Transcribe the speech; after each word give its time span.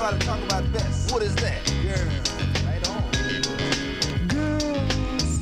know 0.00 0.06
how 0.06 0.12
to 0.12 0.26
talk 0.26 0.42
about 0.44 0.72
best. 0.72 1.12
What 1.12 1.22
is 1.22 1.34
that? 1.36 1.60
Girl, 1.82 2.08
right 2.66 2.88
on. 2.88 3.02
Girls, 4.28 5.40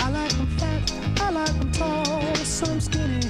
I 0.00 0.10
like 0.10 0.32
'em 0.32 0.46
fat, 0.58 0.92
I 1.20 1.30
like 1.30 1.54
'em 1.60 1.72
tall, 1.72 2.34
some 2.36 2.80
skinny, 2.80 3.20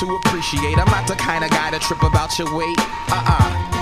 to 0.00 0.16
appreciate. 0.16 0.78
I'm 0.78 0.90
not 0.90 1.06
the 1.06 1.14
kind 1.14 1.44
of 1.44 1.50
guy 1.50 1.70
to 1.70 1.78
trip 1.78 2.02
about 2.02 2.38
your 2.38 2.50
weight. 2.56 2.78
Uh-uh. 3.10 3.74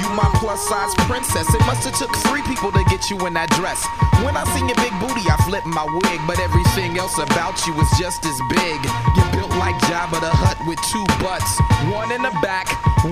You 0.00 0.08
my 0.16 0.24
plus 0.40 0.58
size 0.66 0.94
princess. 1.04 1.46
It 1.54 1.60
must 1.68 1.84
have 1.84 1.94
took 1.94 2.10
three 2.26 2.42
people 2.48 2.72
to 2.72 2.82
get 2.88 3.10
you 3.10 3.20
in 3.26 3.34
that 3.34 3.50
dress. 3.52 3.84
When 4.24 4.34
I 4.36 4.44
seen 4.56 4.66
your 4.66 4.80
big 4.80 4.94
booty, 4.98 5.28
I 5.28 5.36
flipped 5.44 5.68
my 5.68 5.84
wig, 5.84 6.20
but 6.26 6.40
everything 6.40 6.96
else 6.96 7.18
about 7.18 7.60
you 7.66 7.76
is 7.76 7.90
just 8.00 8.24
as 8.24 8.38
big. 8.48 8.78
You're 9.14 9.32
built 9.36 9.52
like 9.60 9.76
Jabba 9.86 10.18
the 10.18 10.32
Hutt 10.32 10.56
with 10.66 10.80
two 10.88 11.04
butts, 11.20 11.60
one 11.92 12.08
in 12.10 12.24
the 12.24 12.32
back, 12.40 12.66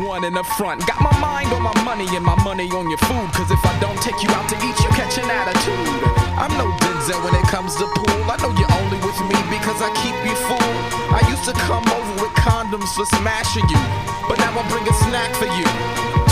one 0.09 0.25
in 0.25 0.33
the 0.33 0.45
front. 0.57 0.81
Got 0.89 1.05
my 1.05 1.13
mind 1.21 1.53
on 1.53 1.63
my 1.63 1.77
money 1.85 2.09
and 2.17 2.25
my 2.25 2.39
money 2.43 2.67
on 2.73 2.89
your 2.89 3.03
food. 3.05 3.29
Cause 3.37 3.51
if 3.53 3.61
I 3.61 3.77
don't 3.79 4.01
take 4.01 4.17
you 4.25 4.31
out 4.33 4.49
to 4.49 4.57
eat, 4.65 4.77
you 4.81 4.91
catch 4.97 5.21
an 5.21 5.29
attitude. 5.29 6.01
I'm 6.41 6.53
no 6.57 6.65
Denzel 6.81 7.21
when 7.21 7.37
it 7.37 7.45
comes 7.53 7.77
to 7.77 7.85
pool. 7.93 8.25
I 8.25 8.41
know 8.41 8.57
you're 8.57 8.75
only 8.81 8.97
with 9.05 9.21
me 9.29 9.37
because 9.53 9.85
I 9.85 9.93
keep 10.01 10.17
you 10.25 10.33
full. 10.49 10.73
I 11.13 11.21
used 11.29 11.45
to 11.45 11.53
come 11.69 11.85
over 11.93 12.10
condoms 12.51 12.91
for 12.99 13.07
smashing 13.07 13.63
you, 13.71 13.83
but 14.27 14.37
now 14.43 14.51
I 14.51 14.63
bring 14.69 14.83
a 14.83 14.95
snack 15.07 15.31
for 15.39 15.47
you. 15.47 15.67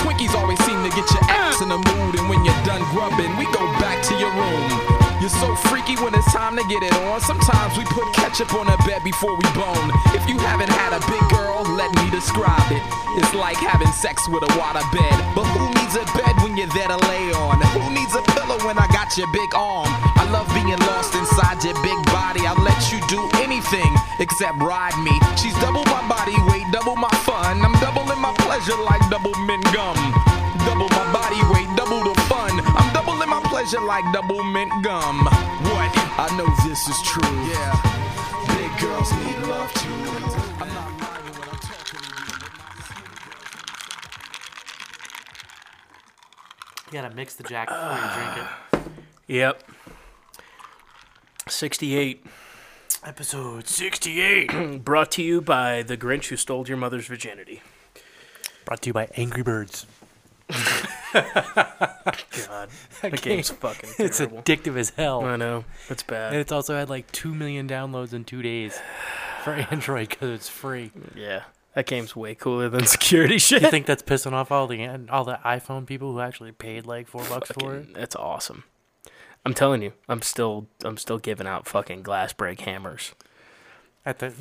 Twinkies 0.02 0.34
always 0.34 0.58
seem 0.66 0.82
to 0.82 0.90
get 0.90 1.06
your 1.14 1.24
ass 1.30 1.62
in 1.62 1.68
the 1.70 1.78
mood, 1.78 2.18
and 2.18 2.28
when 2.28 2.44
you're 2.44 2.62
done 2.66 2.82
grubbing, 2.90 3.30
we 3.38 3.46
go 3.54 3.62
back 3.78 4.02
to 4.10 4.14
your 4.18 4.34
room. 4.34 4.98
You're 5.20 5.34
so 5.34 5.54
freaky 5.70 5.94
when 5.98 6.14
it's 6.14 6.30
time 6.32 6.56
to 6.56 6.64
get 6.66 6.82
it 6.82 6.94
on. 7.06 7.20
Sometimes 7.20 7.76
we 7.78 7.84
put 7.86 8.06
ketchup 8.14 8.54
on 8.54 8.66
a 8.66 8.76
bed 8.86 9.02
before 9.02 9.34
we 9.34 9.46
bone. 9.54 9.90
If 10.14 10.28
you 10.30 10.38
haven't 10.38 10.70
had 10.70 10.94
a 10.94 11.02
big 11.10 11.22
girl, 11.30 11.66
let 11.74 11.90
me 11.98 12.10
describe 12.10 12.70
it. 12.70 12.82
It's 13.18 13.34
like 13.34 13.56
having 13.58 13.90
sex 13.90 14.28
with 14.28 14.46
a 14.46 14.52
water 14.54 14.84
bed. 14.94 15.16
But 15.34 15.42
who 15.50 15.66
needs 15.74 15.98
a 15.98 16.06
bed 16.14 16.38
when 16.38 16.56
you're 16.56 16.70
there 16.70 16.86
to 16.86 16.98
lay 17.10 17.34
on? 17.34 17.58
Who 17.74 17.90
needs 17.90 18.14
a 18.14 18.22
pillow 18.30 18.62
when 18.62 18.78
I 18.78 18.86
got 18.94 19.18
your 19.18 19.26
big 19.32 19.50
arm? 19.58 19.90
I 20.14 20.22
love 20.30 20.46
being 20.54 20.78
lost 20.86 21.14
inside 21.18 21.64
your 21.66 21.74
big 21.82 21.98
body. 22.14 22.46
I'll 22.46 22.62
let 22.62 22.78
you 22.92 23.02
do 23.10 23.18
anything 23.42 23.90
except 24.20 24.62
ride 24.62 24.94
me. 25.02 25.18
She's 25.34 25.54
double 25.58 25.82
my 25.90 25.97
my 33.80 34.02
pleasure 34.02 34.02
like 34.02 34.12
double 34.12 34.42
mint 34.44 34.84
gum. 34.84 35.24
What? 35.24 35.92
I 36.18 36.36
know 36.36 36.46
this 36.68 36.88
is 36.88 37.00
true. 37.02 37.22
Yeah. 37.48 37.72
Big 38.56 38.80
girls 38.80 39.12
need 39.12 39.38
love 39.48 39.72
too. 39.74 39.88
I'm 40.58 40.68
not 40.68 41.00
lying 41.00 41.32
when 41.34 41.48
I'm 41.48 41.58
talking 41.58 42.00
to 42.00 42.06
you. 42.06 42.36
You 46.86 46.92
gotta 46.92 47.14
mix 47.14 47.34
the 47.34 47.44
jack 47.44 47.68
before 47.68 47.92
you 47.92 48.08
drink 48.14 48.38
it. 48.38 48.46
Yep. 49.28 49.62
68. 51.48 52.24
Episode 53.04 53.68
68. 53.68 54.80
Brought 54.84 55.10
to 55.12 55.22
you 55.22 55.42
by 55.42 55.82
The 55.82 55.98
Grinch 55.98 56.28
Who 56.28 56.36
Stole 56.36 56.66
Your 56.66 56.78
Mother's 56.78 57.06
Virginity. 57.06 57.60
Brought 58.64 58.80
to 58.82 58.86
you 58.88 58.94
by 58.94 59.10
Angry 59.16 59.42
Birds. 59.42 59.84
God. 60.48 60.88
That 63.00 63.22
game's 63.22 63.50
fucking 63.50 63.90
It's 63.98 64.20
addictive 64.20 64.76
as 64.76 64.90
hell. 64.90 65.24
I 65.24 65.36
know. 65.36 65.64
It's 65.88 66.02
And 66.02 66.06
bad. 66.08 66.34
it's 66.34 66.50
also 66.50 66.76
had 66.76 66.88
like 66.90 67.10
2 67.12 67.32
million 67.34 67.68
downloads 67.68 68.12
in 68.12 68.24
two 68.24 68.42
days 68.42 68.78
for 69.44 69.52
Android 69.52 70.08
because 70.08 70.30
it's 70.30 70.48
free. 70.48 70.90
Yeah. 71.14 71.42
That 71.74 71.86
game's 71.86 72.16
way 72.16 72.34
cooler 72.34 72.68
than 72.68 72.86
security 72.86 73.38
shit. 73.38 73.62
You 73.62 73.70
think 73.70 73.86
that's 73.86 74.02
pissing 74.02 74.32
off 74.32 74.50
all 74.50 74.66
the 74.66 74.84
all 75.10 75.24
the 75.24 75.38
iPhone 75.44 75.86
people 75.86 76.12
who 76.12 76.20
actually 76.20 76.50
paid 76.50 76.86
like 76.86 77.06
four 77.06 77.22
bucks 77.28 77.52
for 77.52 77.76
it? 77.76 77.80
Fucking- 77.80 77.92
That's 77.94 78.16
awesome. 78.16 78.64
I'm 79.46 79.54
telling 79.54 79.82
you, 79.82 79.92
I'm 80.08 80.22
still 80.22 80.66
I'm 80.82 80.96
still 80.96 81.18
giving 81.18 81.46
out 81.46 81.68
fucking 81.68 82.02
glass 82.02 82.32
break 82.32 82.60
hammers. 82.62 83.14
At 84.04 84.18
the, 84.18 84.32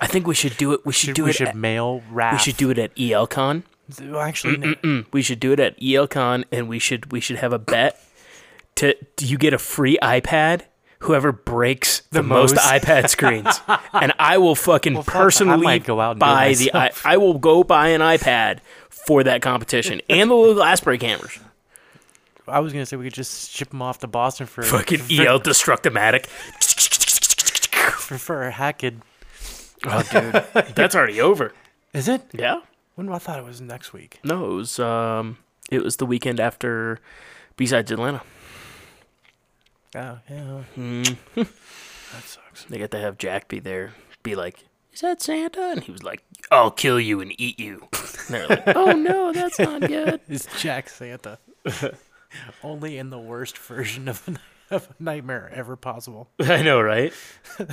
I 0.00 0.08
think 0.08 0.26
we 0.26 0.34
should 0.34 0.56
do 0.56 0.72
it. 0.72 0.84
We 0.84 0.92
should 0.96 1.08
should, 1.08 1.14
do 1.14 1.24
we 1.24 1.30
it. 1.30 1.36
should 1.36 1.48
at, 1.48 1.56
mail 1.56 2.02
wrap. 2.10 2.32
we 2.32 2.38
should 2.40 2.56
do 2.56 2.70
it 2.70 2.78
at 2.78 2.94
ELCon. 2.96 3.62
Well, 4.00 4.20
Actually, 4.20 4.76
we 5.12 5.22
should 5.22 5.40
do 5.40 5.52
it 5.52 5.60
at 5.60 5.78
ELCon, 5.80 6.44
and 6.50 6.68
we 6.68 6.78
should 6.78 7.12
we 7.12 7.20
should 7.20 7.36
have 7.36 7.52
a 7.52 7.58
bet. 7.58 8.00
To 8.76 8.94
do 9.16 9.26
you 9.26 9.38
get 9.38 9.54
a 9.54 9.58
free 9.58 9.98
iPad? 10.02 10.62
Whoever 11.00 11.30
breaks 11.30 12.00
the, 12.10 12.22
most. 12.22 12.54
most. 12.54 12.66
iPad 12.66 13.08
screens, 13.08 13.60
and 13.92 14.12
I 14.18 14.38
will 14.38 14.54
fucking 14.54 14.94
Well, 14.94 15.02
fuck, 15.02 15.14
I 15.14 15.18
personally 15.18 15.78
go 15.78 16.00
out 16.00 16.12
and 16.12 16.20
buy 16.20 16.54
the. 16.54 16.74
I. 16.74 16.90
I 17.04 17.16
will 17.18 17.38
go 17.38 17.62
buy 17.62 17.88
an 17.88 18.00
iPad 18.00 18.60
for 18.88 19.22
that 19.22 19.42
competition 19.42 20.00
and 20.08 20.30
the 20.30 20.34
little 20.34 20.54
glass 20.54 20.80
break 20.80 21.02
hammers. 21.02 21.38
I 22.48 22.60
was 22.60 22.72
gonna 22.72 22.86
say 22.86 22.96
we 22.96 23.04
could 23.04 23.14
just 23.14 23.50
ship 23.50 23.70
them 23.70 23.82
off 23.82 24.00
to 24.00 24.06
Boston 24.06 24.46
for 24.46 24.62
Fucking 24.62 24.98
for, 25.00 25.22
EL 25.22 25.40
Destructomatic. 25.40 26.26
for, 27.92 28.18
for 28.18 28.42
a 28.44 28.50
hacked. 28.50 28.84
Oh, 29.84 30.02
dude, 30.10 30.44
that's 30.74 30.96
already 30.96 31.20
over. 31.20 31.52
Is 31.92 32.08
it? 32.08 32.22
Yeah. 32.32 32.60
When 32.96 33.10
I 33.10 33.18
thought 33.18 33.38
it 33.38 33.44
was 33.44 33.60
next 33.60 33.92
week. 33.92 34.18
No, 34.24 34.46
it 34.52 34.54
was 34.54 34.78
um, 34.78 35.38
it 35.70 35.82
was 35.84 35.96
the 35.96 36.06
weekend 36.06 36.40
after 36.40 36.98
B-sides 37.56 37.90
Atlanta. 37.92 38.22
Oh 39.94 40.18
yeah. 40.28 40.62
Mm. 40.76 41.16
That 42.12 42.22
sucks. 42.22 42.64
They 42.64 42.78
got 42.78 42.92
to 42.92 42.98
have 42.98 43.18
Jack 43.18 43.48
be 43.48 43.58
there, 43.58 43.92
be 44.22 44.36
like, 44.36 44.64
"Is 44.94 45.00
that 45.00 45.20
Santa?" 45.20 45.72
And 45.72 45.82
he 45.82 45.90
was 45.90 46.04
like, 46.04 46.22
"I'll 46.52 46.70
kill 46.70 47.00
you 47.00 47.20
and 47.20 47.32
eat 47.36 47.58
you." 47.58 47.88
And 47.92 48.28
they're 48.28 48.46
like, 48.46 48.62
"Oh 48.76 48.92
no, 48.92 49.32
that's 49.32 49.58
not 49.58 49.82
good." 49.82 50.20
Is 50.28 50.46
Jack 50.58 50.88
Santa 50.88 51.38
only 52.62 52.96
in 52.96 53.10
the 53.10 53.18
worst 53.18 53.58
version 53.58 54.06
of 54.08 54.26
a, 54.28 54.74
of 54.74 54.88
a 54.88 55.02
nightmare 55.02 55.50
ever 55.52 55.74
possible? 55.74 56.30
I 56.38 56.62
know, 56.62 56.80
right? 56.80 57.12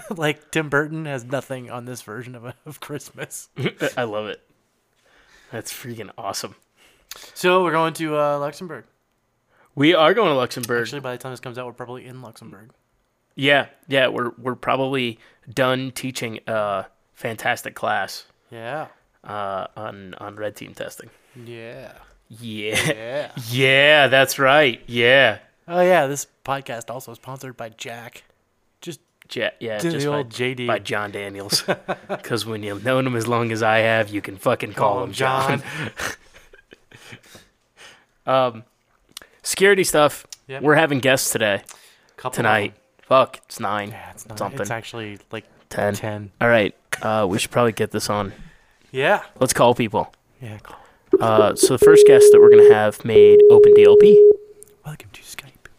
like 0.10 0.50
Tim 0.52 0.68
Burton 0.68 1.06
has 1.06 1.24
nothing 1.24 1.70
on 1.70 1.86
this 1.86 2.02
version 2.02 2.34
of, 2.34 2.54
of 2.66 2.80
Christmas. 2.80 3.50
I 3.96 4.04
love 4.04 4.26
it. 4.26 4.42
That's 5.54 5.72
freaking 5.72 6.10
awesome. 6.18 6.56
So 7.36 7.64
we're 7.64 7.72
going 7.72 7.94
to 7.94 8.18
uh, 8.18 8.40
Luxembourg. 8.40 8.86
We 9.76 9.94
are 9.94 10.14
going 10.16 10.30
to 10.30 10.36
Luxembourg. 10.36 10.82
Actually, 10.82 11.02
by 11.02 11.12
the 11.12 11.20
time 11.20 11.32
this 11.32 11.40
comes 11.40 11.60
out, 11.60 11.68
we're 11.68 11.74
probably 11.74 12.06
in 12.08 12.24
Luxembourg. 12.24 12.72
yeah, 13.36 13.68
yeah, 13.88 14.08
we're 14.08 14.32
we're 14.40 14.56
probably 14.56 15.20
done 15.52 15.92
teaching 15.92 16.40
a 16.48 16.86
fantastic 17.14 17.76
class 17.76 18.26
Yeah. 18.50 18.88
uh, 19.24 19.68
on 19.78 20.16
on 20.16 20.36
red 20.38 20.56
team 20.56 20.74
testing. 20.74 21.12
Yeah. 21.36 21.92
Yeah, 22.30 22.92
Yeah. 22.92 23.32
yeah, 23.50 24.08
that's 24.08 24.40
right. 24.40 24.82
Yeah, 24.88 25.38
Oh 25.68 25.82
yeah, 25.82 26.08
this 26.08 26.26
podcast 26.44 26.90
also 26.90 27.12
is 27.12 27.18
sponsored 27.18 27.56
by 27.56 27.70
Jack. 27.70 28.24
Just 29.28 29.36
Ja- 29.38 29.50
yeah, 29.60 29.78
To 29.80 29.88
the 29.90 29.94
just 29.94 30.08
by, 30.08 30.24
JD. 30.24 30.68
by 30.68 30.80
John 30.80 31.12
Daniels. 31.12 31.64
Because 32.08 32.46
when 32.46 32.64
you've 32.64 32.84
known 32.84 33.08
him 33.08 33.16
as 33.16 33.28
long 33.28 33.52
as 33.52 33.64
I 33.64 33.80
have, 33.80 34.10
you 34.10 34.22
can 34.22 34.38
fucking 34.38 34.74
call, 34.74 35.04
him 35.04 35.12
John. 35.14 35.64
um, 38.26 38.64
security 39.42 39.84
stuff. 39.84 40.26
Yep. 40.48 40.62
We're 40.62 40.76
having 40.76 41.00
guests 41.00 41.32
today, 41.32 41.64
couple 42.18 42.36
tonight. 42.38 42.74
Fuck, 43.04 43.38
it's 43.46 43.60
nine. 43.60 43.90
Yeah, 43.90 44.12
it's 44.12 44.28
not. 44.28 44.38
something. 44.38 44.62
It's 44.62 44.72
actually 44.72 45.20
like 45.32 45.46
Ten. 45.70 45.94
ten. 45.96 46.32
All 46.42 46.48
right, 46.50 46.76
uh, 47.02 47.26
we 47.30 47.40
should 47.40 47.52
probably 47.52 47.72
get 47.72 47.92
this 47.92 48.10
on. 48.10 48.34
Yeah. 48.92 49.24
Let's 49.40 49.54
call 49.54 49.74
people. 49.74 50.14
Yeah. 50.42 50.58
Cool. 50.62 50.76
Uh, 51.22 51.56
so 51.56 51.78
the 51.78 51.86
first 51.86 52.06
guest 52.08 52.26
that 52.32 52.40
we're 52.42 52.50
gonna 52.52 52.74
have 52.74 53.04
made 53.06 53.40
OpenDLP. 53.52 54.18
Welcome 54.86 55.10
to 55.14 55.22
Skype. 55.22 55.70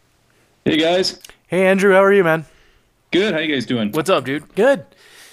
Hey 0.65 0.77
guys, 0.77 1.19
Hey 1.47 1.65
Andrew, 1.67 1.93
how 1.93 2.03
are 2.03 2.13
you, 2.13 2.23
man? 2.23 2.45
Good. 3.19 3.33
How 3.33 3.39
you 3.39 3.53
guys 3.53 3.65
doing? 3.65 3.91
What's 3.91 4.09
up, 4.09 4.25
dude? 4.25 4.53
Good. 4.55 4.85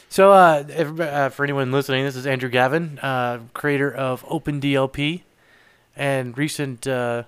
So, 0.08 0.30
uh, 0.32 0.64
uh, 1.00 1.28
for 1.30 1.42
anyone 1.44 1.72
listening, 1.72 2.04
this 2.04 2.16
is 2.16 2.26
Andrew 2.26 2.48
Gavin, 2.50 2.98
uh, 3.00 3.40
creator 3.54 3.92
of 3.92 4.24
OpenDLP. 4.26 5.22
and 5.96 6.36
recent. 6.38 6.86
Uh, 6.86 7.24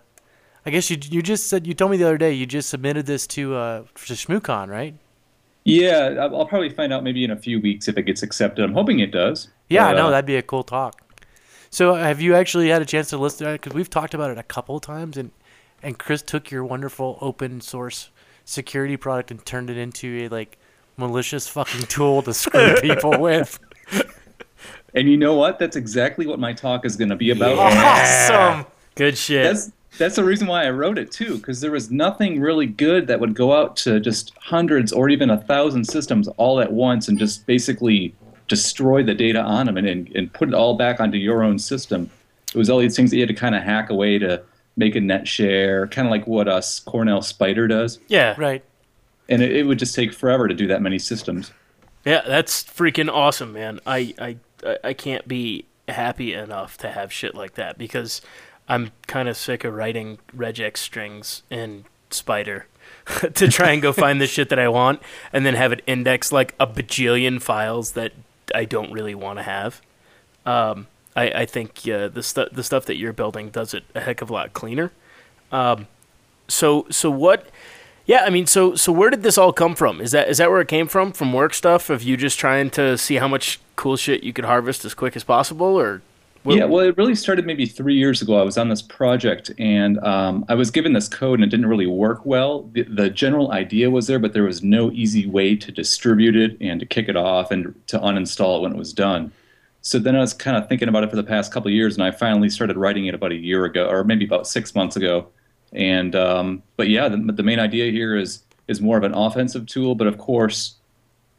I 0.66 0.70
guess 0.70 0.90
you 0.90 0.96
you 1.10 1.20
just 1.22 1.48
said 1.48 1.66
you 1.66 1.74
told 1.74 1.90
me 1.90 1.96
the 1.98 2.04
other 2.06 2.16
day 2.18 2.32
you 2.32 2.46
just 2.46 2.70
submitted 2.70 3.04
this 3.06 3.26
to 3.28 3.54
uh 3.54 3.82
to 4.06 4.14
ShmooCon, 4.14 4.68
right? 4.68 4.94
Yeah, 5.64 6.28
I'll 6.32 6.46
probably 6.46 6.70
find 6.70 6.92
out 6.92 7.02
maybe 7.04 7.24
in 7.24 7.30
a 7.30 7.36
few 7.36 7.60
weeks 7.60 7.88
if 7.88 7.96
it 7.98 8.02
gets 8.02 8.22
accepted. 8.22 8.62
I'm 8.64 8.72
hoping 8.74 9.00
it 9.00 9.10
does. 9.10 9.48
Yeah, 9.68 9.86
I 9.86 9.92
But, 9.92 9.96
know 9.98 10.06
uh, 10.08 10.10
that'd 10.10 10.26
be 10.26 10.36
a 10.36 10.42
cool 10.42 10.62
talk. 10.62 11.00
So, 11.70 11.94
have 11.94 12.20
you 12.20 12.34
actually 12.34 12.68
had 12.68 12.80
a 12.82 12.86
chance 12.86 13.08
to 13.10 13.18
listen 13.18 13.46
to 13.46 13.52
it? 13.54 13.60
Because 13.60 13.72
we've 13.74 13.88
talked 13.90 14.14
about 14.14 14.30
it 14.30 14.38
a 14.38 14.42
couple 14.42 14.76
of 14.76 14.82
times, 14.82 15.16
and 15.16 15.30
and 15.82 15.98
Chris 15.98 16.22
took 16.22 16.50
your 16.50 16.64
wonderful 16.64 17.18
open 17.20 17.60
source 17.60 18.10
security 18.44 18.96
product 18.96 19.30
and 19.30 19.44
turned 19.44 19.70
it 19.70 19.76
into 19.76 20.26
a 20.26 20.28
like 20.28 20.58
malicious 20.96 21.48
fucking 21.48 21.86
tool 21.86 22.22
to 22.22 22.34
screw 22.34 22.74
people 22.80 23.18
with. 23.18 23.58
And 24.94 25.08
you 25.08 25.16
know 25.16 25.34
what? 25.34 25.58
That's 25.58 25.76
exactly 25.76 26.26
what 26.26 26.38
my 26.38 26.52
talk 26.52 26.84
is 26.84 26.96
going 26.96 27.08
to 27.08 27.16
be 27.16 27.30
about. 27.30 27.58
Awesome. 27.58 28.66
Good 28.94 29.18
shit. 29.18 29.44
That's 29.44 29.72
that's 29.96 30.16
the 30.16 30.24
reason 30.24 30.48
why 30.48 30.64
I 30.64 30.70
wrote 30.70 30.98
it 30.98 31.12
too, 31.12 31.36
because 31.36 31.60
there 31.60 31.70
was 31.70 31.90
nothing 31.90 32.40
really 32.40 32.66
good 32.66 33.06
that 33.06 33.20
would 33.20 33.34
go 33.34 33.52
out 33.52 33.76
to 33.78 34.00
just 34.00 34.32
hundreds 34.36 34.92
or 34.92 35.08
even 35.08 35.30
a 35.30 35.38
thousand 35.38 35.84
systems 35.84 36.26
all 36.36 36.60
at 36.60 36.72
once 36.72 37.06
and 37.06 37.16
just 37.16 37.46
basically 37.46 38.12
destroy 38.48 39.04
the 39.04 39.14
data 39.14 39.40
on 39.40 39.66
them 39.66 39.76
and, 39.76 39.86
and, 39.86 40.08
and 40.16 40.32
put 40.32 40.48
it 40.48 40.54
all 40.54 40.76
back 40.76 40.98
onto 40.98 41.16
your 41.16 41.44
own 41.44 41.60
system. 41.60 42.10
It 42.52 42.58
was 42.58 42.68
all 42.68 42.80
these 42.80 42.96
things 42.96 43.10
that 43.10 43.16
you 43.16 43.22
had 43.22 43.28
to 43.28 43.34
kind 43.34 43.54
of 43.54 43.62
hack 43.62 43.90
away 43.90 44.18
to 44.18 44.42
make 44.76 44.94
a 44.96 45.00
net 45.00 45.26
share, 45.28 45.86
kind 45.86 46.06
of 46.06 46.10
like 46.10 46.26
what 46.26 46.48
us 46.48 46.80
Cornell 46.80 47.22
Spider 47.22 47.66
does, 47.68 47.98
yeah. 48.08 48.34
Right. 48.38 48.62
and 49.28 49.42
it, 49.42 49.54
it 49.56 49.62
would 49.66 49.78
just 49.78 49.94
take 49.94 50.12
forever 50.12 50.48
to 50.48 50.54
do 50.54 50.66
that 50.68 50.82
many 50.82 50.98
systems. 50.98 51.52
Yeah, 52.04 52.22
that's 52.26 52.62
freaking 52.64 53.10
awesome, 53.10 53.52
man. 53.52 53.80
I, 53.86 54.14
I 54.18 54.36
I- 54.64 54.78
I 54.82 54.92
can't 54.94 55.28
be 55.28 55.66
happy 55.88 56.32
enough 56.32 56.78
to 56.78 56.90
have 56.90 57.12
shit 57.12 57.34
like 57.34 57.54
that 57.54 57.76
because 57.76 58.22
I'm 58.66 58.92
kind 59.06 59.28
of 59.28 59.36
sick 59.36 59.62
of 59.64 59.74
writing 59.74 60.16
regex 60.34 60.78
strings 60.78 61.42
in 61.50 61.84
Spider 62.10 62.66
to 63.34 63.48
try 63.48 63.72
and 63.72 63.82
go 63.82 63.92
find 63.92 64.20
the 64.22 64.26
shit 64.26 64.48
that 64.48 64.58
I 64.58 64.68
want 64.68 65.02
and 65.34 65.44
then 65.44 65.54
have 65.54 65.72
it 65.72 65.82
index 65.86 66.32
like 66.32 66.54
a 66.58 66.66
bajillion 66.66 67.42
files 67.42 67.92
that 67.92 68.12
I 68.54 68.64
don't 68.64 68.90
really 68.90 69.14
want 69.14 69.38
to 69.38 69.42
have. 69.42 69.82
Um, 70.46 70.86
I, 71.16 71.30
I 71.30 71.46
think 71.46 71.86
uh, 71.88 72.08
the 72.08 72.22
stuff 72.22 72.48
the 72.52 72.64
stuff 72.64 72.86
that 72.86 72.96
you're 72.96 73.12
building 73.12 73.50
does 73.50 73.74
it 73.74 73.84
a 73.94 74.00
heck 74.00 74.22
of 74.22 74.30
a 74.30 74.32
lot 74.32 74.52
cleaner. 74.52 74.92
Um, 75.52 75.86
so 76.48 76.86
so 76.90 77.10
what? 77.10 77.48
Yeah, 78.06 78.24
I 78.26 78.30
mean, 78.30 78.46
so 78.46 78.74
so 78.74 78.92
where 78.92 79.10
did 79.10 79.22
this 79.22 79.38
all 79.38 79.52
come 79.52 79.74
from? 79.74 80.00
Is 80.00 80.10
that 80.12 80.28
is 80.28 80.38
that 80.38 80.50
where 80.50 80.60
it 80.60 80.68
came 80.68 80.88
from? 80.88 81.12
From 81.12 81.32
work 81.32 81.54
stuff? 81.54 81.88
Of 81.88 82.02
you 82.02 82.16
just 82.16 82.38
trying 82.38 82.70
to 82.70 82.98
see 82.98 83.16
how 83.16 83.28
much 83.28 83.60
cool 83.76 83.96
shit 83.96 84.22
you 84.22 84.32
could 84.32 84.44
harvest 84.44 84.84
as 84.84 84.94
quick 84.94 85.16
as 85.16 85.24
possible, 85.24 85.78
or 85.78 86.02
Yeah, 86.58 86.64
well, 86.66 86.86
it 86.86 86.96
really 86.98 87.14
started 87.14 87.46
maybe 87.46 87.64
three 87.64 87.94
years 87.94 88.20
ago. 88.20 88.38
I 88.38 88.42
was 88.42 88.58
on 88.58 88.68
this 88.68 88.82
project 88.82 89.50
and 89.58 89.98
um, 90.00 90.44
I 90.50 90.54
was 90.54 90.70
given 90.70 90.92
this 90.92 91.08
code 91.08 91.38
and 91.38 91.44
it 91.44 91.50
didn't 91.50 91.66
really 91.66 91.86
work 91.86 92.26
well. 92.26 92.68
The, 92.72 92.82
the 92.82 93.08
general 93.08 93.52
idea 93.52 93.90
was 93.90 94.06
there, 94.06 94.18
but 94.18 94.34
there 94.34 94.42
was 94.42 94.62
no 94.62 94.90
easy 94.92 95.26
way 95.26 95.56
to 95.56 95.72
distribute 95.72 96.36
it 96.36 96.58
and 96.60 96.78
to 96.80 96.86
kick 96.86 97.08
it 97.08 97.16
off 97.16 97.50
and 97.50 97.74
to 97.86 97.98
uninstall 97.98 98.58
it 98.58 98.62
when 98.62 98.72
it 98.72 98.78
was 98.78 98.92
done. 98.92 99.32
So 99.84 99.98
then 99.98 100.16
I 100.16 100.20
was 100.20 100.32
kind 100.32 100.56
of 100.56 100.66
thinking 100.66 100.88
about 100.88 101.04
it 101.04 101.10
for 101.10 101.16
the 101.16 101.22
past 101.22 101.52
couple 101.52 101.70
years, 101.70 101.94
and 101.94 102.02
I 102.02 102.10
finally 102.10 102.48
started 102.48 102.78
writing 102.78 103.04
it 103.04 103.14
about 103.14 103.32
a 103.32 103.36
year 103.36 103.66
ago, 103.66 103.86
or 103.86 104.02
maybe 104.02 104.24
about 104.24 104.46
six 104.46 104.74
months 104.74 104.96
ago. 104.96 105.28
And 105.72 106.16
um, 106.16 106.62
but 106.78 106.88
yeah, 106.88 107.06
the, 107.06 107.18
the 107.18 107.42
main 107.42 107.60
idea 107.60 107.92
here 107.92 108.16
is 108.16 108.44
is 108.66 108.80
more 108.80 108.96
of 108.96 109.04
an 109.04 109.12
offensive 109.12 109.66
tool, 109.66 109.94
but 109.94 110.06
of 110.06 110.16
course, 110.16 110.76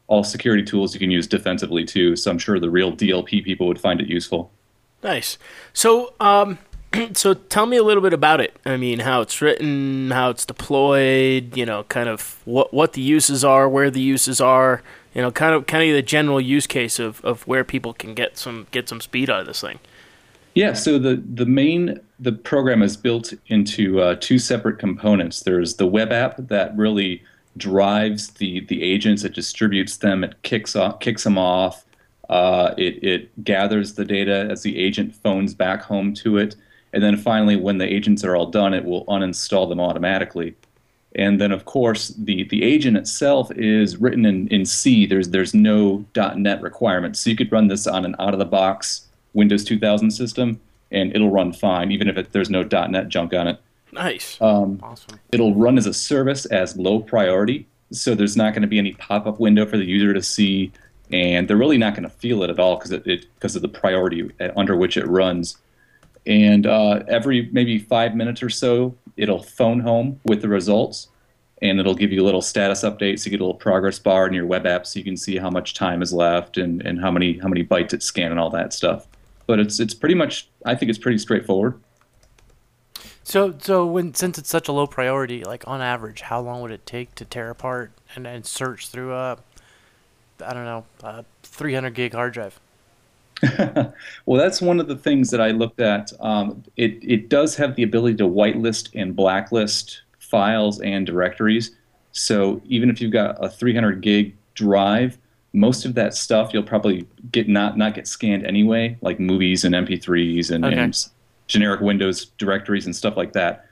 all 0.06 0.22
security 0.22 0.62
tools 0.62 0.94
you 0.94 1.00
can 1.00 1.10
use 1.10 1.26
defensively 1.26 1.84
too. 1.84 2.14
So 2.14 2.30
I'm 2.30 2.38
sure 2.38 2.60
the 2.60 2.70
real 2.70 2.92
DLP 2.92 3.42
people 3.44 3.66
would 3.66 3.80
find 3.80 4.00
it 4.00 4.06
useful. 4.06 4.52
nice. 5.02 5.38
So 5.72 6.14
um, 6.20 6.60
so 7.14 7.34
tell 7.34 7.66
me 7.66 7.76
a 7.76 7.82
little 7.82 8.02
bit 8.02 8.12
about 8.12 8.40
it. 8.40 8.54
I 8.64 8.76
mean, 8.76 9.00
how 9.00 9.22
it's 9.22 9.42
written, 9.42 10.12
how 10.12 10.30
it's 10.30 10.46
deployed. 10.46 11.56
You 11.56 11.66
know, 11.66 11.82
kind 11.84 12.08
of 12.08 12.40
what 12.44 12.72
what 12.72 12.92
the 12.92 13.00
uses 13.00 13.44
are, 13.44 13.68
where 13.68 13.90
the 13.90 14.00
uses 14.00 14.40
are. 14.40 14.84
You 15.16 15.22
know, 15.22 15.30
kind 15.30 15.54
of 15.54 15.66
kind 15.66 15.88
of 15.88 15.96
the 15.96 16.02
general 16.02 16.42
use 16.42 16.66
case 16.66 16.98
of, 16.98 17.24
of 17.24 17.46
where 17.48 17.64
people 17.64 17.94
can 17.94 18.12
get 18.12 18.36
some 18.36 18.66
get 18.70 18.86
some 18.86 19.00
speed 19.00 19.30
out 19.30 19.40
of 19.40 19.46
this 19.46 19.62
thing. 19.62 19.78
Yeah, 20.54 20.74
so 20.74 20.98
the, 20.98 21.22
the 21.34 21.46
main 21.46 22.00
the 22.20 22.32
program 22.32 22.82
is 22.82 22.98
built 22.98 23.32
into 23.46 24.02
uh, 24.02 24.16
two 24.20 24.38
separate 24.38 24.78
components. 24.78 25.40
There's 25.40 25.76
the 25.76 25.86
web 25.86 26.12
app 26.12 26.36
that 26.36 26.76
really 26.76 27.22
drives 27.56 28.28
the 28.32 28.60
the 28.66 28.82
agents. 28.82 29.24
It 29.24 29.34
distributes 29.34 29.96
them. 29.96 30.22
It 30.22 30.34
kicks 30.42 30.76
off 30.76 31.00
kicks 31.00 31.24
them 31.24 31.38
off. 31.38 31.86
Uh, 32.28 32.74
it 32.76 33.02
it 33.02 33.42
gathers 33.42 33.94
the 33.94 34.04
data 34.04 34.46
as 34.50 34.64
the 34.64 34.78
agent 34.78 35.14
phones 35.14 35.54
back 35.54 35.80
home 35.80 36.12
to 36.12 36.36
it, 36.36 36.56
and 36.92 37.02
then 37.02 37.16
finally, 37.16 37.56
when 37.56 37.78
the 37.78 37.90
agents 37.90 38.22
are 38.22 38.36
all 38.36 38.50
done, 38.50 38.74
it 38.74 38.84
will 38.84 39.06
uninstall 39.06 39.66
them 39.66 39.80
automatically. 39.80 40.54
And 41.16 41.40
then, 41.40 41.50
of 41.50 41.64
course, 41.64 42.08
the, 42.08 42.44
the 42.44 42.62
agent 42.62 42.96
itself 42.96 43.50
is 43.52 43.96
written 43.96 44.26
in, 44.26 44.48
in 44.48 44.66
C. 44.66 45.06
There's 45.06 45.30
there's 45.30 45.54
no 45.54 46.04
.NET 46.14 46.60
requirements, 46.60 47.20
so 47.20 47.30
you 47.30 47.36
could 47.36 47.50
run 47.50 47.68
this 47.68 47.86
on 47.86 48.04
an 48.04 48.14
out 48.18 48.34
of 48.34 48.38
the 48.38 48.44
box 48.44 49.06
Windows 49.32 49.64
2000 49.64 50.10
system, 50.10 50.60
and 50.90 51.14
it'll 51.14 51.30
run 51.30 51.52
fine, 51.52 51.90
even 51.90 52.08
if 52.08 52.16
it, 52.16 52.32
there's 52.32 52.50
no 52.50 52.62
.NET 52.62 53.08
junk 53.08 53.32
on 53.34 53.48
it. 53.48 53.60
Nice. 53.92 54.40
Um, 54.40 54.78
Awesome. 54.82 55.18
it'll 55.32 55.54
run 55.54 55.78
as 55.78 55.86
a 55.86 55.94
service 55.94 56.44
as 56.46 56.76
low 56.76 57.00
priority, 57.00 57.66
so 57.92 58.14
there's 58.14 58.36
not 58.36 58.52
going 58.52 58.62
to 58.62 58.68
be 58.68 58.78
any 58.78 58.92
pop-up 58.92 59.40
window 59.40 59.64
for 59.64 59.78
the 59.78 59.84
user 59.84 60.12
to 60.12 60.22
see, 60.22 60.70
and 61.10 61.48
they're 61.48 61.56
really 61.56 61.78
not 61.78 61.94
going 61.94 62.02
to 62.02 62.14
feel 62.14 62.42
it 62.42 62.50
at 62.50 62.58
all 62.58 62.76
because 62.76 62.92
it, 62.92 63.06
it 63.06 63.26
because 63.36 63.56
of 63.56 63.62
the 63.62 63.68
priority 63.68 64.30
under 64.56 64.76
which 64.76 64.96
it 64.96 65.06
runs. 65.06 65.56
And 66.26 66.66
uh, 66.66 67.04
every 67.08 67.48
maybe 67.52 67.78
five 67.78 68.14
minutes 68.14 68.42
or 68.42 68.50
so, 68.50 68.94
it'll 69.16 69.42
phone 69.42 69.80
home 69.80 70.20
with 70.24 70.42
the 70.42 70.48
results, 70.48 71.08
and 71.62 71.80
it'll 71.80 71.94
give 71.94 72.12
you 72.12 72.22
a 72.22 72.24
little 72.24 72.42
status 72.42 72.82
update. 72.82 73.18
So 73.18 73.26
you 73.26 73.30
get 73.32 73.40
a 73.40 73.44
little 73.44 73.54
progress 73.54 73.98
bar 73.98 74.26
in 74.26 74.32
your 74.32 74.46
web 74.46 74.66
app, 74.66 74.86
so 74.86 74.98
you 74.98 75.04
can 75.04 75.16
see 75.16 75.36
how 75.36 75.50
much 75.50 75.74
time 75.74 76.02
is 76.02 76.12
left 76.12 76.58
and, 76.58 76.82
and 76.82 77.00
how 77.00 77.10
many 77.10 77.38
how 77.38 77.48
many 77.48 77.64
bytes 77.64 77.92
it's 77.92 78.06
scanned 78.06 78.32
and 78.32 78.40
all 78.40 78.50
that 78.50 78.72
stuff. 78.72 79.06
But 79.46 79.60
it's 79.60 79.80
it's 79.80 79.94
pretty 79.94 80.14
much 80.14 80.48
I 80.64 80.74
think 80.74 80.90
it's 80.90 80.98
pretty 80.98 81.18
straightforward. 81.18 81.80
So, 83.26 83.56
so 83.58 83.84
when 83.84 84.14
since 84.14 84.38
it's 84.38 84.48
such 84.48 84.68
a 84.68 84.72
low 84.72 84.86
priority, 84.86 85.42
like 85.42 85.66
on 85.66 85.80
average, 85.80 86.20
how 86.20 86.40
long 86.40 86.62
would 86.62 86.70
it 86.70 86.86
take 86.86 87.12
to 87.16 87.24
tear 87.24 87.50
apart 87.50 87.90
and, 88.14 88.24
and 88.24 88.46
search 88.46 88.86
through 88.86 89.14
a, 89.14 89.38
I 90.40 90.54
don't 90.54 90.64
know, 90.64 90.84
a 91.02 91.24
300 91.42 91.92
gig 91.92 92.14
hard 92.14 92.34
drive? 92.34 92.60
Well, 94.26 94.40
that's 94.40 94.60
one 94.60 94.80
of 94.80 94.88
the 94.88 94.96
things 94.96 95.30
that 95.30 95.40
I 95.40 95.50
looked 95.50 95.80
at. 95.80 96.12
Um, 96.20 96.64
it 96.76 96.98
it 97.02 97.28
does 97.28 97.54
have 97.56 97.76
the 97.76 97.82
ability 97.82 98.16
to 98.16 98.24
whitelist 98.24 98.90
and 98.94 99.14
blacklist 99.14 100.02
files 100.18 100.80
and 100.80 101.06
directories. 101.06 101.76
So 102.12 102.60
even 102.66 102.90
if 102.90 103.00
you've 103.00 103.12
got 103.12 103.36
a 103.44 103.48
300 103.48 104.00
gig 104.00 104.34
drive, 104.54 105.18
most 105.52 105.84
of 105.84 105.94
that 105.94 106.14
stuff 106.14 106.52
you'll 106.52 106.62
probably 106.62 107.06
get 107.30 107.48
not 107.48 107.76
not 107.76 107.94
get 107.94 108.06
scanned 108.08 108.44
anyway, 108.46 108.96
like 109.02 109.20
movies 109.20 109.64
and 109.64 109.74
MP3s 109.74 110.50
and, 110.50 110.64
Okay. 110.64 110.76
and 110.76 111.06
generic 111.46 111.80
Windows 111.80 112.26
directories 112.38 112.86
and 112.86 112.96
stuff 112.96 113.16
like 113.16 113.32
that. 113.34 113.66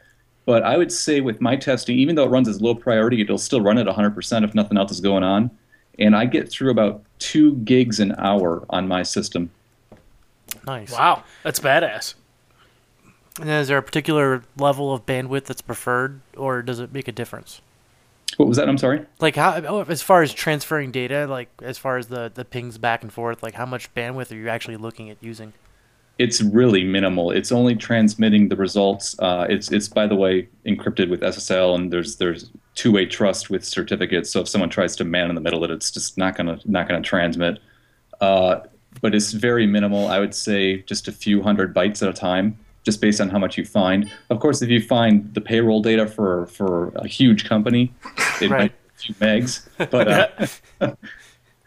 But 0.47 0.62
I 0.62 0.76
would 0.76 0.92
say 0.92 1.21
with 1.23 1.40
my 1.40 1.56
testing, 1.56 1.99
even 1.99 2.14
though 2.16 2.25
it 2.25 2.28
runs 2.30 2.49
as 2.49 2.61
low 2.61 2.75
priority, 2.75 3.23
it'll 3.23 3.38
still 3.38 3.62
run 3.62 3.78
at 3.78 3.87
100% 3.87 4.44
if 4.44 4.54
nothing 4.54 4.76
else 4.76 4.92
is 4.92 5.00
going 5.00 5.25
on. 5.25 5.50
And 5.99 6.17
I 6.17 6.27
get 6.27 6.51
through 6.51 6.71
about 6.71 7.03
two 7.19 7.55
gigs 7.57 8.01
an 8.01 8.15
hour 8.19 8.65
on 8.71 8.89
my 8.89 9.03
system. 9.03 9.51
Nice. 10.67 10.93
Wow, 10.93 11.25
that's 11.43 11.61
badass. 11.61 12.15
And 13.41 13.51
is 13.51 13.69
there 13.69 13.79
a 13.79 13.83
particular 13.83 14.43
level 14.57 14.93
of 14.93 15.05
bandwidth 15.07 15.47
that's 15.47 15.63
preferred, 15.63 16.21
or 16.37 16.63
does 16.63 16.79
it 16.79 16.93
make 16.93 17.09
a 17.09 17.13
difference? 17.13 17.61
What 18.37 18.49
was 18.49 18.57
that? 18.57 18.69
I'm 18.69 18.79
sorry. 18.79 19.05
Like 19.21 19.37
how, 19.37 19.61
oh, 19.67 19.85
as 19.89 20.03
far 20.03 20.23
as 20.23 20.33
transferring 20.33 20.91
data, 20.91 21.27
like 21.27 21.49
as 21.63 21.79
far 21.79 21.99
as 21.99 22.09
the 22.09 22.31
the 22.33 22.45
pings 22.45 22.79
back 22.79 23.03
and 23.03 23.13
forth, 23.13 23.43
like 23.43 23.55
how 23.55 23.67
much 23.67 23.93
bandwidth 23.95 24.33
are 24.33 24.37
you 24.37 24.49
actually 24.49 24.77
looking 24.77 25.11
at 25.11 25.17
using? 25.21 25.53
It's 26.19 26.41
really 26.41 26.85
minimal. 26.85 27.33
It's 27.33 27.51
only 27.51 27.75
transmitting 27.75 28.49
the 28.49 28.57
results. 28.57 29.17
Uh, 29.19 29.47
it's 29.49 29.71
it's 29.73 29.89
by 29.89 30.07
the 30.07 30.15
way 30.15 30.49
encrypted 30.67 31.11
with 31.11 31.21
SSL, 31.21 31.75
and 31.75 31.93
there's 31.93 32.17
there's 32.17 32.51
two-way 32.75 33.07
trust 33.07 33.50
with 33.50 33.64
certificates. 33.64 34.31
So 34.31 34.40
if 34.40 34.49
someone 34.49 34.71
tries 34.71 34.97
to 34.97 35.04
man 35.04 35.28
in 35.28 35.35
the 35.35 35.40
middle 35.40 35.62
it, 35.64 35.71
it's 35.71 35.90
just 35.90 36.19
not 36.19 36.37
gonna 36.37 36.59
not 36.64 36.88
gonna 36.88 37.02
transmit. 37.02 37.59
Uh, 38.21 38.61
but 39.00 39.14
it's 39.14 39.33
very 39.33 39.66
minimal. 39.66 40.07
I 40.09 40.19
would 40.21 40.35
say 40.35 40.83
just 40.83 41.09
a 41.09 41.12
few 41.12 41.43
hundred 41.43 41.75
bytes 41.75 42.02
at 42.02 42.09
a 42.09 42.12
time, 42.12 42.57
just 42.85 43.00
based 43.00 43.21
on 43.21 43.28
how 43.28 43.38
much 43.38 43.59
you 43.59 43.64
find. 43.64 44.11
Of 44.31 44.40
course, 44.40 44.62
if 44.62 44.69
you 44.71 44.81
find 44.81 45.33
the 45.35 45.40
payroll 45.40 45.83
data 45.83 46.07
for 46.07 46.47
for 46.47 46.88
a 46.97 47.07
huge 47.07 47.45
company, 47.49 47.93
it 48.40 48.50
Right. 48.50 48.59
might 48.61 48.73
be 48.73 48.76
a 48.97 48.99
few 48.99 49.14
megs, 49.16 49.66
but. 49.90 50.09
Uh, 50.81 50.95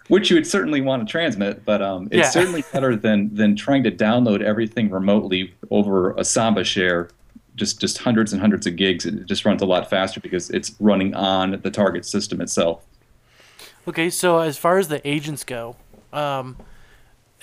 which 0.07 0.29
you 0.29 0.37
would 0.37 0.47
certainly 0.47 0.79
want 0.79 1.05
to 1.05 1.11
transmit, 1.11 1.65
but 1.65 1.81
um, 1.81 2.05
it's 2.11 2.15
Yeah. 2.15 2.29
certainly 2.29 2.63
better 2.71 2.95
than 2.95 3.33
than 3.35 3.57
trying 3.57 3.83
to 3.83 3.91
download 3.91 4.41
everything 4.41 4.89
remotely 4.89 5.53
over 5.69 6.13
a 6.13 6.23
Samba 6.23 6.63
share, 6.63 7.09
just 7.57 7.81
just 7.81 7.99
hundreds 7.99 8.33
and 8.33 8.41
hundreds 8.41 8.67
of 8.67 8.77
gigs. 8.77 9.05
It 9.05 9.25
just 9.27 9.45
runs 9.45 9.61
a 9.61 9.67
lot 9.67 9.89
faster 9.89 10.21
because 10.21 10.49
it's 10.51 10.75
running 10.79 11.15
on 11.15 11.59
the 11.63 11.71
target 11.71 12.05
system 12.05 12.41
itself. 12.41 12.85
Okay, 13.87 14.09
so 14.09 14.39
as 14.39 14.57
far 14.57 14.77
as 14.77 14.87
the 14.89 15.05
agents 15.07 15.43
go, 15.43 15.77
um, 16.13 16.57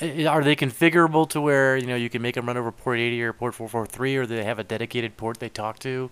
Are 0.00 0.42
they 0.44 0.56
configurable 0.56 1.28
to 1.30 1.40
where 1.40 1.76
you 1.76 1.86
know 1.86 1.96
you 1.96 2.10
can 2.10 2.22
make 2.22 2.34
them 2.36 2.46
run 2.46 2.56
over 2.56 2.72
port 2.72 2.98
80 2.98 3.22
or 3.22 3.32
port 3.32 3.54
443, 3.54 4.16
or 4.16 4.26
do 4.26 4.36
they 4.36 4.44
have 4.44 4.58
a 4.58 4.64
dedicated 4.64 5.16
port 5.16 5.38
they 5.40 5.48
talk 5.48 5.78
to? 5.80 6.10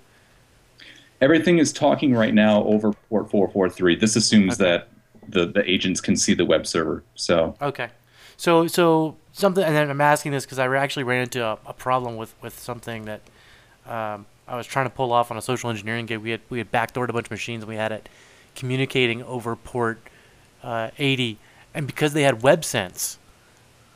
Everything 1.20 1.58
is 1.58 1.72
talking 1.72 2.14
right 2.14 2.34
now 2.34 2.64
over 2.64 2.92
port 3.08 3.30
443. 3.30 3.96
This 3.96 4.16
assumes 4.16 4.58
Okay. 4.58 4.64
that 4.64 4.88
the, 5.28 5.46
the 5.46 5.68
agents 5.70 6.00
can 6.00 6.16
see 6.16 6.34
the 6.34 6.44
web 6.44 6.66
server. 6.66 7.04
So 7.14 7.58
Okay, 7.60 7.90
so 8.36 8.66
so 8.66 9.16
something, 9.32 9.62
and 9.64 9.74
then 9.76 9.88
I'm 9.90 10.00
asking 10.00 10.32
this 10.32 10.44
because 10.44 10.58
I 10.58 10.66
actually 10.76 11.04
ran 11.04 11.22
into 11.22 11.44
a, 11.44 11.58
a 11.66 11.72
problem 11.74 12.16
with 12.16 12.34
with 12.42 12.58
something 12.58 13.04
that 13.04 13.22
um, 13.86 14.26
I 14.46 14.56
was 14.56 14.66
trying 14.66 14.86
to 14.86 14.90
pull 14.90 15.12
off 15.12 15.30
on 15.30 15.36
a 15.36 15.42
social 15.42 15.70
engineering 15.70 16.06
gig. 16.06 16.18
We 16.18 16.30
had 16.30 16.40
we 16.50 16.58
had 16.58 16.70
backdoored 16.70 17.08
a 17.08 17.12
bunch 17.12 17.26
of 17.26 17.30
machines 17.30 17.62
and 17.62 17.68
we 17.68 17.76
had 17.76 17.92
it 17.92 18.08
communicating 18.54 19.22
over 19.22 19.56
port 19.56 19.98
uh, 20.62 20.90
80, 20.98 21.38
and 21.74 21.86
because 21.86 22.12
they 22.12 22.22
had 22.22 22.40
WebSense 22.40 23.16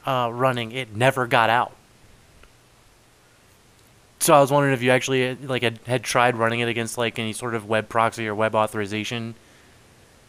uh, 0.06 0.30
running, 0.32 0.72
it 0.72 0.94
never 0.94 1.26
got 1.26 1.50
out. 1.50 1.72
So 4.18 4.34
I 4.34 4.40
was 4.40 4.50
wondering 4.50 4.72
if 4.72 4.82
you 4.82 4.90
actually 4.90 5.30
uh, 5.30 5.36
like 5.42 5.62
had, 5.62 5.78
had 5.86 6.02
tried 6.02 6.36
running 6.36 6.60
it 6.60 6.68
against 6.68 6.96
like 6.96 7.18
any 7.18 7.32
sort 7.32 7.54
of 7.54 7.68
web 7.68 7.88
proxy 7.88 8.26
or 8.26 8.34
web 8.34 8.54
authorization 8.54 9.34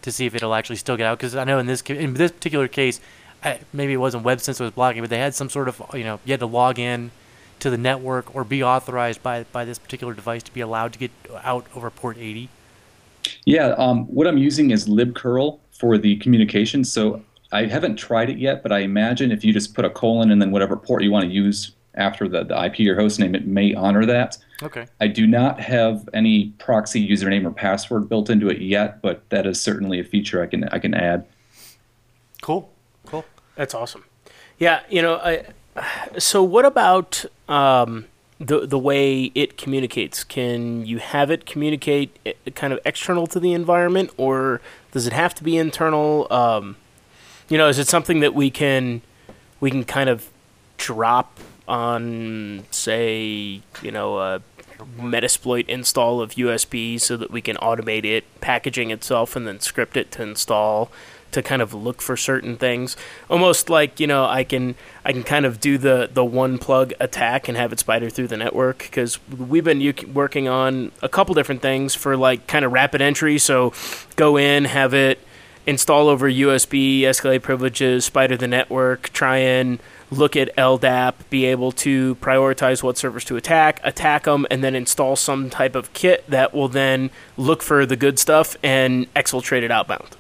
to 0.02 0.12
see 0.12 0.26
if 0.26 0.36
it'll 0.36 0.54
actually 0.54 0.76
still 0.76 0.98
get 0.98 1.08
out. 1.08 1.18
Because 1.18 1.36
I 1.36 1.44
know 1.44 1.60
in 1.60 1.66
this 1.66 1.82
in 1.82 2.14
this 2.14 2.32
particular 2.32 2.68
case, 2.68 3.00
I, 3.44 3.60
maybe 3.72 3.94
it 3.94 3.98
wasn't 3.98 4.26
WebSense 4.26 4.58
that 4.58 4.64
was 4.66 4.72
blocking, 4.72 5.02
but 5.02 5.10
they 5.10 5.20
had 5.20 5.36
some 5.36 5.50
sort 5.50 5.68
of 5.68 5.82
you 5.94 6.04
know 6.04 6.20
you 6.26 6.34
had 6.34 6.42
to 6.42 6.46
log 6.46 6.80
in 6.80 7.12
to 7.60 7.70
the 7.70 7.78
network 7.78 8.36
or 8.36 8.44
be 8.44 8.64
authorized 8.64 9.24
by 9.24 9.44
by 9.52 9.66
this 9.66 9.80
particular 9.80 10.14
device 10.14 10.44
to 10.44 10.54
be 10.54 10.62
allowed 10.62 10.94
to 10.94 11.00
get 11.00 11.12
out 11.44 11.66
over 11.76 11.90
port 11.90 12.18
80. 12.18 12.50
Yeah, 13.46 13.76
um, 13.78 14.06
what 14.06 14.28
I'm 14.28 14.38
using 14.38 14.72
is 14.72 14.88
libcurl 14.88 15.60
for 15.72 15.98
the 15.98 16.18
communication. 16.18 16.84
So 16.84 17.22
I 17.52 17.66
haven't 17.66 17.96
tried 17.96 18.30
it 18.30 18.38
yet, 18.38 18.64
but 18.64 18.72
I 18.72 18.80
imagine 18.80 19.32
if 19.32 19.44
you 19.44 19.54
just 19.54 19.74
put 19.74 19.86
a 19.86 19.90
colon 19.90 20.32
and 20.32 20.42
then 20.42 20.52
whatever 20.52 20.76
port 20.76 21.04
you 21.04 21.12
want 21.12 21.26
to 21.26 21.32
use 21.32 21.72
after 21.96 22.28
the, 22.28 22.44
the 22.44 22.66
IP 22.66 22.88
or 22.88 22.96
host 22.96 23.20
name, 23.20 23.36
it 23.36 23.48
may 23.48 23.74
honor 23.74 24.06
that. 24.06 24.38
Okay. 24.62 24.88
I 25.00 25.08
do 25.08 25.26
not 25.26 25.60
have 25.60 26.08
any 26.14 26.50
proxy 26.60 27.08
username 27.08 27.46
or 27.46 27.52
password 27.52 28.10
built 28.10 28.30
into 28.30 28.50
it 28.50 28.62
yet, 28.62 29.02
but 29.02 29.28
that 29.30 29.46
is 29.46 29.62
certainly 29.62 30.00
a 30.00 30.04
feature 30.04 30.42
I 30.42 30.48
can 30.48 30.66
I 30.66 30.80
can 30.80 30.94
add. 30.94 31.26
Cool. 32.42 32.72
Cool. 33.06 33.26
That's 33.56 33.74
awesome. 33.74 34.04
Yeah, 34.60 34.82
you 34.90 35.02
know, 35.02 35.16
I, 35.16 35.46
so 36.18 36.44
what 36.44 36.66
about 36.66 37.26
um, 37.48 38.06
the 38.40 38.66
the 38.66 38.80
way 38.80 39.32
it 39.36 39.58
communicates? 39.58 40.24
Can 40.24 40.86
you 40.86 41.00
have 41.00 41.32
it 41.32 41.46
communicate 41.46 42.18
kind 42.56 42.74
of 42.74 42.80
external 42.86 43.28
to 43.28 43.40
the 43.40 43.54
environment, 43.54 44.12
or 44.18 44.62
does 44.92 45.08
it 45.08 45.14
have 45.14 45.34
to 45.36 45.44
be 45.44 45.58
internal? 45.58 46.28
Um, 46.32 46.78
you 47.50 47.58
know, 47.58 47.68
is 47.68 47.80
it 47.80 47.88
something 47.88 48.20
that 48.20 48.34
we 48.34 48.50
can 48.50 49.02
we 49.60 49.72
can 49.72 49.84
kind 49.84 50.10
of 50.10 50.30
drop 50.78 51.40
on, 51.68 52.64
say, 52.72 53.62
you 53.82 53.92
know, 53.92 54.20
a 54.20 54.42
Metasploit 54.98 55.68
install 55.68 56.22
of 56.22 56.32
USB 56.32 57.02
so 57.02 57.18
that 57.18 57.32
we 57.32 57.42
can 57.42 57.56
automate 57.58 58.06
it 58.06 58.24
packaging 58.42 58.92
itself 58.92 59.36
and 59.36 59.48
then 59.48 59.60
script 59.60 59.98
it 59.98 60.12
to 60.12 60.22
install 60.22 60.92
to 61.32 61.42
kind 61.42 61.62
of 61.62 61.74
look 61.74 62.02
for 62.02 62.18
certain 62.18 62.58
things. 62.58 62.96
Almost 63.30 63.70
like 63.70 64.00
you 64.00 64.08
know 64.08 64.26
i 64.26 64.44
can 64.44 64.76
i 65.06 65.12
can 65.12 65.24
kind 65.24 65.46
of 65.46 65.60
do 65.60 65.78
the 65.78 66.10
the 66.12 66.26
one 66.26 66.58
plug 66.58 66.94
attack 67.00 67.48
and 67.48 67.58
have 67.58 67.72
it 67.74 67.80
spider 67.80 68.10
through 68.10 68.28
the 68.28 68.38
network 68.38 68.80
because 68.80 69.20
we've 69.30 69.64
been 69.64 69.94
working 70.14 70.48
on 70.48 70.92
a 71.02 71.10
couple 71.10 71.36
different 71.36 71.62
things 71.62 71.96
for 71.96 72.18
like 72.18 72.48
kind 72.48 72.66
of 72.66 72.72
rapid 72.72 73.02
entry. 73.02 73.38
So 73.38 73.74
go 74.16 74.38
in 74.38 74.66
have 74.66 74.94
it 74.94 75.20
install 75.68 76.08
over 76.08 76.32
usb 76.32 77.02
escalate 77.02 77.42
privileges 77.42 78.06
spider 78.06 78.38
the 78.38 78.48
network 78.48 79.10
try 79.10 79.38
and 79.38 79.80
look 80.10 80.38
at 80.38 80.56
ldap 80.56 81.14
be 81.30 81.44
able 81.46 81.74
to 81.74 82.16
prioritize 82.16 82.82
what 82.82 82.98
servers 82.98 83.26
to 83.26 83.36
attack 83.36 83.82
attack 83.84 84.24
them 84.24 84.48
and 84.50 84.64
then 84.64 84.74
install 84.74 85.18
some 85.18 85.50
type 85.50 85.76
of 85.76 85.92
kit 85.92 86.24
that 86.30 86.54
will 86.54 86.70
then 86.70 87.10
look 87.36 87.62
for 87.62 87.86
the 87.86 87.98
good 87.98 88.18
stuff 88.18 88.56
and 88.64 89.14
exfiltrate 89.14 89.62
it 89.62 89.70
outbound 89.70 90.16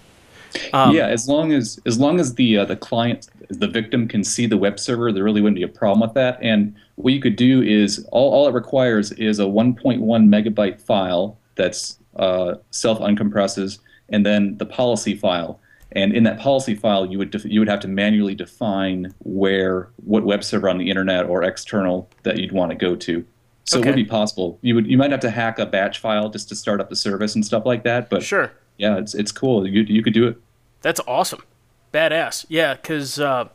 Um, 0.73 0.95
yeah, 0.95 1.07
as 1.07 1.27
long 1.27 1.51
as 1.51 1.79
as 1.85 1.99
long 1.99 2.19
as 2.19 2.35
the 2.35 2.57
uh, 2.57 2.65
the 2.65 2.75
client, 2.75 3.29
the 3.49 3.67
victim, 3.67 4.07
can 4.07 4.23
see 4.23 4.45
the 4.45 4.57
web 4.57 4.79
server, 4.79 5.11
there 5.11 5.23
really 5.23 5.41
wouldn't 5.41 5.57
be 5.57 5.63
a 5.63 5.67
problem 5.67 6.01
with 6.01 6.13
that. 6.15 6.37
And 6.41 6.75
what 6.95 7.13
you 7.13 7.21
could 7.21 7.35
do 7.35 7.61
is 7.61 8.05
all, 8.11 8.33
all 8.33 8.47
it 8.47 8.53
requires 8.53 9.11
is 9.13 9.39
a 9.39 9.43
1.1 9.43 9.99
megabyte 9.99 10.81
file 10.81 11.37
that's 11.55 11.99
uh, 12.15 12.55
self 12.71 12.99
uncompresses, 12.99 13.79
and 14.09 14.25
then 14.25 14.57
the 14.57 14.65
policy 14.65 15.15
file. 15.15 15.59
And 15.93 16.13
in 16.13 16.23
that 16.23 16.39
policy 16.39 16.75
file, 16.75 17.05
you 17.05 17.17
would 17.17 17.31
def- 17.31 17.45
you 17.45 17.59
would 17.59 17.69
have 17.69 17.79
to 17.81 17.87
manually 17.87 18.35
define 18.35 19.13
where 19.19 19.89
what 19.97 20.25
web 20.25 20.43
server 20.43 20.69
on 20.69 20.77
the 20.77 20.89
internet 20.89 21.25
or 21.25 21.43
external 21.43 22.09
that 22.23 22.37
you'd 22.37 22.51
want 22.51 22.71
to 22.71 22.75
go 22.75 22.95
to. 22.95 23.25
So 23.63 23.79
it 23.79 23.85
would 23.85 23.95
be 23.95 24.05
possible. 24.05 24.59
You 24.61 24.75
would 24.75 24.87
you 24.87 24.97
might 24.97 25.11
have 25.11 25.19
to 25.21 25.29
hack 25.29 25.59
a 25.59 25.65
batch 25.65 25.99
file 25.99 26.29
just 26.29 26.47
to 26.49 26.55
start 26.55 26.79
up 26.79 26.89
the 26.89 26.95
service 26.95 27.35
and 27.35 27.45
stuff 27.45 27.65
like 27.65 27.83
that. 27.83 28.09
But 28.09 28.23
sure 28.23 28.51
yeah, 28.77 28.97
it's 28.97 29.13
it's 29.13 29.31
cool. 29.31 29.67
You 29.67 29.81
you 29.83 30.03
could 30.03 30.13
do 30.13 30.27
it. 30.27 30.37
That's 30.81 30.99
awesome. 31.07 31.43
Badass. 31.93 32.45
Yeah, 32.49 32.75
because, 32.75 33.19
uh, 33.19 33.49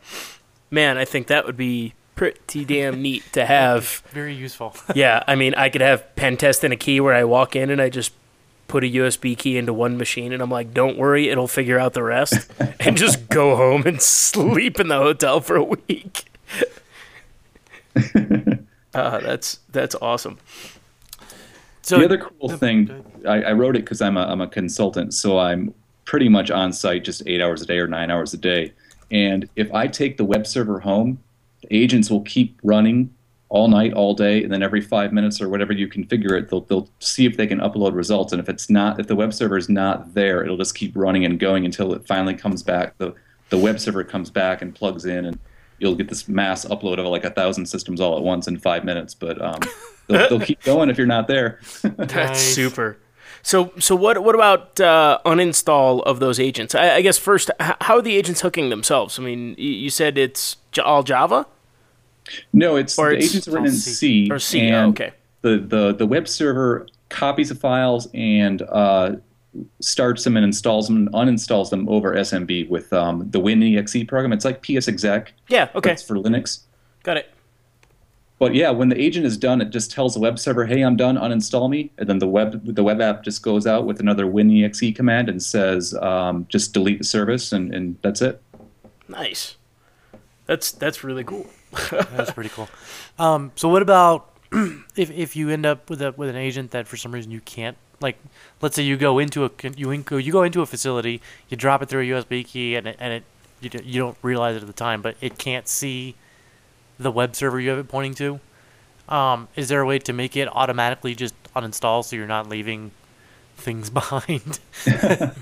man, 0.71 0.99
I 0.99 1.05
think 1.05 1.27
that 1.29 1.47
would 1.47 1.57
be 1.57 1.95
pretty 2.15 2.65
damn 2.65 3.03
neat 3.03 3.25
to 3.33 3.47
have. 3.47 4.03
Very 4.11 4.35
useful. 4.35 4.77
yeah, 4.95 5.23
I 5.27 5.35
mean, 5.35 5.55
I 5.55 5.69
could 5.69 5.81
have 5.81 6.15
pen 6.17 6.37
test 6.37 6.65
in 6.65 6.73
a 6.73 6.77
key 6.77 7.01
where 7.01 7.15
I 7.15 7.25
walk 7.25 7.57
in 7.57 7.71
and 7.71 7.81
I 7.81 7.89
just 7.89 8.13
put 8.69 8.85
a 8.85 8.87
USB 8.87 9.37
key 9.37 9.59
into 9.59 9.73
one 9.73 9.99
machine 9.99 10.33
and 10.33 10.43
I'm 10.43 10.51
like, 10.51 10.73
don't 10.73 10.97
worry, 10.97 11.29
it'll 11.29 11.49
figure 11.49 11.79
out 11.79 11.93
the 11.93 12.03
rest. 12.03 12.51
and 12.81 12.97
just 12.97 13.29
go 13.29 13.57
home 13.57 13.87
and 13.87 14.01
sleep 14.01 14.81
in 14.81 14.89
the 14.89 14.97
hotel 14.97 15.41
for 15.41 15.57
a 15.57 15.65
week. 15.65 16.25
uh, 18.95 19.19
that's 19.21 19.61
that's 19.71 19.95
awesome. 19.97 20.39
So 21.83 21.99
the 21.99 22.05
other 22.05 22.19
cool 22.19 22.49
thing, 22.49 23.05
I, 23.27 23.43
I 23.43 23.53
wrote 23.53 23.77
it 23.77 23.81
because 23.81 24.01
I'm 24.01 24.17
a, 24.17 24.23
I'm 24.23 24.41
a 24.41 24.47
consultant, 24.47 25.13
so 25.13 25.39
I'm 25.39 25.75
pretty 26.05 26.29
much 26.29 26.51
on 26.51 26.73
site 26.73 27.05
just 27.05 27.23
eight 27.27 27.41
hours 27.41 27.63
a 27.63 27.67
day 27.67 27.79
or 27.79 27.87
nine 27.87 28.11
hours 28.11 28.35
a 28.35 28.39
day. 28.39 28.73
And 29.11 29.49
if 29.57 29.73
I 29.75 29.87
take 29.87 30.17
the 30.17 30.25
web 30.25 30.47
server 30.47 30.81
home, 30.81 31.19
the 31.63 31.77
agents 31.77 32.11
will 32.11 32.23
keep 32.23 32.59
running 32.63 33.13
all 33.51 33.69
night, 33.69 33.93
all 33.93 34.15
day, 34.15 34.43
and 34.43 34.51
then 34.51 34.63
every 34.63 34.81
five 34.81 35.13
minutes 35.13 35.41
or 35.43 35.49
whatever 35.51 35.75
you 35.75 35.87
configure 35.87 36.33
it, 36.39 36.49
they'll, 36.49 36.63
they'll 36.63 36.89
see 37.01 37.27
if 37.27 37.37
they 37.37 37.47
can 37.47 37.61
upload 37.61 37.95
results. 37.95 38.33
And 38.33 38.41
if 38.41 38.49
it's 38.49 38.71
not, 38.71 38.99
if 38.99 39.07
the 39.09 39.15
web 39.15 39.35
server 39.35 39.59
is 39.59 39.69
not 39.69 40.15
there, 40.15 40.43
it'll 40.43 40.57
just 40.57 40.75
keep 40.75 40.93
running 40.97 41.27
and 41.27 41.39
going 41.39 41.67
until 41.67 41.93
it 41.93 42.07
finally 42.07 42.35
comes 42.35 42.63
back. 42.63 42.97
The 42.99 43.15
the 43.51 43.59
web 43.59 43.79
server 43.79 44.03
comes 44.03 44.31
back 44.31 44.63
and 44.63 44.75
plugs 44.75 45.05
in, 45.05 45.27
and 45.27 45.39
you'll 45.79 45.95
get 45.95 46.09
this 46.09 46.27
mass 46.27 46.65
upload 46.65 46.99
of 46.99 47.05
like 47.05 47.25
a 47.25 47.31
thousand 47.31 47.67
systems 47.67 48.01
all 48.01 48.17
at 48.17 48.23
once 48.23 48.49
in 48.49 48.59
five 48.59 48.83
minutes. 48.83 49.13
But 49.13 49.39
um, 49.43 49.61
they'll, 50.07 50.31
they'll 50.31 50.41
keep 50.41 50.63
going 50.63 50.89
if 50.89 50.97
you're 50.97 51.07
not 51.07 51.29
there. 51.29 51.61
That's 51.83 52.15
Nice. 52.15 52.55
super. 52.55 52.97
So, 53.43 53.73
so 53.79 53.97
what? 53.97 54.23
What 54.23 54.35
about 54.35 54.79
uh, 54.81 55.19
uninstall 55.25 56.03
of 56.05 56.21
those 56.21 56.39
agents? 56.39 56.75
I, 56.75 56.97
I 56.97 57.01
guess 57.03 57.19
first, 57.19 57.51
h- 57.61 57.77
how 57.81 57.97
are 57.97 58.03
the 58.03 58.17
agents 58.17 58.41
hooking 58.43 58.69
themselves? 58.71 59.19
I 59.19 59.23
mean, 59.23 59.55
you, 59.59 59.71
you 59.71 59.91
said 59.91 60.19
it's 60.19 60.57
j- 60.73 60.83
all 60.83 61.03
Java. 61.03 61.47
No, 62.53 62.77
it's 62.77 62.99
Or 62.99 63.09
the 63.11 63.17
it's- 63.17 63.31
agents 63.31 63.49
are 63.49 63.53
written 63.53 63.67
in 63.67 63.73
C. 63.73 64.27
C. 64.27 64.29
Or 64.31 64.39
C, 64.39 64.61
and 64.61 64.75
oh, 64.77 64.89
okay. 64.91 65.13
The, 65.43 65.59
the 65.59 65.93
the 65.95 66.07
web 66.07 66.29
server 66.29 66.87
copies 67.09 67.49
the 67.49 67.55
files 67.57 68.09
and 68.15 68.63
uh, 68.63 69.17
starts 69.81 70.23
them 70.25 70.37
and 70.37 70.45
installs 70.45 70.87
them 70.87 70.97
and 70.97 71.13
uninstalls 71.13 71.69
them 71.71 71.89
over 71.89 72.15
SMB 72.15 72.69
with 72.69 72.93
um, 72.93 73.29
the 73.31 73.41
WinExe 73.41 74.07
program. 74.09 74.33
It's 74.33 74.45
like 74.45 74.63
PS 74.63 74.87
Exec. 74.89 75.33
Yeah. 75.49 75.69
Okay. 75.75 75.93
It's 75.93 76.03
for 76.03 76.15
Linux. 76.17 76.61
Got 77.03 77.17
it. 77.17 77.31
But 78.43 78.57
yeah, 78.57 78.71
when 78.71 78.89
the 78.89 79.01
agent 79.01 79.25
is 79.25 79.37
done, 79.37 79.61
it 79.61 79.71
just 79.71 79.93
tells 79.93 80.15
the 80.15 80.19
web 80.19 80.37
server, 80.37 80.67
"Hey, 80.67 80.81
I'm 80.81 80.97
done. 80.97 81.17
Uninstall 81.17 81.71
me." 81.71 81.93
And 81.97 82.09
then 82.09 82.19
the 82.19 82.27
web 82.27 82.75
the 82.75 82.83
web 82.83 83.01
app 83.01 83.23
just 83.23 83.41
goes 83.41 83.69
out 83.69 83.87
with 83.87 84.01
another 84.01 84.27
WinExe 84.27 84.97
command 84.97 85.29
and 85.29 85.41
says, 85.41 85.95
um, 86.03 86.47
"Just 86.49 86.75
delete 86.75 86.99
the 86.99 87.05
service," 87.05 87.53
and, 87.53 87.73
and 87.73 87.99
that's 88.03 88.21
it. 88.21 88.43
Nice. 89.07 89.55
That's 90.47 90.73
that's 90.73 91.05
really 91.05 91.23
cool. 91.23 91.47
That's 92.17 92.33
pretty 92.33 92.51
cool. 92.51 92.69
Um, 93.17 93.53
so 93.55 93.69
what 93.69 93.81
about 93.81 94.33
if 94.97 95.13
if 95.13 95.37
you 95.37 95.49
end 95.49 95.65
up 95.65 95.89
with 95.89 96.03
a 96.03 96.11
with 96.17 96.29
an 96.29 96.35
agent 96.35 96.73
that 96.73 96.89
for 96.89 96.97
some 96.97 97.13
reason 97.13 97.31
you 97.31 97.43
can't 97.43 97.77
like 98.01 98.19
let's 98.61 98.75
say 98.75 98.83
you 98.83 98.97
go 98.97 99.21
into 99.21 99.45
a 99.45 99.51
you 99.77 99.97
go 99.99 100.17
you 100.17 100.33
go 100.33 100.43
into 100.43 100.63
a 100.63 100.67
facility 100.67 101.23
you 101.49 101.57
drop 101.57 101.81
it 101.81 101.89
through 101.89 102.01
a 102.01 102.21
USB 102.21 102.45
key 102.45 102.75
and 102.75 102.89
it, 102.89 102.97
and 102.99 103.13
it 103.13 103.23
you, 103.61 103.71
you 103.85 104.01
don't 104.01 104.19
realize 104.21 104.57
it 104.57 104.63
at 104.63 104.67
the 104.67 104.73
time 104.73 105.01
but 105.01 105.15
it 105.21 105.39
can't 105.39 105.69
see 105.69 106.17
the 107.03 107.13
web 107.13 107.37
server 107.37 107.61
you 107.61 107.71
have 107.71 107.79
it 107.79 107.89
pointing 107.89 108.15
to. 108.15 108.41
Um, 109.09 109.49
is 109.57 109.69
there 109.69 109.81
a 109.81 109.87
way 109.87 109.99
to 110.01 110.13
make 110.13 110.37
it 110.37 110.49
automatically 110.51 111.15
just 111.15 111.35
uninstall 111.55 112.05
so 112.05 112.17
you're 112.17 112.27
not 112.27 112.49
leaving 112.49 112.93
things 113.57 113.91
behind? 114.01 114.61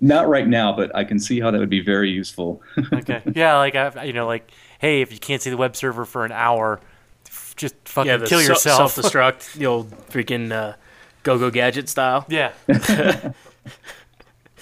Not 0.00 0.28
right 0.28 0.46
now, 0.46 0.74
but 0.76 0.94
I 0.94 1.04
can 1.04 1.18
see 1.18 1.40
how 1.40 1.50
that 1.50 1.58
would 1.58 1.70
be 1.70 1.80
very 1.80 2.10
useful. 2.10 2.60
okay, 2.92 3.22
yeah, 3.32 3.56
like 3.56 3.74
I, 3.74 4.04
you 4.04 4.12
know, 4.12 4.26
like 4.26 4.50
hey, 4.78 5.00
if 5.00 5.12
you 5.12 5.18
can't 5.18 5.40
see 5.40 5.50
the 5.50 5.56
web 5.56 5.76
server 5.76 6.04
for 6.04 6.24
an 6.24 6.32
hour, 6.32 6.80
f- 7.26 7.54
just 7.56 7.74
fucking 7.88 8.10
yeah. 8.10 8.16
The 8.18 8.26
kill 8.26 8.42
yourself. 8.42 8.92
Self 8.92 9.06
destruct. 9.06 9.54
the 9.54 9.66
old 9.66 9.90
freaking 10.08 10.52
uh, 10.52 10.74
go 11.22 11.38
go 11.38 11.50
gadget 11.50 11.88
style. 11.88 12.26
Yeah. 12.28 12.52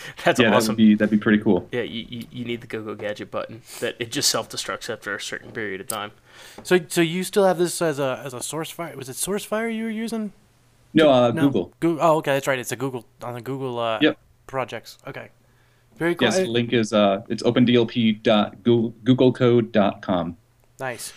That's 0.25 0.40
yeah, 0.40 0.50
that 0.50 0.56
awesome. 0.56 0.73
would 0.73 0.76
be 0.78 0.94
that'd 0.94 1.11
be 1.11 1.18
pretty 1.18 1.42
cool. 1.42 1.68
yeah, 1.73 1.82
you, 1.82 2.06
you, 2.09 2.26
you 2.30 2.44
need 2.44 2.61
the 2.61 2.66
go 2.66 2.82
go 2.82 2.94
gadget 2.94 3.30
button 3.30 3.62
that 3.80 3.97
it 3.99 4.11
just 4.12 4.30
self 4.30 4.49
destructs 4.49 4.90
after 4.92 5.14
a 5.14 5.21
certain 5.21 5.50
period 5.52 5.80
of 5.80 5.88
time. 5.88 6.12
So 6.62 6.78
so 6.88 7.00
you 7.00 7.25
still 7.25 7.44
have 7.44 7.59
this 7.59 7.80
as 7.82 7.99
a 7.99 8.21
as 8.25 8.35
a 8.35 8.42
source 8.42 8.71
fire? 8.71 8.97
Was 8.97 9.09
it 9.09 9.16
source 9.16 9.44
fire 9.44 9.68
you 9.68 9.85
were 9.85 9.90
using? 9.90 10.32
No, 10.94 11.11
uh, 11.11 11.30
No. 11.30 11.42
Google. 11.42 11.73
Goo- 11.80 11.99
oh, 12.00 12.16
okay, 12.18 12.32
that's 12.35 12.47
right. 12.47 12.59
It's 12.59 12.73
a 12.73 12.76
Google 12.76 13.06
on 13.23 13.35
the 13.35 13.40
Google 13.40 13.78
uh, 13.78 13.99
Yep. 14.02 14.18
projects. 14.47 14.99
Okay, 15.06 15.28
very 15.97 16.14
cool. 16.14 16.26
Yes, 16.26 16.37
the 16.38 16.44
link 16.47 16.73
is 16.75 16.92
uh, 16.92 17.23
it's 17.28 17.42
opendlp.googlecode.com. 17.42 20.37
Nice. 20.80 21.12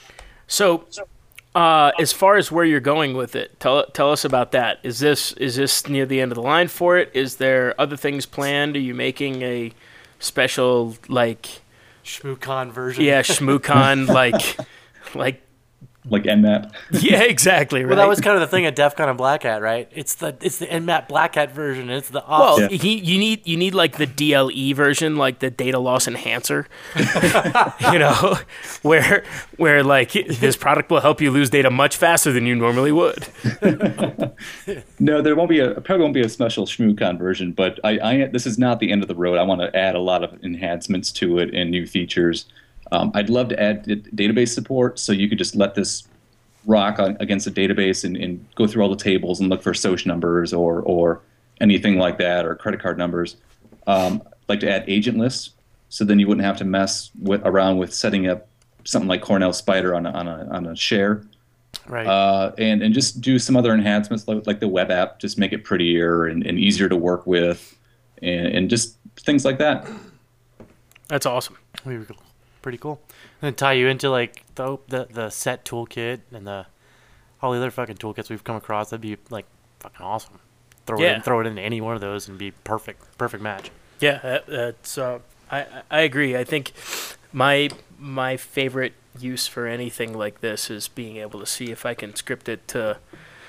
So, 0.47 0.85
uh, 1.55 1.91
as 1.97 2.11
far 2.11 2.37
as 2.37 2.51
where 2.51 2.65
you're 2.65 2.79
going 2.79 3.15
with 3.15 3.35
it, 3.35 3.59
tell 3.59 3.85
tell 3.87 4.11
us 4.11 4.25
about 4.25 4.51
that. 4.51 4.79
Is 4.83 4.99
this 4.99 5.31
is 5.33 5.55
this 5.55 5.87
near 5.87 6.05
the 6.05 6.21
end 6.21 6.31
of 6.31 6.35
the 6.35 6.41
line 6.41 6.67
for 6.67 6.97
it? 6.97 7.09
Is 7.13 7.37
there 7.37 7.79
other 7.79 7.97
things 7.97 8.25
planned? 8.25 8.75
Are 8.75 8.79
you 8.79 8.93
making 8.93 9.41
a 9.41 9.71
special 10.19 10.97
like 11.07 11.61
ShmooCon 12.03 12.71
version. 12.71 13.03
yeah 13.03 13.21
ShmooCon 13.21 14.07
like 14.21 14.57
like 15.15 15.41
Like 16.09 16.23
Nmap. 16.23 16.71
yeah 16.91 17.23
exactly 17.23 17.83
right. 17.83 17.89
Well, 17.89 17.97
that 17.97 18.07
was 18.07 18.21
kind 18.21 18.35
of 18.35 18.41
the 18.41 18.47
thing 18.47 18.65
at 18.65 18.75
DEF 18.75 18.95
CON 18.95 19.09
and 19.09 19.17
Black 19.17 19.43
Hat, 19.43 19.61
right? 19.61 19.89
It's 19.91 20.15
the 20.15 20.35
it's 20.41 20.59
the 20.59 20.67
NMAP 20.67 21.07
Black 21.07 21.35
Hat 21.35 21.51
version. 21.51 21.89
It's 21.89 22.09
the 22.09 22.23
off. 22.23 22.57
Well, 22.59 22.71
Yeah. 22.71 22.77
he, 22.77 22.97
you 22.99 23.17
need 23.17 23.45
you 23.47 23.57
need 23.57 23.73
like 23.73 23.97
the 23.97 24.05
DLE 24.05 24.73
version, 24.75 25.15
like 25.15 25.39
the 25.39 25.49
data 25.49 25.79
loss 25.79 26.07
enhancer. 26.07 26.67
you 27.91 27.99
know, 27.99 28.37
where 28.83 29.23
where 29.57 29.83
like 29.83 30.11
this 30.13 30.55
product 30.55 30.91
will 30.91 31.01
help 31.01 31.21
you 31.21 31.31
lose 31.31 31.49
data 31.49 31.71
much 31.71 31.97
faster 31.97 32.31
than 32.31 32.45
you 32.45 32.55
normally 32.55 32.91
would. 32.91 33.27
No, 34.99 35.21
there 35.21 35.35
won't 35.35 35.49
be 35.49 35.59
a 35.59 35.81
probably 35.81 36.03
won't 36.03 36.13
be 36.13 36.21
a 36.21 36.29
special 36.29 36.65
ShmooCon 36.65 37.17
version, 37.17 37.51
but 37.51 37.79
I, 37.83 37.99
I 37.99 38.27
this 38.27 38.45
is 38.45 38.57
not 38.57 38.79
the 38.79 38.91
end 38.91 39.01
of 39.01 39.07
the 39.07 39.15
road. 39.15 39.37
I 39.37 39.43
want 39.43 39.61
to 39.61 39.75
add 39.75 39.95
a 39.95 39.99
lot 39.99 40.23
of 40.23 40.43
enhancements 40.43 41.11
to 41.13 41.39
it 41.39 41.53
and 41.53 41.71
new 41.71 41.85
features. 41.85 42.45
Um, 42.91 43.11
I'd 43.13 43.29
love 43.29 43.49
to 43.49 43.59
add 43.59 43.83
d- 43.83 43.95
database 44.15 44.49
support, 44.49 44.99
so 44.99 45.11
you 45.11 45.27
could 45.27 45.37
just 45.37 45.55
let 45.55 45.75
this 45.75 46.07
rock 46.65 46.99
on, 46.99 47.17
against 47.19 47.47
a 47.47 47.51
database 47.51 48.03
and, 48.03 48.15
and 48.17 48.45
go 48.55 48.67
through 48.67 48.83
all 48.83 48.89
the 48.89 48.95
tables 48.95 49.39
and 49.39 49.49
look 49.49 49.61
for 49.61 49.73
SOCH 49.73 50.05
numbers 50.05 50.53
or 50.53 50.81
or 50.81 51.21
anything 51.61 51.97
like 51.97 52.17
that 52.17 52.45
or 52.45 52.55
credit 52.55 52.81
card 52.81 52.97
numbers. 52.97 53.37
Um, 53.87 54.21
I'd 54.25 54.49
like 54.49 54.59
to 54.61 54.69
add 54.69 54.83
agent 54.87 55.17
lists, 55.17 55.51
so 55.89 56.03
then 56.03 56.19
you 56.19 56.27
wouldn't 56.27 56.45
have 56.45 56.57
to 56.57 56.65
mess 56.65 57.11
with, 57.19 57.41
around 57.45 57.77
with 57.77 57.93
setting 57.93 58.27
up 58.27 58.47
something 58.83 59.07
like 59.07 59.21
Cornell 59.21 59.53
Spider 59.53 59.95
on 59.95 60.05
a, 60.05 60.11
on 60.11 60.27
a, 60.27 60.47
on 60.51 60.65
a 60.67 60.75
share 60.75 61.23
right. 61.87 62.05
uh, 62.05 62.51
and 62.57 62.81
and 62.81 62.93
just 62.93 63.21
do 63.21 63.39
some 63.39 63.55
other 63.55 63.73
enhancements 63.73 64.27
like, 64.27 64.45
like 64.47 64.59
the 64.59 64.67
web 64.67 64.91
app, 64.91 65.19
just 65.19 65.37
make 65.37 65.53
it 65.53 65.63
prettier 65.63 66.25
and, 66.25 66.45
and 66.45 66.59
easier 66.59 66.89
to 66.89 66.95
work 66.95 67.25
with, 67.27 67.77
and, 68.21 68.47
and 68.47 68.69
just 68.69 68.97
things 69.17 69.45
like 69.45 69.57
that. 69.57 69.87
That's 71.07 71.25
awesome. 71.25 71.57
We 71.85 71.99
pretty 72.65 72.79
cool. 72.79 72.99
And 73.41 73.47
then 73.47 73.53
tie 73.53 73.73
you 73.73 73.87
into 73.87 74.09
like 74.09 74.43
the 74.55 74.77
the, 74.87 75.07
the 75.11 75.29
set 75.29 75.63
toolkit 75.65 76.21
and 76.33 76.47
the 76.47 76.65
all 77.41 77.51
the 77.51 77.57
other 77.59 77.69
fucking 77.69 77.97
toolkits 77.97 78.29
we've 78.31 78.43
come 78.43 78.55
across. 78.55 78.89
That'd 78.89 79.01
be 79.01 79.17
like 79.29 79.45
fucking 79.79 80.03
awesome. 80.03 80.39
Throw 80.87 80.97
it 80.99 81.03
in, 81.17 81.21
throw 81.21 81.39
it 81.41 81.45
into 81.47 81.61
any 81.61 81.79
one 81.79 81.93
of 81.93 82.01
those 82.01 82.27
and 82.27 82.37
be 82.39 82.49
perfect 82.51 83.17
perfect 83.19 83.43
match. 83.43 83.69
Yeah, 83.99 84.19
that, 84.23 84.47
that's. 84.47 84.97
Uh, 84.97 85.19
I 85.51 85.59
I- 85.61 85.81
I 85.91 85.99
agree. 86.01 86.35
I 86.35 86.43
think 86.43 86.71
my 87.31 87.69
my 87.99 88.35
favorite 88.35 88.93
use 89.19 89.45
for 89.47 89.67
anything 89.67 90.17
like 90.17 90.41
this 90.41 90.69
is 90.71 90.87
being 90.87 91.17
able 91.17 91.39
to 91.39 91.45
see 91.45 91.71
if 91.71 91.85
I 91.85 91.93
can 91.93 92.15
script 92.15 92.49
it 92.49 92.67
to 92.69 92.97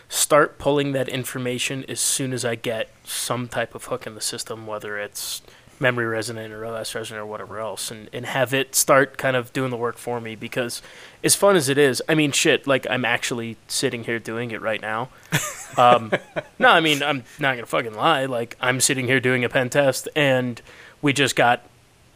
start 0.08 0.58
pulling 0.58 0.92
that 0.92 1.08
information 1.08 1.85
as 1.88 2.00
soon 2.00 2.32
as 2.32 2.44
I 2.44 2.54
get 2.54 2.90
some 3.02 3.49
type 3.49 3.75
of 3.75 3.87
hook 3.87 4.06
in 4.06 4.14
the 4.14 4.20
system, 4.20 4.66
whether 4.66 4.99
it's 4.99 5.42
memory 5.78 6.06
resonant 6.06 6.52
or 6.52 6.64
OS 6.64 6.95
resonant 6.95 7.23
or 7.23 7.26
whatever 7.26 7.59
else, 7.59 7.90
and, 7.90 8.09
and 8.12 8.26
have 8.26 8.54
it 8.54 8.75
start 8.75 9.18
kind 9.18 9.37
of 9.37 9.52
doing 9.52 9.71
the 9.71 9.76
work 9.76 9.99
for 9.99 10.21
me 10.21 10.35
because 10.35 10.83
as 11.23 11.35
fun 11.35 11.56
as 11.56 11.68
it 11.68 11.78
is, 11.78 12.02
I 12.09 12.14
mean, 12.14 12.33
shit, 12.33 12.66
like 12.66 12.87
I'm 12.88 13.05
actually 13.05 13.57
sitting 13.68 14.05
here 14.05 14.18
doing 14.18 14.51
it 14.51 14.61
right 14.61 14.81
now. 14.81 15.11
Um, 15.77 16.11
no, 16.59 16.70
I 16.70 16.81
mean, 16.81 17.03
I'm 17.03 17.24
not 17.38 17.57
to 17.57 17.66
fucking 17.66 17.92
lie. 17.94 18.24
Like, 18.24 18.57
I'm 18.61 18.81
sitting 18.81 19.07
here 19.07 19.20
doing 19.20 19.44
a 19.44 19.48
pen 19.51 19.68
test 19.68 20.09
and 20.16 20.62
we 21.03 21.12
just 21.12 21.37
got, 21.37 21.68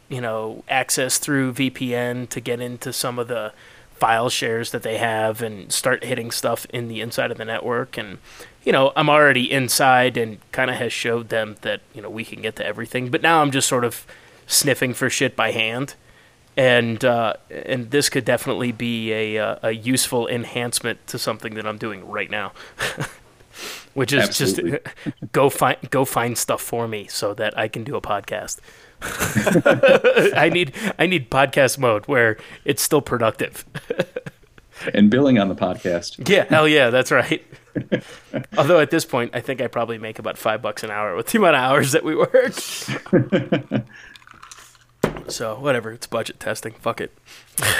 you 0.09 0.19
know, 0.19 0.63
access 0.67 1.19
through 1.19 1.53
VPN 1.53 2.27
to 2.29 2.39
get 2.39 2.59
into 2.59 2.91
some 2.91 3.19
of 3.19 3.27
the 3.27 3.53
file 3.91 4.29
shares 4.29 4.71
that 4.71 4.81
they 4.81 4.97
have 4.97 5.43
and 5.43 5.71
start 5.71 6.03
hitting 6.03 6.31
stuff 6.31 6.65
in 6.73 6.87
the 6.87 7.01
inside 7.01 7.29
of 7.29 7.37
the 7.37 7.45
network 7.45 7.97
and 7.97 8.17
you 8.63 8.71
know 8.71 8.91
i'm 8.95 9.09
already 9.09 9.51
inside 9.51 10.17
and 10.17 10.37
kind 10.51 10.69
of 10.69 10.77
has 10.77 10.93
showed 10.93 11.29
them 11.29 11.55
that 11.61 11.81
you 11.93 12.01
know 12.01 12.09
we 12.09 12.23
can 12.23 12.41
get 12.41 12.55
to 12.55 12.65
everything 12.65 13.09
but 13.09 13.21
now 13.21 13.41
i'm 13.41 13.51
just 13.51 13.67
sort 13.67 13.83
of 13.83 14.05
sniffing 14.47 14.93
for 14.93 15.09
shit 15.09 15.35
by 15.35 15.51
hand 15.51 15.95
and 16.57 17.05
uh, 17.05 17.33
and 17.49 17.91
this 17.91 18.09
could 18.09 18.25
definitely 18.25 18.71
be 18.73 19.11
a 19.13 19.37
uh, 19.37 19.55
a 19.63 19.71
useful 19.71 20.27
enhancement 20.27 21.05
to 21.07 21.17
something 21.17 21.55
that 21.55 21.65
i'm 21.65 21.77
doing 21.77 22.07
right 22.07 22.29
now 22.29 22.51
which 23.93 24.13
is 24.13 24.27
Absolutely. 24.27 24.71
just 24.71 25.31
go 25.31 25.49
find 25.49 25.77
go 25.89 26.05
find 26.05 26.37
stuff 26.37 26.61
for 26.61 26.87
me 26.87 27.07
so 27.07 27.33
that 27.33 27.57
i 27.57 27.67
can 27.67 27.83
do 27.83 27.95
a 27.95 28.01
podcast 28.01 28.59
I 30.35 30.49
need 30.53 30.73
I 30.99 31.07
need 31.07 31.31
podcast 31.31 31.79
mode 31.79 32.05
where 32.05 32.37
it's 32.65 32.83
still 32.83 33.01
productive. 33.01 33.65
And 34.93 35.09
billing 35.09 35.39
on 35.39 35.49
the 35.49 35.55
podcast. 35.55 36.27
Yeah, 36.29 36.45
hell 36.45 36.67
yeah, 36.67 36.89
that's 36.89 37.11
right. 37.11 37.43
Although 38.57 38.79
at 38.79 38.91
this 38.91 39.05
point, 39.05 39.31
I 39.33 39.41
think 39.41 39.61
I 39.61 39.67
probably 39.67 39.97
make 39.97 40.19
about 40.19 40.37
five 40.37 40.61
bucks 40.61 40.83
an 40.83 40.91
hour 40.91 41.15
with 41.15 41.27
the 41.27 41.37
amount 41.37 41.55
of 41.55 41.61
hours 41.61 41.91
that 41.93 42.03
we 42.03 42.15
work. 42.15 42.53
so 45.29 45.59
whatever, 45.59 45.91
it's 45.91 46.07
budget 46.07 46.39
testing. 46.39 46.73
Fuck 46.73 47.01
it. 47.01 47.17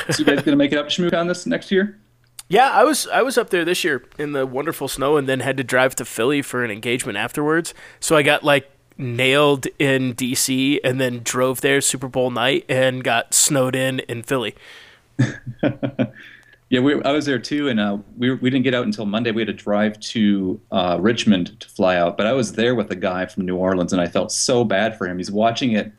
So 0.10 0.20
you 0.20 0.26
guys 0.26 0.44
gonna 0.44 0.58
make 0.58 0.72
it 0.72 0.78
up 0.78 0.90
to 0.90 1.02
ShmooCon 1.02 1.28
this 1.28 1.46
next 1.46 1.72
year? 1.72 1.98
Yeah, 2.48 2.70
I 2.70 2.84
was 2.84 3.08
I 3.08 3.22
was 3.22 3.38
up 3.38 3.50
there 3.50 3.64
this 3.64 3.84
year 3.84 4.04
in 4.18 4.34
the 4.34 4.46
wonderful 4.46 4.88
snow, 4.88 5.18
and 5.18 5.28
then 5.28 5.40
had 5.40 5.58
to 5.58 5.64
drive 5.64 5.96
to 5.96 6.06
Philly 6.06 6.42
for 6.42 6.64
an 6.66 6.72
engagement 6.72 7.18
afterwards. 7.18 7.74
So 8.00 8.18
I 8.18 8.24
got 8.24 8.44
like 8.44 8.70
nailed 8.98 9.68
in 9.80 10.14
DC, 10.14 10.80
and 10.84 11.00
then 11.00 11.22
drove 11.24 11.62
there 11.62 11.80
Super 11.80 12.08
Bowl 12.08 12.30
night, 12.30 12.66
and 12.68 13.04
got 13.04 13.34
snowed 13.34 13.76
in 13.76 14.00
in 14.02 14.24
Philly. 14.24 14.56
Yeah, 16.72 16.80
we, 16.80 17.04
I 17.04 17.12
was 17.12 17.26
there 17.26 17.38
too, 17.38 17.68
and 17.68 17.82
uh, 17.82 17.98
we 18.18 18.34
we 18.34 18.50
didn't 18.50 18.64
get 18.64 18.74
out 18.74 18.86
until 18.86 19.06
Monday. 19.06 19.32
We 19.32 19.42
had 19.42 19.48
to 19.48 19.54
drive 19.54 20.00
to 20.00 20.60
uh, 20.72 20.98
Richmond 21.02 21.60
to 21.60 21.68
fly 21.68 21.98
out, 21.98 22.16
but 22.16 22.26
I 22.26 22.32
was 22.32 22.54
there 22.54 22.76
with 22.76 22.90
a 22.92 22.96
guy 22.96 23.26
from 23.26 23.46
New 23.46 23.58
Orleans, 23.58 23.92
and 23.92 24.02
I 24.02 24.08
felt 24.08 24.32
so 24.32 24.64
bad 24.64 24.98
for 24.98 25.06
him. 25.06 25.18
He's 25.18 25.30
watching 25.30 25.74
it 25.74 25.92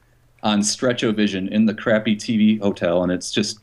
on 0.43 0.61
Stretchovision 0.61 1.51
in 1.51 1.67
the 1.67 1.75
crappy 1.75 2.17
TV 2.17 2.59
hotel, 2.59 3.03
and 3.03 3.13
it's 3.13 3.31
just. 3.31 3.59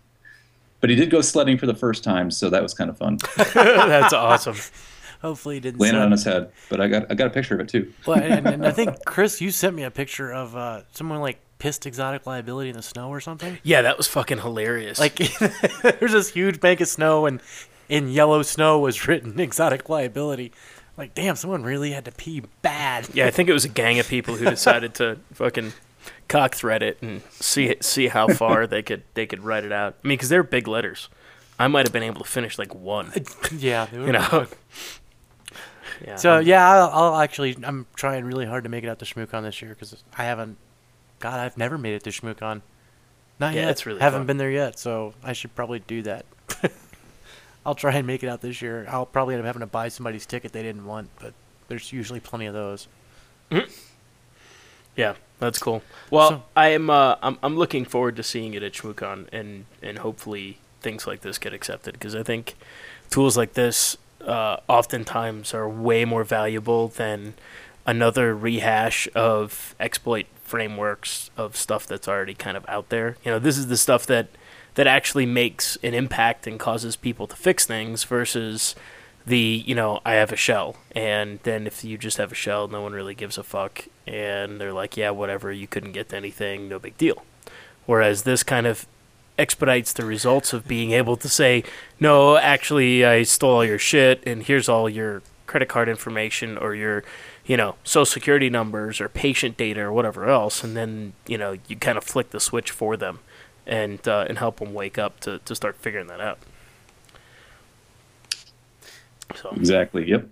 But 0.82 0.92
he 0.92 0.96
did 0.96 1.10
go 1.10 1.22
sledding 1.22 1.58
for 1.58 1.66
the 1.66 1.74
first 1.74 2.04
time, 2.04 2.30
so 2.30 2.48
that 2.52 2.62
was 2.62 2.76
kind 2.76 2.92
of 2.92 2.98
fun. 3.00 3.18
That's 3.56 4.14
awesome. 4.14 4.58
Hopefully 5.24 5.58
it 5.58 5.62
didn't. 5.62 5.82
Landed 5.82 5.98
suck. 5.98 6.06
on 6.06 6.12
his 6.12 6.24
head, 6.24 6.52
but 6.70 6.80
I 6.80 6.88
got 6.88 7.12
I 7.12 7.16
got 7.16 7.26
a 7.26 7.32
picture 7.32 7.56
of 7.56 7.62
it 7.62 7.70
too. 7.70 7.92
Well, 8.06 8.20
and, 8.20 8.46
and 8.46 8.68
I 8.68 8.72
think 8.80 9.04
Chris, 9.06 9.42
you 9.42 9.50
sent 9.50 9.76
me 9.76 9.82
a 9.82 9.90
picture 9.90 10.32
of 10.32 10.56
uh, 10.56 10.84
someone 10.92 11.22
like 11.22 11.40
pissed 11.60 11.86
exotic 11.86 12.26
liability 12.26 12.70
in 12.70 12.76
the 12.76 12.82
snow 12.82 13.10
or 13.10 13.20
something. 13.20 13.60
Yeah, 13.64 13.82
that 13.84 13.98
was 13.98 14.08
fucking 14.08 14.40
hilarious. 14.40 15.00
Like 15.00 15.16
there's 16.00 16.14
this 16.14 16.32
huge 16.32 16.60
bank 16.60 16.82
of 16.82 16.88
snow, 16.88 17.26
and 17.26 17.42
in 17.88 18.10
yellow 18.10 18.42
snow 18.42 18.80
was 18.80 19.08
written 19.08 19.40
exotic 19.40 19.90
liability. 19.90 20.52
Like, 20.98 21.16
damn, 21.16 21.36
someone 21.36 21.64
really 21.64 21.92
had 21.92 22.06
to 22.06 22.12
pee 22.12 22.44
bad. 22.62 23.08
yeah, 23.14 23.26
I 23.26 23.32
think 23.32 23.48
it 23.48 23.54
was 23.54 23.64
a 23.64 23.70
gang 23.70 24.00
of 24.00 24.08
people 24.08 24.36
who 24.36 24.46
decided 24.46 24.94
to 24.96 25.18
fucking 25.34 25.74
cock 26.28 26.56
thread 26.56 26.84
it 26.84 27.02
and 27.02 27.22
see 27.30 27.68
it, 27.68 27.84
see 27.84 28.08
how 28.08 28.28
far 28.28 28.68
they 28.68 28.82
could 28.82 29.04
they 29.14 29.26
could 29.26 29.44
write 29.44 29.64
it 29.64 29.72
out. 29.72 29.96
I 30.04 30.08
mean, 30.08 30.18
because 30.18 30.30
they're 30.30 30.44
big 30.44 30.68
letters. 30.68 31.10
I 31.58 31.68
might 31.68 31.86
have 31.86 31.94
been 31.94 32.04
able 32.04 32.22
to 32.22 32.30
finish 32.30 32.58
like 32.58 32.74
one. 32.74 33.12
yeah, 33.56 33.86
they 33.86 33.98
You 33.98 34.12
know. 34.14 34.48
Yeah. 36.06 36.16
So 36.16 36.40
yeah, 36.40 36.70
I'll, 36.70 36.90
I'll 36.90 37.20
actually 37.20 37.58
I'm 37.64 37.86
trying 37.96 38.24
really 38.26 38.46
hard 38.46 38.64
to 38.64 38.70
make 38.70 38.84
it 38.84 38.90
out 38.90 39.00
to 39.00 39.06
ShmooCon 39.06 39.44
this 39.44 39.62
year 39.62 39.72
because 39.74 40.02
I 40.18 40.24
haven't. 40.24 40.58
God, 41.20 41.40
I've 41.40 41.58
never 41.58 41.78
made 41.78 41.94
it 41.94 42.04
to 42.04 42.10
ShmooCon. 42.12 42.62
Not 43.40 43.54
Yeah, 43.54 43.62
yet. 43.62 43.70
it's 43.72 43.86
really 43.86 44.00
haven't 44.00 44.22
fun. 44.22 44.28
been 44.28 44.38
there 44.38 44.52
yet, 44.52 44.78
so 44.80 45.14
I 45.24 45.34
should 45.34 45.56
probably 45.56 45.80
do 45.80 46.02
that. 46.04 46.26
I'll 47.66 47.76
try 47.76 47.94
and 47.96 48.08
make 48.08 48.24
it 48.24 48.28
out 48.28 48.42
this 48.42 48.62
year. 48.62 48.86
I'll 48.90 49.06
probably 49.06 49.36
end 49.36 49.42
up 49.42 49.46
having 49.46 49.60
to 49.62 49.68
buy 49.68 49.90
somebody's 49.90 50.26
ticket 50.26 50.52
they 50.54 50.64
didn't 50.64 50.86
want, 50.86 51.10
but 51.20 51.34
there's 51.68 51.92
usually 51.94 52.20
plenty 52.20 52.46
of 52.48 52.54
those. 52.54 52.88
Yeah, 54.96 55.16
that's 55.40 55.60
cool. 55.60 55.82
Well, 56.10 56.30
So- 56.30 56.44
I 56.56 56.70
am. 56.70 56.90
Uh, 56.90 57.16
I'm. 57.22 57.38
I'm 57.42 57.58
looking 57.58 57.86
forward 57.86 58.16
to 58.18 58.24
seeing 58.24 58.54
it 58.54 58.64
at 58.64 58.74
ShmooCon, 58.74 59.28
and 59.32 59.66
and 59.82 60.00
hopefully 60.00 60.58
things 60.82 61.08
like 61.08 61.22
this 61.22 61.38
get 61.38 61.54
accepted 61.54 61.94
because 61.94 62.16
I 62.16 62.24
think 62.24 62.56
tools 63.10 63.38
like 63.38 63.54
this 63.54 63.98
uh, 64.26 64.58
oftentimes 64.68 65.54
are 65.54 65.68
way 65.70 66.06
more 66.06 66.24
valuable 66.24 66.88
than 66.90 67.34
another 67.86 68.36
rehash 68.36 69.08
of 69.16 69.76
exploit 69.80 70.26
frameworks 70.50 71.30
of 71.38 71.56
stuff 71.56 71.86
that's 71.86 72.08
already 72.08 72.34
kind 72.34 72.58
of 72.58 72.66
out 72.68 72.90
there. 72.90 73.16
You 73.24 73.32
know, 73.32 73.40
this 73.40 73.58
is 73.58 73.68
the 73.68 73.78
stuff 73.78 74.06
that 74.08 74.30
that 74.76 74.88
actually 74.88 75.26
makes 75.26 75.78
an 75.84 75.94
impact 75.94 76.48
and 76.48 76.60
causes 76.60 76.96
people 76.96 77.28
to 77.28 77.36
fix 77.36 77.66
things 77.66 78.04
versus 78.04 78.76
the 79.26 79.64
you 79.66 79.76
know 79.76 80.00
I 80.06 80.14
have 80.14 80.32
a 80.32 80.36
shell, 80.36 80.78
and 80.96 81.40
then 81.44 81.68
if 81.68 81.84
you 81.84 81.98
just 81.98 82.18
have 82.18 82.32
a 82.32 82.36
shell, 82.36 82.68
no 82.68 82.82
one 82.82 82.94
really 82.94 83.16
gives 83.16 83.38
a 83.38 83.44
fuck, 83.44 83.86
and 84.08 84.60
they're 84.60 84.74
like, 84.74 84.98
yeah, 84.98 85.12
whatever, 85.12 85.52
you 85.52 85.68
couldn't 85.68 85.92
get 85.92 86.14
anything, 86.14 86.68
no 86.68 86.80
big 86.80 86.98
deal. 86.98 87.24
Whereas 87.86 88.24
this 88.24 88.44
kind 88.44 88.66
of 88.68 88.88
expedites 89.38 89.94
the 89.94 90.06
results 90.06 90.54
of 90.54 90.68
being 90.68 90.92
able 90.92 91.16
to 91.18 91.30
say, 91.30 91.64
no, 92.00 92.38
actually, 92.38 93.06
I 93.06 93.24
stole 93.24 93.56
all 93.56 93.66
your 93.66 93.80
shit, 93.80 94.22
and 94.26 94.44
here's 94.44 94.70
all 94.70 94.90
your 94.90 95.22
credit 95.48 95.70
card 95.70 95.90
information 95.90 96.58
or 96.58 96.76
your, 96.76 97.04
you 97.50 97.58
know, 97.58 97.74
social 97.84 98.06
security 98.06 98.48
numbers 98.48 99.02
or 99.02 99.10
patient 99.10 99.58
data 99.58 99.82
or 99.82 99.92
whatever 99.92 100.30
else, 100.30 100.64
and 100.64 100.78
then 100.78 101.14
you 101.26 101.36
know 101.36 101.58
you 101.68 101.76
kind 101.76 101.98
of 101.98 102.04
flick 102.04 102.30
the 102.30 102.40
switch 102.40 102.70
for 102.70 102.96
them, 102.96 103.20
and 103.66 104.08
uh, 104.08 104.28
and 104.30 104.38
help 104.38 104.60
them 104.60 104.72
wake 104.72 105.00
up 105.00 105.20
to 105.22 105.40
to 105.40 105.56
start 105.56 105.76
figuring 105.76 106.06
that 106.08 106.22
out. 106.22 106.38
So 109.36 109.50
Exactly. 109.56 110.08
Yep. 110.08 110.28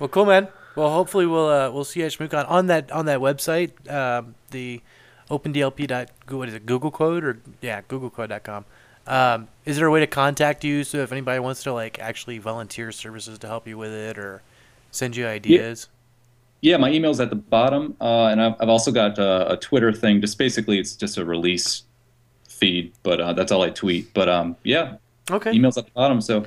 Well, 0.00 0.08
cool, 0.08 0.24
man. 0.24 0.48
Well, 0.74 0.90
hopefully 0.90 1.26
we'll 1.26 1.48
uh, 1.48 1.70
we'll 1.70 1.84
see 1.84 2.00
you 2.00 2.06
at 2.06 2.12
ShmookCon 2.12 2.48
on 2.48 2.68
that 2.68 2.90
on 2.90 3.04
that 3.04 3.20
website, 3.20 3.70
um, 3.92 4.34
the 4.50 4.80
OpenDLP 5.30 5.86
dot 5.86 6.10
what 6.30 6.48
is 6.48 6.54
it 6.54 6.64
Google 6.64 6.90
Code 6.90 7.22
or 7.22 7.38
yeah 7.60 7.82
GoogleCode.com. 7.82 8.64
Um, 9.06 9.48
is 9.66 9.76
there 9.76 9.86
a 9.86 9.90
way 9.90 10.00
to 10.00 10.06
contact 10.06 10.64
you 10.64 10.84
so 10.84 10.98
if 10.98 11.12
anybody 11.12 11.38
wants 11.38 11.62
to 11.64 11.72
like 11.74 11.98
actually 11.98 12.38
volunteer 12.38 12.92
services 12.92 13.38
to 13.40 13.46
help 13.46 13.68
you 13.68 13.76
with 13.76 13.92
it 13.92 14.16
or 14.16 14.40
send 14.90 15.16
you 15.16 15.26
ideas? 15.26 15.88
Yeah, 15.90 15.95
my 16.62 16.90
email's 16.90 17.20
at 17.20 17.30
the 17.30 17.36
bottom, 17.36 17.96
uh, 18.00 18.26
and 18.26 18.40
I've, 18.42 18.54
I've 18.60 18.68
also 18.68 18.90
got 18.90 19.18
uh, 19.18 19.46
a 19.50 19.56
Twitter 19.56 19.92
thing. 19.92 20.20
Just 20.20 20.38
basically, 20.38 20.78
it's 20.78 20.96
just 20.96 21.16
a 21.18 21.24
release 21.24 21.84
feed, 22.48 22.92
but 23.02 23.20
uh, 23.20 23.32
that's 23.34 23.52
all 23.52 23.62
I 23.62 23.70
tweet. 23.70 24.12
But 24.14 24.28
um, 24.28 24.56
yeah, 24.64 24.96
Okay. 25.30 25.52
email's 25.52 25.76
at 25.78 25.84
the 25.86 25.90
bottom. 25.92 26.20
So 26.20 26.44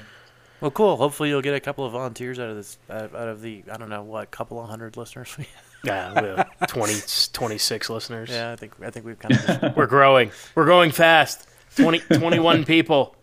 Well, 0.62 0.72
cool. 0.72 0.98
Hopefully 0.98 1.30
you'll 1.30 1.42
get 1.42 1.54
a 1.56 1.60
couple 1.60 1.86
of 1.86 1.92
volunteers 1.94 2.40
out 2.40 2.50
of 2.50 2.56
this 2.58 2.78
out 2.90 3.14
out 3.16 3.28
of 3.30 3.42
the 3.42 3.64
I 3.72 3.78
don't 3.78 3.90
know 3.90 4.04
what 4.04 4.30
couple 4.32 4.60
of 4.62 4.68
hundred 4.70 4.98
listeners. 4.98 5.36
yeah, 5.84 6.20
we 6.22 6.28
have 6.28 6.68
20, 6.68 6.96
26 7.32 7.90
listeners. 7.90 8.30
yeah, 8.30 8.52
I 8.52 8.56
think 8.56 8.74
I 8.82 8.90
think 8.90 9.06
we've 9.06 9.20
kind 9.20 9.36
of 9.36 9.76
We're 9.78 9.88
growing. 9.88 10.32
We're 10.56 10.66
growing 10.66 10.92
fast. 10.92 11.48
20, 11.76 12.00
21 12.00 12.66
people, 12.66 13.16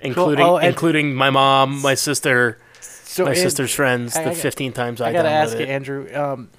including 0.00 0.44
Oh, 0.44 0.56
including 0.56 1.14
my 1.14 1.28
mom, 1.30 1.82
my 1.82 1.94
sister, 1.94 2.58
so 3.14 3.24
my 3.24 3.30
and- 3.30 3.38
sister's 3.38 3.74
friends. 3.74 4.16
I- 4.16 4.24
the 4.24 4.30
I- 4.30 4.34
15 4.34 4.72
times 4.72 5.00
I, 5.00 5.08
I 5.08 5.12
gotta 5.12 5.28
downloaded 5.28 5.32
ask 5.32 5.54
you, 5.58 5.62
it. 5.64 5.68
Andrew, 5.68 6.14
um, 6.14 6.50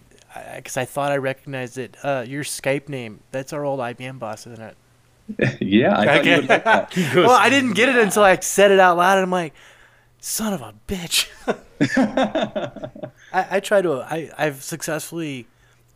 because 0.55 0.75
I, 0.77 0.85
thought 0.85 1.11
I 1.11 1.17
recognized 1.17 1.77
it. 1.77 1.95
Uh, 2.03 2.25
your 2.27 2.43
Skype 2.43 2.89
name—that's 2.89 3.53
our 3.53 3.63
old 3.63 3.79
IBM 3.79 4.19
boss, 4.19 4.45
isn't 4.47 4.61
it? 4.61 4.77
yeah, 5.61 5.97
I 5.97 6.05
thought 6.05 6.25
you 6.25 6.35
would 6.35 6.49
like 6.49 6.63
that. 6.65 6.95
Well, 7.15 7.31
I 7.31 7.49
didn't 7.49 7.73
get 7.73 7.89
it 7.89 7.95
until 7.97 8.23
I 8.23 8.37
said 8.39 8.69
it 8.71 8.79
out 8.79 8.97
loud, 8.97 9.17
and 9.17 9.23
I'm 9.23 9.31
like, 9.31 9.53
"Son 10.19 10.53
of 10.53 10.61
a 10.61 10.73
bitch!" 10.87 11.27
I, 13.33 13.47
I 13.57 13.59
try 13.59 13.81
to. 13.81 14.01
I 14.01 14.29
I've 14.37 14.63
successfully 14.63 15.47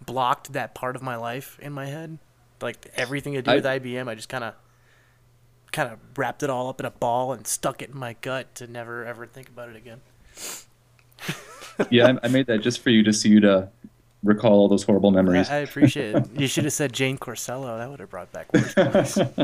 blocked 0.06 0.54
that 0.54 0.74
part 0.74 0.96
of 0.96 1.02
my 1.02 1.16
life 1.16 1.58
in 1.62 1.74
my 1.74 1.86
head, 1.88 2.18
like 2.62 2.90
everything 2.96 3.34
to 3.34 3.42
do 3.42 3.52
I- 3.52 3.56
with 3.56 3.66
IBM. 3.66 4.08
I 4.08 4.16
just 4.16 4.30
kind 4.30 4.44
of, 4.44 4.54
kind 5.72 5.92
of 5.92 6.00
wrapped 6.18 6.44
it 6.44 6.50
all 6.50 6.70
up 6.70 6.80
in 6.80 6.86
a 6.86 6.92
ball 6.92 7.34
and 7.34 7.46
stuck 7.46 7.82
it 7.82 7.90
in 7.92 7.98
my 7.98 8.16
gut 8.22 8.56
to 8.56 8.68
never 8.68 9.06
ever 9.06 9.26
think 9.26 9.50
about 9.50 9.70
it 9.70 9.76
again. 9.76 10.02
Yeah, 11.90 12.08
I, 12.22 12.26
I 12.26 12.28
made 12.30 12.48
that 12.48 12.60
just 12.60 12.82
for 12.82 12.90
you, 12.90 13.04
just 13.04 13.22
so 13.22 13.30
you 13.30 13.40
to 13.42 13.70
recall 14.24 14.54
all 14.54 14.68
those 14.68 14.84
horrible 14.84 15.12
memories. 15.12 15.50
I 15.50 15.58
appreciate 15.58 16.16
it. 16.16 16.26
You 16.36 16.48
should 16.48 16.66
have 16.66 16.74
said 16.74 16.92
Jane 16.94 17.18
Corsello. 17.18 17.78
That 17.78 17.90
would 17.90 18.00
have 18.00 18.10
brought 18.10 18.32
back 18.32 18.52
worse 18.54 18.76
memories. 18.76 19.18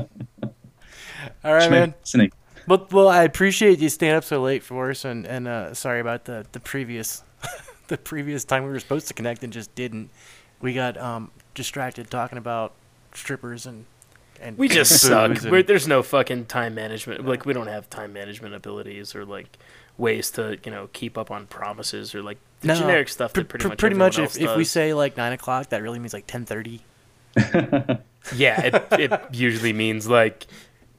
All 1.43 1.54
right, 1.54 1.63
Schmidt, 1.63 1.71
man. 1.71 1.93
listening. 2.02 2.32
Well, 2.67 2.88
well, 2.91 3.08
I 3.08 3.24
appreciate 3.24 3.80
you 3.80 3.89
staying 3.89 4.13
up 4.15 4.24
so 4.24 4.41
late 4.41 4.63
for 4.63 4.89
us, 4.91 5.06
and 5.06 5.26
and 5.26 5.48
uh, 5.48 5.74
sorry 5.74 6.00
about 6.00 6.26
the 6.26 6.45
the 6.52 6.60
previous, 6.60 7.24
the 7.88 7.98
previous 7.98 8.43
time 8.43 8.63
we 8.63 8.69
were 8.69 8.80
supposed 8.80 9.08
to 9.08 9.13
connect 9.13 9.43
and 9.43 9.54
just 9.54 9.74
didn't. 9.76 10.10
We 10.62 10.74
got 10.74 10.98
um 10.98 11.32
distracted 11.54 12.10
talking 12.12 12.38
about 12.38 12.74
strippers 13.13 13.65
and 13.65 13.86
and 14.41 14.58
We 14.58 14.67
just 14.67 14.91
booze 14.91 15.02
suck. 15.02 15.32
and- 15.43 15.52
We're, 15.52 15.63
there's 15.63 15.88
no 15.88 16.04
fucking 16.04 16.45
time 16.45 16.76
management. 16.76 17.26
Like 17.26 17.45
we 17.45 17.54
don't 17.54 17.67
have 17.67 17.89
time 17.89 18.12
management 18.13 18.54
abilities 18.56 19.15
or 19.15 19.26
like 19.26 19.58
ways 19.98 20.32
to 20.32 20.58
you 20.64 20.72
know 20.72 20.90
keep 20.94 21.18
up 21.18 21.32
on 21.32 21.48
promises 21.48 22.14
or 22.14 22.22
like 22.22 22.38
the 22.62 22.68
No, 22.68 22.76
generic 22.76 23.10
stuff 23.10 23.34
pr- 23.34 23.42
that 23.42 23.50
pretty 23.50 23.64
pr- 23.64 23.70
much 23.70 23.78
pretty 23.78 23.96
much 23.96 24.20
if, 24.20 24.38
if 24.40 24.56
we 24.56 24.64
say 24.64 24.94
like 24.94 25.18
nine 25.18 25.34
o'clock, 25.34 25.70
that 25.70 25.82
really 25.82 26.00
means 26.00 26.14
like 26.14 26.28
ten 26.28 26.46
thirty. 26.46 26.82
yeah, 28.36 28.62
it, 28.62 28.84
it 28.92 29.22
usually 29.32 29.74
means 29.74 30.08
like 30.08 30.48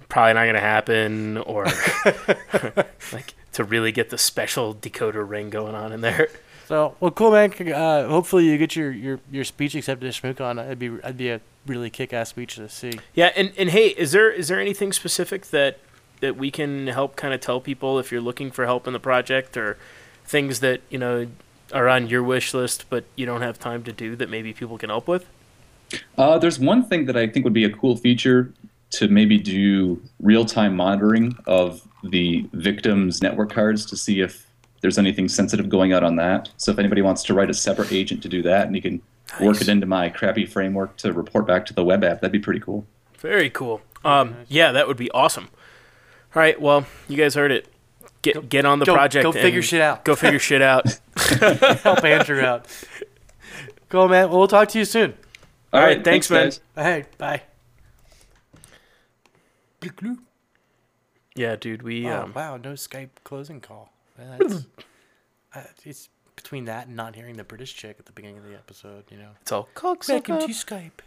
probably 0.09 0.35
not 0.35 0.47
gonna 0.47 0.61
happen 0.61 1.39
or 1.39 1.65
like 3.13 3.35
to 3.53 3.65
really 3.65 3.93
get 3.93 4.11
the 4.11 4.19
special 4.19 4.75
decoder 4.75 5.29
ring 5.29 5.51
going 5.51 5.75
on 5.75 5.93
in 5.93 6.01
there. 6.01 6.29
So 6.67 6.97
well, 6.99 7.13
cool, 7.13 7.31
man. 7.31 7.53
Uh, 7.73 8.09
hopefully 8.09 8.45
you 8.47 8.59
get 8.59 8.75
your, 8.75 8.91
your, 8.91 9.21
your 9.31 9.45
speech 9.45 9.77
accepted 9.77 10.09
at 10.09 10.15
ShmookCon. 10.15 10.57
That'd 10.57 10.79
be 10.79 10.89
that'd 10.89 11.17
be 11.17 11.31
a 11.31 11.41
really 11.65 11.91
kick 11.91 12.13
ass 12.13 12.31
speech 12.31 12.57
to 12.57 12.69
see. 12.69 12.99
Yeah, 13.15 13.31
and, 13.37 13.53
and 13.57 13.71
hey, 13.71 13.89
is 13.89 14.13
there 14.13 14.31
is 14.31 14.49
there 14.49 14.61
anything 14.61 14.93
specific 14.93 15.47
that 15.47 15.79
that 16.20 16.37
we 16.37 16.50
can 16.50 16.87
help 16.88 17.16
kind 17.16 17.35
of 17.35 17.40
tell 17.40 17.61
people 17.61 17.98
if 17.98 18.11
you're 18.11 18.20
looking 18.20 18.50
for 18.50 18.64
help 18.64 18.87
in 18.87 18.92
the 18.92 19.00
project 19.00 19.57
or 19.57 19.76
things 20.24 20.61
that 20.61 20.81
you 20.90 20.98
know 20.98 21.26
are 21.72 21.88
on 21.88 22.07
your 22.07 22.22
wish 22.22 22.55
list 22.55 22.85
but 22.90 23.05
you 23.16 23.26
don't 23.26 23.42
have 23.42 23.59
time 23.59 23.83
to 23.83 23.92
do 23.92 24.14
that 24.16 24.31
maybe 24.31 24.52
people 24.52 24.79
can 24.79 24.90
help 24.90 25.09
with? 25.09 25.26
Uh, 26.18 26.38
there's 26.38 26.59
one 26.59 26.85
thing 26.85 27.07
that 27.07 27.16
I 27.16 27.26
think 27.26 27.44
would 27.44 27.52
be 27.52 27.64
a 27.64 27.70
cool 27.70 27.96
feature 27.96 28.52
to 28.90 29.09
maybe 29.09 29.38
do 29.38 30.00
real-time 30.20 30.76
monitoring 30.76 31.37
of 31.46 31.87
the 32.02 32.48
victims' 32.52 33.22
network 33.22 33.52
cards 33.52 33.85
to 33.87 33.96
see 33.96 34.20
if 34.20 34.46
there's 34.81 34.98
anything 34.98 35.29
sensitive 35.29 35.68
going 35.68 35.92
out 35.92 36.02
on 36.02 36.16
that. 36.16 36.48
So 36.57 36.70
if 36.70 36.79
anybody 36.79 37.02
wants 37.02 37.22
to 37.24 37.35
write 37.35 37.50
a 37.50 37.55
separate 37.55 37.92
agent 37.92 38.22
to 38.22 38.29
do 38.29 38.42
that, 38.42 38.66
and 38.66 38.76
you 38.76 38.83
can 38.83 39.02
work 39.40 39.61
it 39.61 39.68
into 39.68 39.87
my 39.87 40.09
crappy 40.09 40.46
framework 40.46 40.96
to 40.98 41.12
report 41.12 41.46
back 41.46 41.66
to 41.66 41.74
the 41.74 41.85
web 41.85 42.05
app, 42.05 42.20
that'd 42.20 42.33
be 42.33 42.38
pretty 42.38 42.61
cool. 42.61 42.87
Very 43.18 43.50
cool. 43.50 43.81
Um, 44.05 44.37
yeah, 44.48 44.72
that 44.72 44.87
would 44.87 44.96
be 44.96 45.11
awesome. 45.11 45.48
All 46.35 46.41
right, 46.43 46.61
well, 46.61 46.87
you 47.09 47.17
guys 47.17 47.35
heard 47.35 47.53
it. 47.53 47.69
Get 48.23 48.49
get 48.49 48.65
on 48.65 48.79
the 48.79 48.85
go- 48.85 48.95
project. 48.95 49.23
go 49.23 49.33
figure 49.33 49.62
shit 49.62 49.81
out. 49.81 50.05
Go 50.05 50.17
figure 50.17 50.39
shit 50.39 50.62
out. 50.62 50.99
Help 51.17 52.05
Andrew 52.05 52.41
out. 52.41 52.67
Cool, 53.89 54.09
man. 54.09 54.29
Well, 54.31 54.39
we'll 54.39 54.49
talk 54.49 54.69
to 54.71 54.79
you 54.79 54.85
soon. 54.85 55.15
All 55.73 55.81
right, 55.81 56.03
thanks, 56.03 56.31
man. 56.31 56.47
guys. 56.47 56.61
Hey, 56.75 57.05
bye. 57.19 57.43
Yeah, 61.35 61.57
dude, 61.57 61.83
we 61.83 62.09
Oh 62.09 62.23
um, 62.23 62.33
wow, 62.35 62.57
no 62.57 62.73
Skype 62.73 63.11
closing 63.23 63.61
call. 63.61 63.93
That's, 64.19 64.65
uh, 65.55 65.62
it's 65.85 66.09
between 66.35 66.65
that 66.65 66.87
and 66.87 66.97
not 66.97 67.15
hearing 67.15 67.37
the 67.37 67.45
British 67.45 67.75
chick 67.75 67.97
at 67.99 68.07
the 68.07 68.12
beginning 68.12 68.39
of 68.39 68.45
the 68.45 68.55
episode, 68.55 69.05
you 69.11 69.19
know. 69.19 69.31
it's 69.43 69.53
all 69.53 69.69
cocks. 69.75 70.09
Welcome 70.09 70.41
to 70.41 70.49
Skype. 70.49 71.01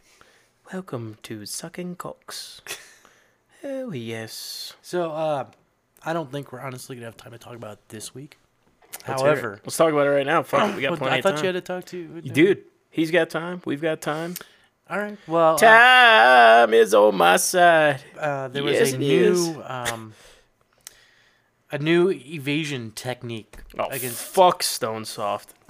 Welcome 0.71 1.17
to 1.23 1.45
sucking 1.45 1.95
cocks. 1.95 2.61
Oh 3.63 3.91
yes. 3.93 4.73
So, 4.81 5.11
uh, 5.11 5.45
I 6.03 6.13
don't 6.13 6.31
think 6.31 6.51
we're 6.51 6.61
honestly 6.61 6.95
gonna 6.95 7.07
have 7.07 7.17
time 7.17 7.31
to 7.33 7.37
talk 7.37 7.55
about 7.55 7.73
it 7.73 7.79
this 7.89 8.13
week. 8.15 8.37
Let's. 9.07 9.21
However, 9.21 9.59
let's 9.63 9.77
talk 9.77 9.91
about 9.91 10.07
it 10.07 10.11
right 10.11 10.25
now. 10.25 10.43
Fuck 10.43 10.75
we 10.75 10.81
got 10.81 10.91
well, 10.91 10.97
plenty 10.97 11.13
I 11.15 11.17
of 11.17 11.23
thought 11.23 11.35
time. 11.35 11.43
you 11.43 11.47
had 11.47 11.51
to 11.55 11.61
talk 11.61 11.85
to 11.85 11.97
you, 11.97 12.21
Dude, 12.21 12.63
he's 12.89 13.11
got 13.11 13.29
time. 13.29 13.61
We've 13.65 13.81
got 13.81 14.01
time. 14.01 14.35
All 14.89 14.97
right. 14.97 15.17
Well, 15.27 15.55
uh, 15.55 15.57
Time 15.59 16.73
is 16.73 16.95
on 16.95 17.15
my 17.15 17.37
side. 17.37 18.01
uh, 18.17 18.47
there 18.47 18.63
was 18.63 18.73
Yes, 18.73 18.93
a 18.93 18.97
new 18.97 19.61
um, 19.65 20.13
a 21.71 21.77
new 21.77 22.09
evasion 22.09 22.91
technique 22.95 23.57
Oh, 23.77 23.85
against. 23.89 24.17
fuck 24.19 24.63
Stone 24.63 25.05
Soft. 25.05 25.53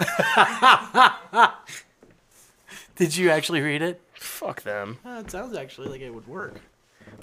Did 2.96 3.16
you 3.16 3.30
actually 3.30 3.60
read 3.60 3.82
it? 3.82 4.00
Fuck 4.14 4.62
them. 4.62 4.98
Uh, 5.04 5.22
it 5.24 5.30
sounds 5.30 5.54
actually 5.56 5.88
like 5.88 6.00
it 6.00 6.14
would 6.14 6.26
work. 6.26 6.60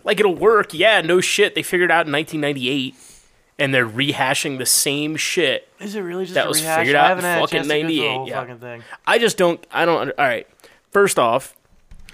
Like 0.03 0.19
it'll 0.19 0.35
work. 0.35 0.73
Yeah, 0.73 1.01
no 1.01 1.21
shit. 1.21 1.55
They 1.55 1.63
figured 1.63 1.89
it 1.89 1.93
out 1.93 2.05
in 2.07 2.11
1998, 2.13 2.95
and 3.59 3.73
they're 3.73 3.87
rehashing 3.87 4.57
the 4.57 4.65
same 4.65 5.15
shit. 5.15 5.67
Is 5.79 5.95
it 5.95 6.01
really 6.01 6.25
just 6.25 6.35
That 6.35 6.45
a 6.45 6.49
was 6.49 6.61
rehash? 6.61 6.79
figured 6.79 6.95
out 6.95 7.17
in 7.17 7.23
fucking 7.23 7.47
chance 7.47 7.67
to 7.67 7.73
go 7.73 7.79
through 7.81 7.87
the 7.87 8.07
98, 8.07 8.27
yeah. 8.27 8.39
fucking 8.39 8.59
thing. 8.59 8.83
I 9.05 9.19
just 9.19 9.37
don't. 9.37 9.65
I 9.71 9.85
don't. 9.85 9.99
Under, 10.01 10.19
all 10.19 10.25
right. 10.27 10.47
First 10.91 11.19
off, 11.19 11.55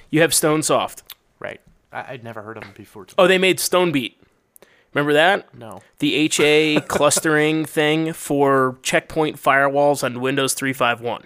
you 0.09 0.21
have 0.21 0.33
Stone 0.33 0.63
Soft. 0.63 1.03
Right. 1.39 1.61
I, 1.91 2.13
I'd 2.13 2.23
never 2.23 2.41
heard 2.41 2.57
of 2.57 2.63
them 2.63 2.73
before. 2.75 3.07
Oh, 3.17 3.27
they 3.27 3.37
made 3.37 3.59
Stone 3.59 3.91
Beat. 3.91 4.19
Remember 4.93 5.13
that? 5.13 5.53
no. 5.55 5.81
The 5.99 6.13
HA 6.15 6.81
clustering 6.87 7.65
thing 7.65 8.13
for 8.13 8.77
checkpoint 8.83 9.37
firewalls 9.41 10.03
on 10.03 10.21
Windows 10.21 10.53
351. 10.53 11.23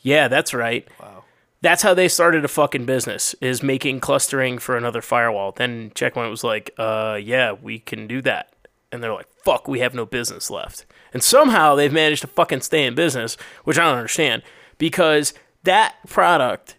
Yeah, 0.00 0.28
that's 0.28 0.54
right. 0.54 0.86
Wow. 1.00 1.23
That's 1.64 1.82
how 1.82 1.94
they 1.94 2.08
started 2.08 2.44
a 2.44 2.48
fucking 2.48 2.84
business 2.84 3.34
is 3.40 3.62
making 3.62 4.00
clustering 4.00 4.58
for 4.58 4.76
another 4.76 5.00
firewall. 5.00 5.50
Then 5.50 5.92
Checkpoint 5.94 6.28
was 6.28 6.44
like, 6.44 6.70
"Uh, 6.76 7.18
yeah, 7.18 7.52
we 7.52 7.78
can 7.78 8.06
do 8.06 8.20
that." 8.20 8.52
And 8.92 9.02
they're 9.02 9.14
like, 9.14 9.28
"Fuck, 9.46 9.66
we 9.66 9.80
have 9.80 9.94
no 9.94 10.04
business 10.04 10.50
left." 10.50 10.84
And 11.14 11.22
somehow 11.22 11.74
they've 11.74 11.90
managed 11.90 12.20
to 12.20 12.26
fucking 12.26 12.60
stay 12.60 12.84
in 12.84 12.94
business, 12.94 13.38
which 13.64 13.78
I 13.78 13.84
don't 13.84 13.96
understand 13.96 14.42
because 14.76 15.32
that 15.62 15.94
product, 16.06 16.76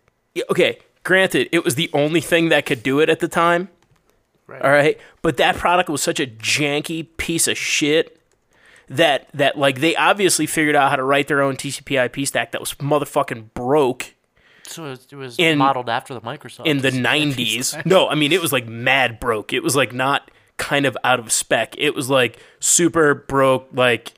okay, 0.51 0.77
granted, 1.03 1.49
it 1.51 1.63
was 1.63 1.73
the 1.73 1.89
only 1.91 2.21
thing 2.21 2.49
that 2.49 2.67
could 2.67 2.83
do 2.83 2.99
it 2.99 3.09
at 3.09 3.21
the 3.21 3.27
time. 3.27 3.69
Right. 4.45 4.61
All 4.61 4.69
right, 4.69 4.99
but 5.23 5.37
that 5.37 5.55
product 5.55 5.89
was 5.89 6.03
such 6.03 6.19
a 6.19 6.27
janky 6.27 7.07
piece 7.17 7.47
of 7.47 7.57
shit 7.57 8.21
that 8.87 9.29
that 9.33 9.57
like 9.57 9.79
they 9.79 9.95
obviously 9.95 10.45
figured 10.45 10.75
out 10.75 10.91
how 10.91 10.95
to 10.95 11.03
write 11.03 11.27
their 11.27 11.41
own 11.41 11.55
TCP/IP 11.55 12.27
stack 12.27 12.51
that 12.51 12.61
was 12.61 12.75
motherfucking 12.75 13.55
broke 13.55 14.13
So 14.67 14.85
it 14.91 15.13
was, 15.13 15.37
In- 15.37 15.57
modeled 15.57 15.89
after 15.89 16.13
the 16.13 16.21
Microsoft 16.21 16.65
in 16.65 16.79
the 16.79 16.89
90s. 16.91 17.85
No, 17.85 18.07
I 18.09 18.15
mean 18.15 18.31
it 18.31 18.41
was 18.41 18.51
like 18.51 18.67
mad 18.67 19.19
broke. 19.19 19.53
It 19.53 19.63
was 19.63 19.75
like 19.75 19.93
not 19.93 20.31
kind 20.57 20.85
of 20.85 20.97
out 21.03 21.19
of 21.19 21.31
spec. 21.31 21.75
It 21.77 21.93
was 21.95 22.09
like 22.09 22.39
super 22.59 23.13
broke 23.13 23.67
like 23.73 24.13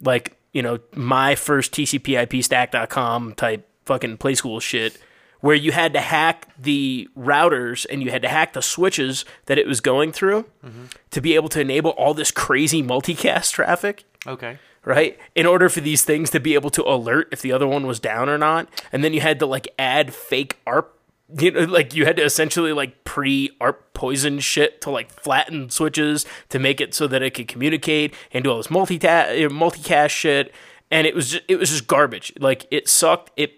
like, 0.00 0.36
you 0.52 0.62
know, 0.62 0.78
my 0.94 1.34
first 1.34 1.72
TCP/IP 1.72 2.42
stack.com 2.44 3.34
type 3.34 3.68
fucking 3.84 4.16
play 4.18 4.34
school 4.34 4.60
shit 4.60 4.98
where 5.40 5.54
you 5.54 5.72
had 5.72 5.92
to 5.92 6.00
hack 6.00 6.48
the 6.58 7.08
routers 7.16 7.86
and 7.90 8.02
you 8.02 8.10
had 8.10 8.22
to 8.22 8.28
hack 8.28 8.52
the 8.52 8.62
switches 8.62 9.24
that 9.46 9.58
it 9.58 9.66
was 9.66 9.80
going 9.80 10.12
through 10.12 10.42
mm-hmm. 10.64 10.84
to 11.10 11.20
be 11.20 11.34
able 11.34 11.48
to 11.48 11.60
enable 11.60 11.90
all 11.92 12.14
this 12.14 12.30
crazy 12.30 12.82
multicast 12.82 13.52
traffic 13.52 14.04
Okay. 14.26 14.58
right? 14.84 15.18
In 15.34 15.46
order 15.46 15.68
for 15.68 15.80
these 15.80 16.04
things 16.04 16.30
to 16.30 16.40
be 16.40 16.54
able 16.54 16.70
to 16.70 16.82
alert 16.82 17.28
if 17.32 17.40
the 17.42 17.52
other 17.52 17.66
one 17.66 17.86
was 17.86 18.00
down 18.00 18.28
or 18.28 18.38
not, 18.38 18.68
and 18.92 19.04
then 19.04 19.12
you 19.12 19.20
had 19.20 19.38
to 19.38 19.46
like 19.46 19.68
add 19.78 20.12
fake 20.12 20.58
ARP. 20.66 20.94
You 21.38 21.50
know, 21.50 21.60
like 21.64 21.94
you 21.94 22.06
had 22.06 22.16
to 22.16 22.24
essentially 22.24 22.72
like 22.72 23.04
pre 23.04 23.50
ARP 23.60 23.92
poison 23.92 24.38
shit 24.40 24.80
to 24.80 24.90
like 24.90 25.10
flatten 25.10 25.68
switches 25.68 26.24
to 26.48 26.58
make 26.58 26.80
it 26.80 26.94
so 26.94 27.06
that 27.06 27.22
it 27.22 27.34
could 27.34 27.48
communicate 27.48 28.14
and 28.32 28.44
do 28.44 28.50
all 28.50 28.56
this 28.56 28.70
multi 28.70 28.98
multicast 28.98 30.08
shit. 30.10 30.54
And 30.90 31.06
it 31.06 31.14
was 31.14 31.32
just, 31.32 31.44
it 31.46 31.56
was 31.56 31.68
just 31.68 31.86
garbage. 31.86 32.32
Like 32.40 32.66
it 32.70 32.88
sucked. 32.88 33.30
It 33.36 33.52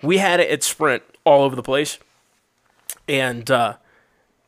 we 0.00 0.18
had 0.18 0.38
it 0.38 0.48
at 0.50 0.62
Sprint 0.62 1.02
all 1.28 1.42
over 1.42 1.56
the 1.56 1.62
place, 1.62 1.98
and 3.06 3.50
uh, 3.50 3.76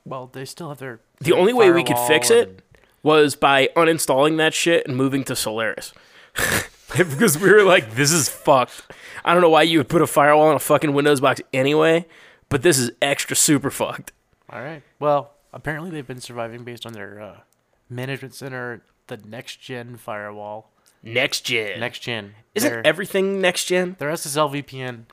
Well, 0.05 0.29
they 0.33 0.45
still 0.45 0.69
have 0.69 0.79
their. 0.79 1.01
the 1.21 1.33
only 1.33 1.53
way 1.53 1.71
we 1.71 1.85
could 1.85 1.99
fix 2.09 2.29
firewall 2.29 2.49
it 2.49 2.63
was 3.03 3.35
by 3.37 3.69
uninstalling 3.77 4.37
that 4.39 4.55
shit 4.55 4.87
and 4.87 4.97
moving 4.97 5.25
to 5.25 5.37
Solaris. 5.37 5.93
because 6.97 7.39
we 7.39 7.51
were 7.51 7.63
like, 7.63 7.95
this 7.95 8.13
is 8.13 8.29
fucked. 8.29 8.83
I 9.25 9.33
don't 9.33 9.43
know 9.43 9.49
why 9.51 9.63
you 9.63 9.79
would 9.79 9.89
put 9.89 10.03
a 10.03 10.07
firewall 10.07 10.49
on 10.49 10.57
a 10.57 10.61
fucking 10.61 10.93
Windows 10.93 11.21
box 11.21 11.41
anyway, 11.53 12.07
but 12.49 12.63
this 12.63 12.79
is 12.79 12.91
extra 13.01 13.37
super 13.37 13.71
fucked. 13.71 14.13
All 14.51 14.61
right. 14.63 14.83
Well, 14.99 15.33
apparently 15.53 15.91
they've 15.91 16.07
been 16.07 16.21
surviving 16.21 16.65
based 16.65 16.85
on 16.87 16.93
their 16.93 17.21
uh, 17.21 17.41
management 17.89 18.35
center, 18.35 18.83
the 19.07 19.17
next 19.19 19.61
gen 19.61 19.97
firewall. 19.97 20.71
Next 21.03 21.43
gen. 21.43 21.81
Next 21.81 22.01
gen. 22.01 22.35
Isn't 22.55 22.71
their, 22.71 22.87
everything 22.87 23.41
next 23.41 23.65
gen? 23.67 23.97
their 23.99 24.11
SSL 24.11 24.63
VPN 24.63 25.05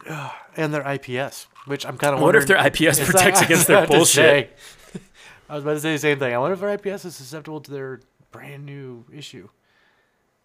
and 0.56 0.72
their 0.74 0.86
IPS, 0.86 1.46
which 1.66 1.84
I'm 1.86 1.98
kind 1.98 2.14
of 2.14 2.20
I 2.20 2.22
wonder 2.22 2.38
if 2.38 2.46
their 2.46 2.64
IPS 2.66 2.98
protects 3.04 3.40
like- 3.40 3.44
against 3.50 3.70
I 3.70 3.72
their 3.74 3.80
was 3.80 3.86
about 3.86 3.86
to 3.86 3.96
bullshit. 3.98 4.14
say- 4.14 5.00
I 5.50 5.54
was 5.54 5.64
about 5.64 5.74
to 5.74 5.80
say 5.80 5.92
the 5.92 5.98
same 5.98 6.18
thing. 6.18 6.32
I 6.34 6.38
wonder 6.38 6.54
if 6.54 6.60
their 6.60 6.70
IPS 6.92 7.04
is 7.04 7.14
susceptible 7.16 7.60
to 7.60 7.70
their 7.70 8.00
brand 8.30 8.64
new 8.64 9.04
issue. 9.12 9.48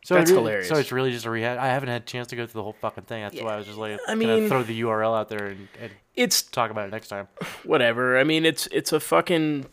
So 0.05 0.15
That's 0.15 0.29
really- 0.31 0.43
hilarious. 0.43 0.69
So 0.69 0.75
it's 0.77 0.91
really 0.91 1.11
just 1.11 1.25
a 1.25 1.29
rehash. 1.29 1.57
I 1.57 1.67
haven't 1.67 1.89
had 1.89 2.01
a 2.03 2.05
chance 2.05 2.27
to 2.27 2.35
go 2.35 2.45
through 2.45 2.59
the 2.59 2.63
whole 2.63 2.75
fucking 2.81 3.05
thing. 3.05 3.23
That's 3.23 3.41
why 3.41 3.53
I 3.53 3.57
was 3.57 3.65
just 3.65 3.77
like, 3.77 3.99
I 4.07 4.15
mean- 4.15 4.47
throw 4.49 4.63
the 4.63 4.79
URL 4.81 5.17
out 5.17 5.29
there 5.29 5.47
and, 5.47 5.67
and 5.81 5.91
It's 6.15 6.41
talk 6.41 6.71
about 6.71 6.87
it 6.87 6.91
next 6.91 7.07
time. 7.09 7.27
whatever. 7.63 8.17
I 8.17 8.23
mean, 8.23 8.45
it's 8.45 8.67
it's 8.67 8.91
a 8.93 8.99
fucking 8.99 9.65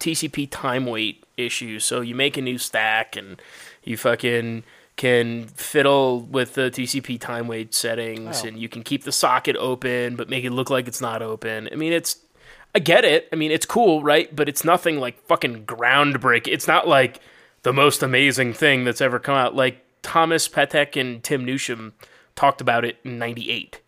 TCP 0.00 0.48
time 0.50 0.86
wait 0.86 1.24
issue. 1.36 1.78
So 1.78 2.00
you 2.00 2.14
make 2.14 2.36
a 2.36 2.42
new 2.42 2.58
stack 2.58 3.14
and 3.16 3.40
you 3.84 3.96
fucking 3.96 4.64
can 4.96 5.46
fiddle 5.48 6.20
with 6.22 6.54
the 6.54 6.70
TCP 6.70 7.20
time 7.20 7.48
wait 7.48 7.74
settings 7.74 8.42
Oh. 8.42 8.48
and 8.48 8.58
you 8.58 8.68
can 8.68 8.82
keep 8.82 9.04
the 9.04 9.12
socket 9.12 9.54
open 9.56 10.16
but 10.16 10.28
make 10.30 10.44
it 10.44 10.50
look 10.52 10.70
like 10.70 10.88
it's 10.88 11.00
not 11.00 11.20
open. 11.22 11.68
I 11.70 11.76
mean, 11.76 11.92
it's 11.92 12.18
I 12.74 12.78
get 12.78 13.04
it. 13.04 13.28
I 13.32 13.36
mean, 13.36 13.50
it's 13.50 13.66
cool, 13.66 14.02
right? 14.02 14.34
But 14.34 14.48
it's 14.48 14.64
nothing 14.64 14.98
like 14.98 15.22
fucking 15.26 15.66
groundbreaking. 15.66 16.48
It's 16.52 16.66
not 16.66 16.86
like 16.88 17.20
the 17.62 17.72
most 17.72 18.02
amazing 18.02 18.52
thing 18.54 18.84
that's 18.84 19.00
ever 19.00 19.18
come 19.18 19.34
out. 19.36 19.54
Like 19.54 19.82
Thomas 20.02 20.48
Petek 20.48 20.98
and 21.00 21.22
Tim 21.22 21.44
Newsham 21.46 21.92
talked 22.34 22.60
about 22.60 22.84
it 22.84 22.98
in 23.04 23.18
98 23.18 23.80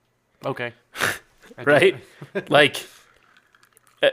Okay. 0.47 0.73
right? 1.65 1.97
like, 2.49 2.87
uh, 4.03 4.11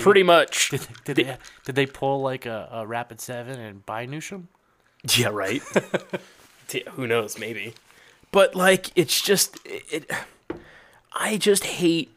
pretty 0.00 0.22
much. 0.22 0.70
Did, 0.70 0.86
did 1.04 1.16
they 1.16 1.36
did 1.64 1.74
they 1.74 1.86
pull 1.86 2.20
like 2.22 2.46
a, 2.46 2.68
a 2.72 2.86
Rapid 2.86 3.20
Seven 3.20 3.58
and 3.60 3.84
buy 3.84 4.06
Newsham? 4.06 4.44
Yeah, 5.16 5.28
right. 5.28 5.62
T- 6.68 6.84
Who 6.92 7.06
knows? 7.06 7.38
Maybe. 7.38 7.74
But 8.32 8.54
like, 8.54 8.90
it's 8.96 9.20
just 9.20 9.58
it, 9.64 9.84
it. 9.90 10.10
I 11.12 11.36
just 11.36 11.64
hate. 11.64 12.10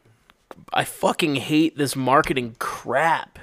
I 0.73 0.83
fucking 0.83 1.35
hate 1.35 1.77
this 1.77 1.95
marketing 1.95 2.55
crap. 2.59 3.39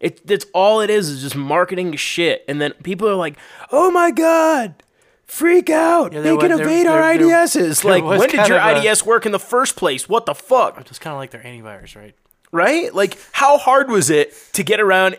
It 0.00 0.26
that's 0.26 0.46
all 0.54 0.80
it 0.80 0.90
is 0.90 1.08
is 1.08 1.22
just 1.22 1.36
marketing 1.36 1.94
shit, 1.96 2.44
and 2.48 2.60
then 2.60 2.72
people 2.82 3.08
are 3.08 3.14
like, 3.14 3.36
"Oh 3.70 3.90
my 3.90 4.10
god." 4.10 4.82
Freak 5.26 5.70
out! 5.70 6.12
Yeah, 6.12 6.22
they 6.22 6.36
can 6.36 6.50
evade 6.50 6.88
our 6.88 7.00
IDSs. 7.00 7.84
Like, 7.84 8.02
when 8.02 8.18
did 8.18 8.48
your 8.48 8.58
of 8.58 8.78
a- 8.78 8.88
IDS 8.88 9.06
work 9.06 9.26
in 9.26 9.30
the 9.30 9.38
first 9.38 9.76
place? 9.76 10.08
What 10.08 10.26
the 10.26 10.34
fuck? 10.34 10.76
It's 10.80 10.98
kind 10.98 11.14
of 11.14 11.18
like 11.18 11.30
their 11.30 11.40
antivirus, 11.42 11.94
right? 11.94 12.16
right? 12.50 12.92
Like, 12.92 13.16
how 13.30 13.56
hard 13.56 13.90
was 13.90 14.10
it 14.10 14.34
to 14.54 14.64
get 14.64 14.80
around 14.80 15.18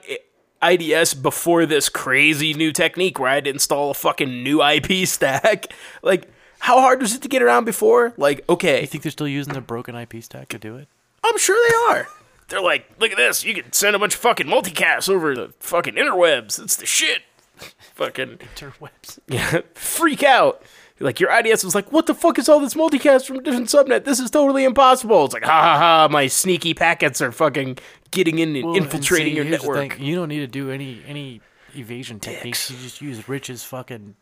IDS 0.64 1.14
before 1.14 1.66
this 1.66 1.90
crazy 1.90 2.54
new 2.54 2.72
technique 2.72 3.20
where 3.20 3.30
I 3.30 3.36
had 3.36 3.46
to 3.46 3.50
install 3.50 3.92
a 3.92 3.94
fucking 3.94 4.44
new 4.44 4.64
IP 4.64 5.08
stack? 5.08 5.68
Like, 6.02 6.30
how 6.60 6.80
hard 6.80 7.02
was 7.02 7.16
it 7.16 7.22
to 7.24 7.28
get 7.28 7.42
around 7.42 7.66
before? 7.66 8.14
Like, 8.18 8.44
okay, 8.50 8.82
You 8.82 8.88
think 8.88 9.04
they're 9.04 9.12
still 9.12 9.28
using 9.28 9.54
the 9.54 9.62
broken 9.62 9.96
IP 9.96 10.22
stack 10.24 10.50
to 10.50 10.60
do 10.60 10.76
it? 10.78 10.88
I'm 11.24 11.38
sure 11.38 11.58
they 11.70 11.76
are. 12.00 12.08
They're 12.50 12.62
like, 12.62 12.86
look 13.00 13.12
at 13.12 13.18
this. 13.18 13.44
You 13.46 13.54
can 13.54 13.72
send 13.72 13.96
a 13.96 14.00
bunch 14.00 14.14
of 14.14 14.20
fucking 14.20 14.48
multicasts 14.48 15.10
over 15.10 15.34
the 15.34 15.54
fucking 15.60 15.96
interwebs. 15.96 16.62
It's 16.62 16.76
the 16.76 16.86
shit. 16.86 17.22
fucking 17.96 18.40
Interwebs. 18.56 19.20
yeah, 19.28 19.62
freak 19.74 20.24
out. 20.24 20.62
Like 21.00 21.20
your 21.20 21.32
IDS 21.32 21.64
was 21.64 21.74
like, 21.74 21.92
what 21.92 22.06
the 22.06 22.14
fuck 22.14 22.38
is 22.38 22.48
all 22.48 22.60
this 22.60 22.76
multicast 22.76 23.26
from 23.26 23.38
a 23.38 23.42
different 23.42 23.70
subnet? 23.70 24.04
This 24.04 24.20
is 24.20 24.30
totally 24.30 24.64
impossible. 24.66 25.26
It's 25.26 25.34
like, 25.34 25.44
ha 25.44 25.62
ha 25.62 25.78
ha, 25.78 26.08
my 26.12 26.28
sneaky 26.28 26.74
packets 26.76 27.22
are 27.22 27.32
fucking 27.32 27.80
getting 28.12 28.40
in 28.40 28.56
and 28.56 28.66
Well, 28.66 28.76
and 28.76 28.84
infiltrating 28.86 29.34
see, 29.34 29.36
your 29.36 29.46
network. 29.46 29.94
thing, 29.94 30.04
You 30.04 30.16
don't 30.16 30.30
need 30.30 30.40
to 30.40 30.48
do 30.48 30.70
any 30.72 31.02
any 31.08 31.42
evasion 31.76 32.20
techniques. 32.20 32.70
You 32.70 32.78
just 32.78 33.02
use 33.02 33.28
Rich's 33.30 33.64
fucking 33.64 34.16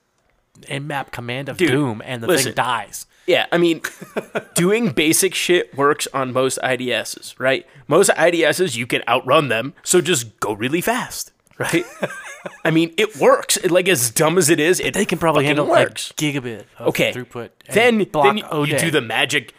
nmap 0.63 1.11
command 1.11 1.49
of 1.49 1.57
Dude, 1.57 1.69
doom, 1.69 2.01
and 2.05 2.21
the 2.23 2.27
listen. 2.27 2.45
thing 2.51 2.53
dies. 2.55 3.05
Yeah, 3.27 3.45
I 3.51 3.57
mean, 3.59 3.81
doing 4.55 4.89
basic 4.89 5.35
shit 5.35 5.75
works 5.77 6.07
on 6.13 6.33
most 6.33 6.57
IDSs, 6.63 7.35
right? 7.39 7.65
Most 7.87 8.09
IDSs, 8.11 8.75
you 8.75 8.87
can 8.87 9.03
outrun 9.07 9.49
them, 9.49 9.73
so 9.83 10.01
just 10.01 10.39
go 10.39 10.53
really 10.53 10.81
fast, 10.81 11.31
right? 11.59 11.85
I 12.65 12.71
mean, 12.71 12.93
it 12.97 13.17
works. 13.17 13.57
It, 13.57 13.69
like, 13.69 13.87
as 13.87 14.09
dumb 14.09 14.37
as 14.37 14.49
it 14.49 14.59
is, 14.59 14.79
it 14.79 14.93
They 14.95 15.05
can 15.05 15.19
probably 15.19 15.45
handle 15.45 15.67
works. 15.67 16.11
like 16.11 16.33
gigabit 16.33 16.63
of 16.79 16.87
okay, 16.87 17.13
throughput. 17.13 17.49
then, 17.71 18.07
then 18.11 18.37
you, 18.37 18.65
you 18.65 18.79
do 18.79 18.89
the 18.89 19.01
magic 19.01 19.53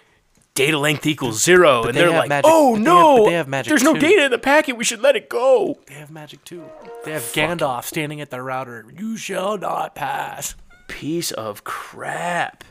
data 0.66 0.78
length 0.78 1.06
equals 1.06 1.42
zero, 1.42 1.84
and 1.84 1.94
they 1.96 2.00
they're 2.02 2.10
like, 2.10 2.28
magic- 2.28 2.50
oh 2.52 2.74
but 2.76 2.84
they 2.84 2.90
have- 2.90 2.94
no, 2.94 3.16
but 3.18 3.24
they 3.30 3.32
have 3.36 3.48
magic 3.48 3.68
there's 3.68 3.82
no 3.82 3.94
data 3.94 4.24
in 4.24 4.30
the 4.30 4.38
packet, 4.38 4.76
we 4.76 4.84
should 4.84 5.00
let 5.00 5.16
it 5.16 5.28
go. 5.28 5.78
They 5.86 5.94
have 5.94 6.10
magic 6.10 6.44
too. 6.44 6.64
They 7.04 7.12
have 7.12 7.22
Gandalf 7.22 7.84
standing 7.84 8.20
at 8.20 8.30
the 8.30 8.40
router. 8.42 8.86
You 8.96 9.16
shall 9.16 9.56
not 9.58 9.94
pass. 9.94 10.54
Piece 10.88 11.30
of 11.32 11.64
crap. 11.64 12.64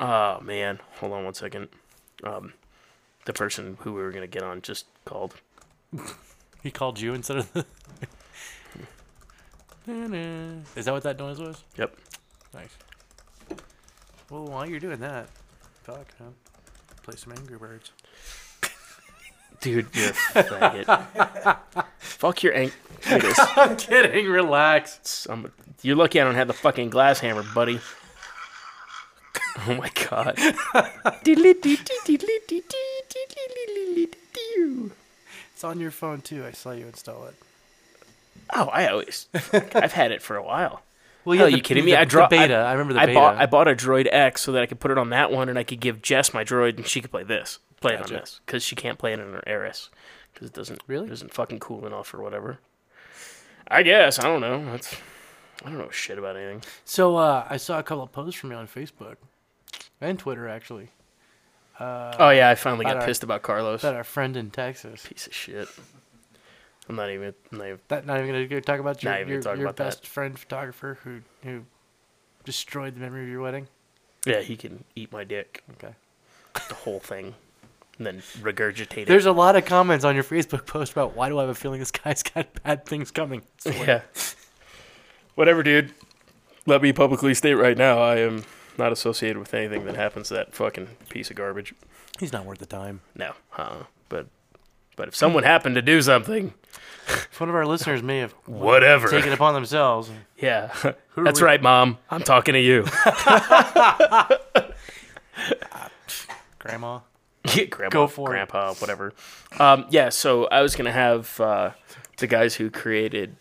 Oh, 0.00 0.40
man. 0.40 0.80
Hold 1.00 1.12
on 1.12 1.24
one 1.24 1.34
second. 1.34 1.68
Um, 2.24 2.52
the 3.26 3.32
person 3.32 3.76
who 3.80 3.92
we 3.92 4.00
were 4.02 4.10
going 4.10 4.22
to 4.22 4.26
get 4.28 4.42
on 4.42 4.62
just 4.62 4.86
called. 5.04 5.34
He 6.60 6.72
called 6.72 6.98
you 7.00 7.14
instead 7.14 7.36
of 7.36 7.52
the. 7.52 7.64
Is 10.76 10.84
that 10.84 10.92
what 10.92 11.02
that 11.04 11.18
noise 11.18 11.38
was? 11.38 11.62
Yep. 11.76 11.96
Nice. 12.52 12.76
Well, 14.28 14.44
while 14.46 14.68
you're 14.68 14.80
doing 14.80 14.98
that, 15.00 15.28
fuck, 15.82 16.06
huh? 16.18 16.24
Play 17.08 17.16
some 17.16 17.32
Angry 17.32 17.56
Birds. 17.56 17.90
Dude, 19.62 19.86
you're 19.94 20.10
a 20.10 20.12
faggot. 20.44 21.56
Fuck 22.00 22.42
your 22.42 22.52
ang-. 22.52 22.72
I'm 23.06 23.76
kidding. 23.78 24.26
Relax. 24.26 25.26
I'm- 25.30 25.50
you're 25.80 25.96
lucky 25.96 26.20
I 26.20 26.24
don't 26.24 26.34
have 26.34 26.48
the 26.48 26.52
fucking 26.52 26.90
glass 26.90 27.20
hammer, 27.20 27.44
buddy. 27.54 27.80
Oh 29.66 29.74
my 29.74 29.90
god. 30.10 30.34
It's 35.54 35.64
on 35.64 35.80
your 35.80 35.90
phone 35.90 36.20
too. 36.20 36.44
I 36.44 36.50
saw 36.50 36.72
you 36.72 36.86
install 36.88 37.24
it. 37.24 37.34
Oh, 38.52 38.66
I 38.66 38.88
always. 38.88 39.28
I've 39.54 39.94
had 39.94 40.12
it 40.12 40.20
for 40.20 40.36
a 40.36 40.42
while. 40.42 40.82
Well, 41.28 41.38
Hell, 41.38 41.48
you 41.48 41.60
kidding 41.60 41.84
me? 41.84 41.94
I 41.94 42.04
dropped 42.04 42.30
the 42.30 42.36
beta. 42.38 42.54
I, 42.56 42.72
remember 42.72 42.94
the 42.94 43.00
I 43.00 43.06
beta. 43.06 43.18
bought 43.18 43.36
I 43.36 43.46
bought 43.46 43.68
a 43.68 43.74
Droid 43.74 44.08
X 44.10 44.40
so 44.42 44.52
that 44.52 44.62
I 44.62 44.66
could 44.66 44.80
put 44.80 44.90
it 44.90 44.98
on 44.98 45.10
that 45.10 45.30
one, 45.30 45.48
and 45.48 45.58
I 45.58 45.62
could 45.64 45.80
give 45.80 46.00
Jess 46.02 46.32
my 46.34 46.42
Droid, 46.44 46.76
and 46.76 46.86
she 46.86 47.00
could 47.00 47.10
play 47.10 47.22
this, 47.24 47.58
play 47.80 47.94
it 47.94 47.98
Gotcha. 48.00 48.14
on 48.14 48.20
this, 48.20 48.40
because 48.46 48.62
she 48.62 48.74
can't 48.76 48.98
play 48.98 49.12
it 49.12 49.20
on 49.20 49.32
her 49.32 49.42
Aris, 49.46 49.90
because 50.32 50.48
it 50.48 50.54
doesn't 50.54 50.80
Really? 50.86 51.06
it 51.08 51.12
isn't 51.12 51.34
fucking 51.34 51.58
cool 51.60 51.86
enough 51.86 52.12
or 52.14 52.22
whatever. 52.22 52.58
I 53.70 53.82
guess 53.82 54.18
I 54.18 54.22
don't 54.24 54.40
know. 54.40 54.64
That's 54.72 54.96
I 55.64 55.68
don't 55.68 55.78
know 55.78 55.90
shit 55.90 56.18
about 56.18 56.36
anything. 56.36 56.62
so 56.84 57.16
uh, 57.16 57.46
I 57.50 57.56
saw 57.58 57.78
a 57.78 57.82
couple 57.82 58.04
of 58.04 58.12
posts 58.12 58.40
from 58.40 58.50
you 58.50 58.56
on 58.56 58.66
Facebook 58.66 59.16
and 60.00 60.18
Twitter 60.18 60.48
actually. 60.48 60.88
oh 61.80 62.30
yeah, 62.30 62.48
I 62.50 62.54
finally 62.54 62.84
got 62.84 62.92
about 62.92 63.00
our- 63.02 63.06
pissed 63.06 63.22
about 63.22 63.42
Carlos. 63.42 63.82
About 63.84 63.94
our 63.96 64.04
friend 64.04 64.36
in 64.36 64.50
Texas. 64.50 65.06
Piece 65.06 65.26
of 65.26 65.34
shit. 65.34 65.68
I'm 66.88 66.96
not 66.96 67.10
even. 67.10 67.34
I'm 67.52 67.58
not 67.58 67.66
even 67.66 67.78
That 67.88 68.06
not 68.06 68.16
even 68.18 68.28
gonna 68.32 68.46
go 68.46 68.60
talk 68.60 68.80
about 68.80 69.02
your 69.02 69.12
Not 69.12 69.20
even 69.20 69.32
your, 69.34 69.42
talk 69.42 69.56
your 69.56 69.66
about 69.66 69.76
that. 69.76 69.84
best 69.84 70.06
friend 70.06 70.38
photographer 70.38 70.98
who 71.04 71.20
who 71.42 71.62
destroyed 72.44 72.94
the 72.94 73.00
memory 73.00 73.24
of 73.24 73.28
your 73.28 73.42
wedding. 73.42 73.68
yeah, 74.26 74.40
he 74.40 74.56
can 74.56 74.84
eat 74.96 75.12
my 75.12 75.24
dick, 75.24 75.62
Okay. 75.72 75.94
the 76.68 76.74
whole 76.74 76.98
thing, 77.00 77.34
and 77.98 78.06
then 78.06 78.18
regurgitate 78.40 79.06
There's 79.06 79.26
it. 79.26 79.28
a 79.28 79.32
lot 79.32 79.54
of 79.56 79.64
comments 79.66 80.04
on 80.04 80.14
your 80.14 80.24
Facebook 80.24 80.66
post 80.66 80.92
about 80.92 81.14
why 81.14 81.28
do 81.28 81.38
I 81.38 81.42
have 81.42 81.50
a 81.50 81.54
feeling 81.54 81.78
this 81.80 81.90
guy's 81.90 82.22
got 82.22 82.46
bad 82.64 82.86
things 82.86 83.10
coming. 83.10 83.42
yeah. 83.66 84.00
Whatever, 85.34 85.62
dude. 85.62 85.92
Let 86.66 86.82
me 86.82 86.92
publicly 86.92 87.32
state 87.34 87.54
right 87.54 87.76
now, 87.78 87.98
I 87.98 88.16
am 88.18 88.44
not 88.76 88.92
associated 88.92 89.38
with 89.38 89.54
anything 89.54 89.84
that 89.86 89.96
happens 89.96 90.28
to 90.28 90.34
that 90.34 90.54
fucking 90.54 90.88
piece 91.08 91.30
of 91.30 91.36
garbage. 91.36 91.74
He's 92.18 92.32
not 92.32 92.44
worth 92.44 92.58
the 92.58 92.66
time. 92.66 93.00
No, 93.14 93.32
uh, 93.56 93.84
but 94.08 94.26
but 94.98 95.08
if 95.08 95.16
someone 95.16 95.44
happened 95.44 95.76
to 95.76 95.82
do 95.82 96.02
something, 96.02 96.52
If 97.06 97.40
one 97.40 97.48
of 97.48 97.54
our 97.54 97.64
listeners 97.64 98.02
may 98.02 98.18
have 98.18 98.32
whatever. 98.44 99.08
taken 99.08 99.30
it 99.30 99.34
upon 99.34 99.54
themselves. 99.54 100.10
Yeah, 100.36 100.74
that's 101.16 101.40
we- 101.40 101.46
right, 101.46 101.62
mom. 101.62 101.96
I'm 102.10 102.22
talking 102.22 102.52
to 102.52 102.60
you. 102.60 102.84
Grandma. 106.58 107.00
Yeah, 107.54 107.64
grandma, 107.64 107.90
Go 107.90 108.06
for 108.08 108.28
it. 108.28 108.32
grandpa, 108.32 108.74
whatever. 108.74 109.12
Um, 109.58 109.86
yeah, 109.90 110.10
so 110.10 110.46
I 110.46 110.60
was 110.60 110.76
gonna 110.76 110.92
have 110.92 111.40
uh, 111.40 111.70
the 112.18 112.26
guys 112.26 112.56
who 112.56 112.68
created 112.70 113.36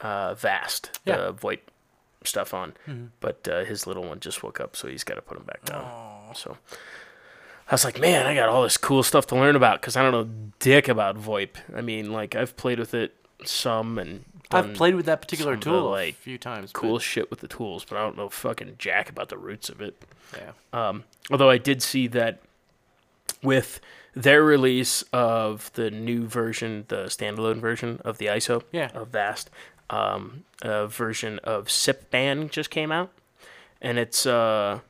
uh, 0.00 0.34
Vast, 0.34 0.98
Yeah. 1.04 1.16
the 1.18 1.34
VoIP 1.34 1.58
stuff 2.24 2.54
on, 2.54 2.72
but 3.20 3.46
uh, 3.48 3.64
his 3.64 3.86
little 3.86 4.04
one 4.04 4.20
just 4.20 4.42
woke 4.42 4.60
up, 4.60 4.76
so 4.76 4.88
he's 4.88 5.04
got 5.04 5.14
to 5.16 5.22
put 5.22 5.36
him 5.36 5.44
back 5.44 5.64
down. 5.64 5.84
So 6.34 6.56
I 7.70 7.74
was 7.74 7.84
like, 7.84 8.00
man, 8.00 8.26
I 8.26 8.34
got 8.34 8.48
all 8.48 8.64
this 8.64 8.76
cool 8.76 9.02
stuff 9.04 9.26
to 9.28 9.36
learn 9.36 9.54
about 9.56 9.80
because 9.80 9.96
I 9.96 10.02
don't 10.02 10.12
know 10.12 10.28
dick 10.58 10.88
about 10.88 11.16
VoIP. 11.16 11.50
I 11.74 11.80
mean, 11.80 12.12
like 12.12 12.34
I've 12.34 12.56
played 12.56 12.78
with 12.80 12.94
it 12.94 13.14
some 13.44 13.96
and 13.98 14.24
I've 14.50 14.74
played 14.74 14.96
with 14.96 15.06
that 15.06 15.20
particular 15.22 15.52
of 15.54 15.60
the, 15.60 15.64
tool 15.66 15.90
like, 15.90 16.14
a 16.14 16.16
few 16.16 16.36
times. 16.36 16.72
but- 16.72 16.80
cool 16.80 16.98
shit 16.98 17.30
with 17.30 17.38
the 17.40 17.46
tools, 17.48 17.84
but 17.88 17.96
I 17.96 18.00
don't 18.00 18.16
know 18.16 18.28
fucking 18.28 18.74
jack 18.78 19.08
about 19.08 19.28
the 19.28 19.38
roots 19.38 19.68
of 19.68 19.80
it. 19.80 20.02
Yeah. 20.36 20.50
Um, 20.88 21.04
although 21.30 21.48
I 21.50 21.58
did 21.58 21.80
see 21.82 22.08
that 22.08 22.40
with 23.42 23.80
their 24.14 24.42
release 24.42 25.02
of 25.12 25.70
the 25.74 25.90
new 25.92 26.26
version, 26.26 26.84
the 26.88 27.04
standalone 27.04 27.60
version 27.60 28.00
of 28.04 28.18
the 28.18 28.26
ISO 28.26 28.64
Yeah. 28.72 28.90
of 28.92 29.08
Vast, 29.10 29.48
um, 29.88 30.42
a 30.62 30.88
version 30.88 31.38
of 31.44 31.66
SIPBAN 31.68 32.50
just 32.50 32.70
came 32.70 32.90
out, 32.90 33.12
and 33.80 33.98
it's 33.98 34.26
uh, 34.26 34.80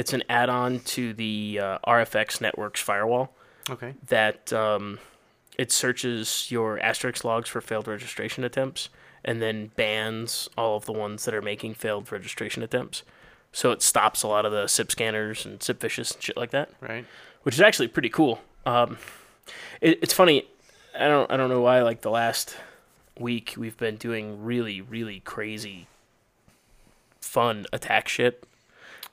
it's 0.00 0.12
an 0.14 0.22
add-on 0.30 0.80
to 0.80 1.12
the 1.12 1.60
uh, 1.62 1.78
RFX 1.86 2.40
Networks 2.40 2.80
firewall 2.80 3.26
Okay. 3.68 3.92
that 4.08 4.50
um, 4.52 4.98
it 5.58 5.70
searches 5.70 6.46
your 6.50 6.78
asterisk 6.80 7.22
logs 7.24 7.48
for 7.50 7.60
failed 7.60 7.86
registration 7.86 8.42
attempts 8.44 8.88
and 9.24 9.42
then 9.42 9.70
bans 9.76 10.48
all 10.56 10.76
of 10.76 10.86
the 10.86 10.92
ones 10.92 11.24
that 11.26 11.34
are 11.34 11.42
making 11.42 11.74
failed 11.74 12.10
registration 12.10 12.62
attempts. 12.62 13.02
So 13.52 13.70
it 13.72 13.82
stops 13.82 14.22
a 14.22 14.28
lot 14.28 14.46
of 14.46 14.52
the 14.52 14.66
SIP 14.66 14.90
scanners 14.90 15.44
and 15.44 15.58
SIPVicious 15.60 16.14
and 16.14 16.22
shit 16.22 16.36
like 16.36 16.50
that, 16.52 16.70
Right. 16.80 17.04
which 17.42 17.54
is 17.56 17.60
actually 17.60 17.88
pretty 17.88 18.08
cool. 18.08 18.40
Um, 18.64 18.96
it, 19.82 19.98
it's 20.02 20.14
funny. 20.14 20.46
I 20.98 21.08
don't 21.08 21.30
I 21.30 21.36
don't 21.36 21.50
know 21.50 21.60
why. 21.60 21.82
Like 21.82 22.00
the 22.02 22.10
last 22.10 22.56
week, 23.18 23.54
we've 23.58 23.76
been 23.76 23.96
doing 23.96 24.42
really 24.44 24.80
really 24.80 25.20
crazy, 25.20 25.86
fun 27.20 27.66
attack 27.72 28.08
shit. 28.08 28.44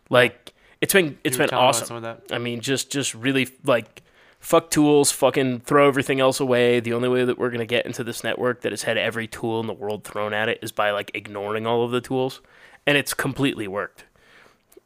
Like 0.09 0.53
it's 0.81 0.93
been 0.93 1.17
it's 1.23 1.37
been 1.37 1.49
awesome. 1.51 1.87
Some 1.87 1.97
of 1.97 2.03
that. 2.03 2.23
I 2.31 2.37
mean, 2.37 2.61
just 2.61 2.91
just 2.91 3.13
really 3.13 3.49
like 3.63 4.03
fuck 4.39 4.69
tools, 4.69 5.11
fucking 5.11 5.61
throw 5.61 5.87
everything 5.87 6.19
else 6.19 6.39
away. 6.39 6.79
The 6.79 6.93
only 6.93 7.09
way 7.09 7.25
that 7.25 7.37
we're 7.37 7.49
gonna 7.49 7.65
get 7.65 7.85
into 7.85 8.03
this 8.03 8.23
network 8.23 8.61
that 8.61 8.71
has 8.71 8.83
had 8.83 8.97
every 8.97 9.27
tool 9.27 9.59
in 9.59 9.67
the 9.67 9.73
world 9.73 10.03
thrown 10.03 10.33
at 10.33 10.49
it 10.49 10.59
is 10.61 10.71
by 10.71 10.91
like 10.91 11.11
ignoring 11.13 11.65
all 11.65 11.83
of 11.83 11.91
the 11.91 12.01
tools, 12.01 12.41
and 12.85 12.97
it's 12.97 13.13
completely 13.13 13.67
worked. 13.67 14.05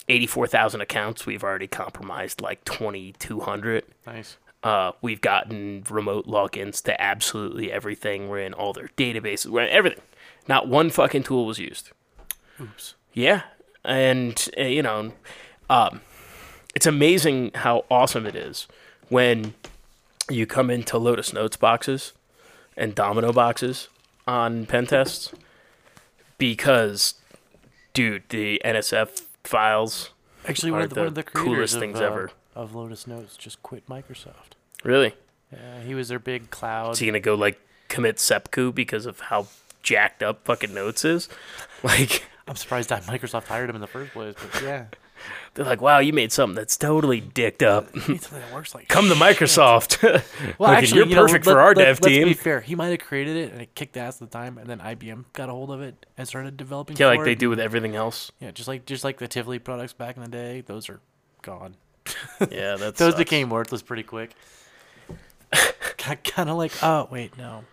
Eighty-four 0.10 0.48
thousand 0.48 0.82
accounts. 0.82 1.26
We've 1.26 1.44
already 1.44 1.68
compromised 1.68 2.42
like 2.42 2.66
twenty-two 2.66 3.42
hundred. 3.42 3.86
Nice. 4.06 4.38
Uh, 4.64 4.92
we've 5.02 5.22
gotten 5.22 5.84
remote 5.90 6.28
logins 6.28 6.84
to 6.84 7.02
absolutely 7.02 7.72
everything. 7.72 8.30
We're 8.30 8.42
in 8.42 8.54
all 8.54 8.74
their 8.74 8.90
databases. 8.98 9.48
We're 9.48 9.64
in 9.64 9.70
everything. 9.70 10.02
Not 10.48 10.68
one 10.68 10.90
fucking 10.90 11.24
tool 11.24 11.46
was 11.46 11.60
used. 11.60 11.92
Oops. 12.60 12.96
Yeah, 13.14 13.44
and 13.84 14.50
uh, 14.58 14.64
you 14.64 14.84
know, 14.84 15.14
um, 15.72 16.02
it's 16.76 16.86
amazing 16.86 17.52
how 17.56 17.86
awesome 17.90 18.26
it 18.26 18.36
is 18.36 18.68
when 19.08 19.54
you 20.30 20.46
come 20.46 20.70
into 20.70 20.98
Lotus 20.98 21.32
Notes 21.32 21.56
boxes 21.56 22.12
and 22.76 22.94
Domino 22.94 23.32
boxes 23.32 23.88
on 24.28 24.66
pen 24.66 24.86
tests 24.86 25.32
because, 26.38 27.16
dude, 27.94 28.24
the 28.30 28.62
NSF 28.66 29.24
files. 29.46 30.10
Actually, 30.46 30.72
one 30.72 30.82
of 30.82 30.90
the, 30.90 31.00
one 31.00 31.08
of 31.08 31.16
the 31.16 31.22
the 31.24 31.32
coolest 31.32 31.76
of, 31.76 31.80
things 31.80 32.00
uh, 32.02 32.06
ever. 32.06 32.32
of 32.54 32.76
Lotus 32.76 33.08
Notes 33.08 33.38
just 33.38 33.64
quit 33.64 33.88
Microsoft. 33.88 34.56
Really, 34.84 35.14
Yeah, 35.54 35.82
he 35.82 35.96
was 35.96 36.10
their 36.10 36.20
big 36.20 36.50
cloud. 36.50 36.94
is 36.94 37.00
he 37.00 37.06
gonna 37.06 37.20
go 37.22 37.36
like 37.36 37.60
commit 37.88 38.20
seppuku 38.20 38.74
because 38.74 39.06
of 39.06 39.20
how 39.22 39.48
jacked 39.84 40.22
up 40.22 40.44
fucking 40.44 40.74
Notes 40.74 41.06
is? 41.06 41.30
Like. 41.84 42.26
I'm 42.48 42.56
surprised 42.56 42.90
that 42.90 43.04
Microsoft 43.04 43.46
hired 43.46 43.70
him 43.70 43.76
in 43.76 43.82
the 43.82 43.88
first 43.88 44.12
place, 44.12 44.36
but 44.52 44.62
yeah, 44.62 44.86
They're 45.54 45.66
like, 45.66 45.82
wow, 45.82 46.00
you 46.00 46.14
made 46.14 46.32
something 46.32 46.56
that's 46.56 46.78
totally 46.78 47.20
dicked 47.20 47.62
up. 47.62 47.90
something 47.98 48.18
that 48.40 48.54
works 48.54 48.74
like 48.74 48.88
Come 48.90 49.10
to. 49.10 49.16
Microsoft. 49.16 50.02
Well, 50.58 50.70
Look, 50.72 50.78
actually, 50.78 51.00
you're 51.00 51.08
you 51.08 51.16
know, 51.16 51.22
perfect 51.26 51.46
let- 51.46 51.54
for 51.54 51.60
our 51.60 51.74
let- 51.76 51.86
dev 51.86 52.00
let's 52.02 52.08
team. 52.08 52.28
be 52.28 52.34
fair. 52.34 52.62
He 52.62 52.76
might 52.76 52.88
have 52.90 53.00
created 53.00 53.36
it 53.36 53.52
and 53.52 53.62
it 53.62 53.76
kicked 53.76 53.98
ass 53.98 54.22
at 54.22 54.32
the 54.32 54.38
time, 54.38 54.58
and 54.58 54.68
then 54.70 54.80
IBM 54.80 55.26
got 55.34 55.50
a 55.50 55.52
hold 55.52 55.72
of 55.72 55.82
it 55.82 56.06
and 56.18 56.28
started 56.28 56.56
developing. 56.58 56.96
yeah, 56.98 57.08
like 57.08 57.24
they 57.24 57.36
do 57.36 57.50
with 57.50 57.60
everything 57.60 57.96
else. 57.96 58.32
Yeah, 58.40 58.52
just 58.52 58.68
like 58.68 58.86
just 58.86 59.04
like 59.04 59.18
the 59.20 59.28
Tivoli 59.28 59.60
products 59.60 59.94
back 59.94 60.16
in 60.18 60.24
the 60.24 60.30
day, 60.30 60.62
those 60.62 60.90
are 60.90 61.00
gone. 61.42 61.76
Yeah, 62.52 62.76
that's 62.78 62.98
Those 62.98 63.16
became 63.16 63.50
worthless 63.50 63.82
pretty 63.82 64.04
quick. 64.04 64.32
kind 66.24 66.50
of 66.50 66.58
like, 66.58 66.72
oh 66.82 67.08
wait, 67.12 67.38
no, 67.38 67.64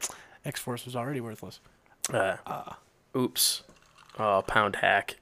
X 0.44 0.60
Force 0.60 0.84
was 0.84 0.96
already 0.96 1.20
worthless. 1.20 1.60
Uh, 2.12 2.36
oops. 3.16 3.62
Oh, 4.18 4.42
pound 4.46 4.76
hack. 4.76 5.16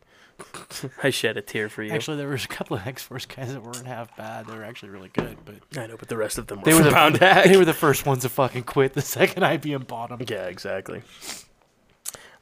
I 1.03 1.11
shed 1.11 1.37
a 1.37 1.43
tear 1.43 1.69
for 1.69 1.83
you. 1.83 1.93
Actually, 1.93 2.19
there 2.19 2.29
was 2.29 2.45
a 2.45 2.49
couple 2.49 2.77
of 2.77 2.87
X 2.87 3.03
Force 3.03 3.27
guys 3.27 3.53
that 3.53 3.63
weren't 3.63 3.87
half 3.87 4.15
bad. 4.17 4.47
They 4.47 4.55
were 4.55 4.65
actually 4.65 4.91
really 4.91 5.09
good, 5.09 5.39
but 5.45 5.57
I 5.79 5.87
know, 5.87 5.97
but 5.97 6.09
the 6.09 6.17
rest 6.17 6.39
of 6.39 6.47
them 6.47 6.61
were, 6.61 6.65
they 6.65 6.75
were 6.75 6.83
the 6.83 6.91
pound 6.91 7.19
hack. 7.19 7.45
they 7.49 7.57
were 7.57 7.65
the 7.65 7.75
first 7.75 8.07
ones 8.07 8.23
to 8.23 8.29
fucking 8.29 8.65
quit 8.65 8.95
the 8.95 9.01
second 9.03 9.43
IBM 9.43 9.87
bought 9.87 10.11
them. 10.11 10.21
Yeah, 10.29 10.47
exactly. 10.47 11.03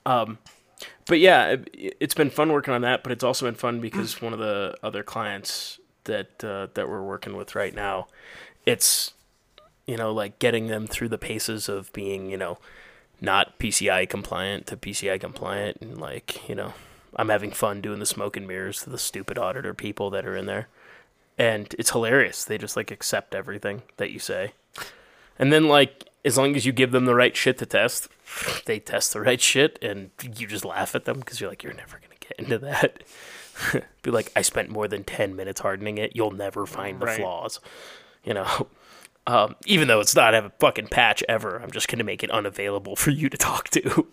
Um, 0.07 0.39
but 1.07 1.21
yeah, 1.21 1.49
it, 1.73 1.97
it's 2.01 2.15
been 2.15 2.31
fun 2.31 2.53
working 2.53 2.75
on 2.75 2.83
that. 2.83 3.03
But 3.03 3.13
it's 3.13 3.25
also 3.25 3.47
been 3.47 3.55
fun 3.55 3.81
because 3.81 4.21
one 4.23 4.33
of 4.33 4.39
the 4.39 4.77
other 4.83 5.03
clients 5.03 5.79
that 6.05 6.43
uh, 6.43 6.69
that 6.75 6.89
we're 6.89 7.03
working 7.03 7.37
with 7.37 7.55
right 7.55 7.75
now, 7.75 8.09
it's 8.67 9.13
you 9.87 9.97
know 9.97 10.13
like 10.13 10.39
getting 10.39 10.67
them 10.67 10.87
through 10.87 11.09
the 11.09 11.19
paces 11.19 11.69
of 11.69 11.93
being 11.93 12.31
you 12.31 12.37
know 12.37 12.59
not 13.21 13.59
PCI 13.59 14.09
compliant 14.09 14.67
to 14.67 14.77
PCI 14.77 15.21
compliant, 15.21 15.79
and 15.81 15.99
like 15.99 16.49
you 16.49 16.55
know 16.55 16.75
I'm 17.17 17.29
having 17.29 17.51
fun 17.53 17.81
doing 17.81 17.99
the 18.01 18.07
smoke 18.07 18.37
and 18.37 18.47
mirrors 18.47 18.83
to 18.83 18.91
the 18.91 18.99
stupid 18.99 19.39
auditor 19.39 19.75
people 19.75 20.11
that 20.11 20.27
are 20.27 20.37
in 20.37 20.47
there, 20.47 20.69
and 21.39 21.75
it's 21.79 21.91
hilarious. 21.91 22.45
They 22.45 22.59
just 22.59 22.77
like 22.77 22.91
accept 22.91 23.35
everything 23.35 23.83
that 23.97 24.11
you 24.11 24.19
say. 24.19 24.53
And 25.39 25.53
then, 25.53 25.69
like, 25.69 26.09
as 26.25 26.39
long 26.39 26.55
as 26.57 26.65
you 26.65 26.73
give 26.73 26.93
them 26.93 27.07
the 27.07 27.15
right 27.15 27.37
shit 27.37 27.59
to 27.59 27.67
test, 27.67 28.09
they 28.67 28.79
test 28.79 29.13
the 29.13 29.21
right 29.21 29.41
shit, 29.41 29.79
and 29.83 30.11
you 30.37 30.47
just 30.47 30.65
laugh 30.65 30.95
at 30.95 31.05
them 31.05 31.19
because 31.19 31.41
you're 31.41 31.51
like, 31.51 31.63
you're 31.63 31.73
never 31.75 31.99
gonna 31.99 32.15
get 32.21 32.33
into 32.39 32.59
that. 32.59 33.03
Be 34.03 34.11
like, 34.11 34.33
I 34.35 34.43
spent 34.43 34.69
more 34.71 34.89
than 34.89 35.05
ten 35.05 35.37
minutes 35.37 35.61
hardening 35.61 35.99
it. 35.99 36.17
You'll 36.17 36.31
never 36.33 36.67
find 36.67 37.01
the 37.01 37.07
Right. 37.07 37.21
flaws. 37.21 37.61
You 38.25 38.35
know, 38.35 38.69
um, 39.27 39.55
even 39.67 39.89
though 39.89 40.01
it's 40.01 40.15
not 40.17 40.35
have 40.35 40.45
a 40.47 40.53
fucking 40.61 40.89
patch 40.89 41.23
ever, 41.29 41.59
I'm 41.63 41.71
just 41.71 41.89
gonna 41.89 42.05
make 42.05 42.23
it 42.25 42.31
unavailable 42.31 42.97
for 42.97 43.11
you 43.11 43.29
to 43.29 43.37
talk 43.37 43.69
to. 43.71 44.09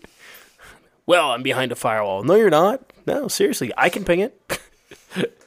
Well, 1.12 1.32
I'm 1.32 1.44
behind 1.44 1.72
a 1.72 1.76
firewall. 1.76 2.24
No, 2.24 2.36
you're 2.36 2.50
not. 2.50 2.82
No, 3.06 3.28
seriously, 3.28 3.72
I 3.78 3.90
can 3.90 4.04
ping 4.06 4.20
it. 4.22 4.60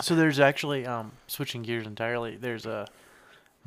So 0.00 0.14
there's 0.14 0.40
actually 0.40 0.86
um, 0.86 1.12
switching 1.26 1.60
gears 1.62 1.86
entirely. 1.86 2.36
There's 2.36 2.64
a 2.64 2.86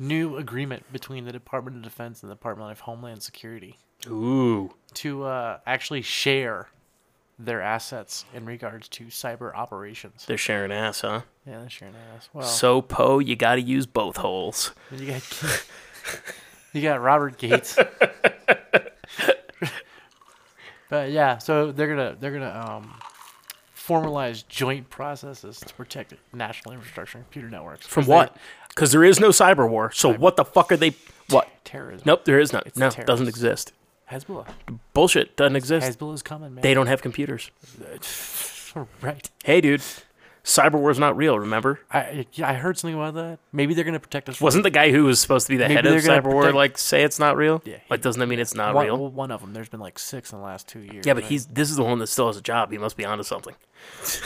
new 0.00 0.36
agreement 0.36 0.82
between 0.92 1.24
the 1.24 1.30
Department 1.32 1.76
of 1.76 1.82
Defense 1.84 2.22
and 2.22 2.30
the 2.30 2.34
Department 2.34 2.72
of 2.72 2.80
Homeland 2.80 3.22
Security 3.22 3.78
Ooh, 4.08 4.74
to 4.94 5.22
uh, 5.22 5.58
actually 5.64 6.02
share 6.02 6.70
their 7.38 7.62
assets 7.62 8.24
in 8.34 8.46
regards 8.46 8.88
to 8.88 9.04
cyber 9.04 9.54
operations. 9.54 10.24
they're 10.26 10.36
sharing 10.36 10.72
ass, 10.72 11.02
huh? 11.02 11.20
Yeah, 11.46 11.60
they're 11.60 11.70
sharing 11.70 11.94
ass. 12.16 12.28
Well, 12.32 12.46
So, 12.46 12.82
Poe, 12.82 13.20
you 13.20 13.36
got 13.36 13.54
to 13.54 13.62
use 13.62 13.86
both 13.86 14.16
holes. 14.16 14.72
you 14.90 15.06
got 15.06 15.42
you 16.72 16.82
got 16.82 17.00
Robert 17.00 17.38
Gates. 17.38 17.78
but 20.94 21.10
yeah, 21.10 21.38
so 21.38 21.72
they're 21.72 21.88
gonna 21.88 22.16
they're 22.20 22.30
gonna 22.30 22.66
um, 22.68 22.94
formalize 23.76 24.46
joint 24.46 24.88
processes 24.90 25.58
to 25.58 25.74
protect 25.74 26.14
national 26.32 26.72
infrastructure 26.72 27.18
and 27.18 27.26
computer 27.26 27.50
networks 27.50 27.84
From 27.84 28.06
what? 28.06 28.36
Because 28.68 28.92
there 28.92 29.02
is 29.02 29.18
no 29.18 29.30
cyber 29.30 29.68
war. 29.68 29.90
So 29.90 30.14
what 30.14 30.36
the 30.36 30.44
fuck 30.44 30.70
are 30.70 30.76
they? 30.76 30.94
What? 31.30 31.48
Terrorism. 31.64 32.02
Nope, 32.04 32.26
there 32.26 32.38
is 32.38 32.52
not. 32.52 32.66
It's 32.66 32.76
no, 32.76 32.90
terrorists. 32.90 33.06
doesn't 33.06 33.28
exist. 33.28 33.72
Hezbollah. 34.12 34.46
Bullshit. 34.92 35.38
Doesn't 35.38 35.56
exist. 35.56 35.98
Hezbollah's 35.98 36.20
coming, 36.20 36.54
man. 36.54 36.60
They 36.60 36.74
don't 36.74 36.86
have 36.86 37.00
computers. 37.00 37.50
right. 39.00 39.30
Hey, 39.42 39.62
dude. 39.62 39.80
Cyber 40.44 40.74
war's 40.78 40.98
not 40.98 41.16
real, 41.16 41.38
remember? 41.38 41.80
I 41.90 42.26
yeah, 42.32 42.50
I 42.50 42.52
heard 42.52 42.76
something 42.76 42.94
about 42.94 43.14
that. 43.14 43.38
Maybe 43.50 43.72
they're 43.72 43.82
gonna 43.84 43.98
protect 43.98 44.28
us. 44.28 44.36
from- 44.36 44.44
Wasn't 44.44 44.62
the 44.62 44.70
guy 44.70 44.90
who 44.90 45.04
was 45.04 45.18
supposed 45.18 45.46
to 45.46 45.52
be 45.52 45.56
the 45.56 45.64
Maybe 45.64 45.74
head 45.74 45.86
of 45.86 46.02
they're 46.02 46.20
cyber 46.20 46.24
war 46.32 46.42
protect- 46.42 46.56
like 46.56 46.76
say 46.78 47.02
it's 47.02 47.18
not 47.18 47.36
real? 47.38 47.62
Yeah, 47.64 47.78
Like 47.88 48.02
doesn't 48.02 48.20
that 48.20 48.26
mean 48.26 48.38
it's 48.40 48.54
not 48.54 48.74
one, 48.74 48.84
real? 48.84 48.98
well, 48.98 49.10
one 49.10 49.30
of 49.30 49.40
them. 49.40 49.54
There's 49.54 49.70
been 49.70 49.80
like 49.80 49.98
six 49.98 50.32
in 50.32 50.38
the 50.38 50.44
last 50.44 50.68
two 50.68 50.80
years. 50.80 51.06
yeah, 51.06 51.14
but 51.14 51.22
right? 51.22 51.30
he's 51.32 51.46
this 51.46 51.70
is 51.70 51.76
the 51.76 51.82
one 51.82 51.98
that 52.00 52.08
still 52.08 52.26
has 52.26 52.36
a 52.36 52.42
job. 52.42 52.70
He 52.72 52.76
must 52.78 52.96
be 52.98 53.06
onto 53.06 53.24
something. 53.24 53.54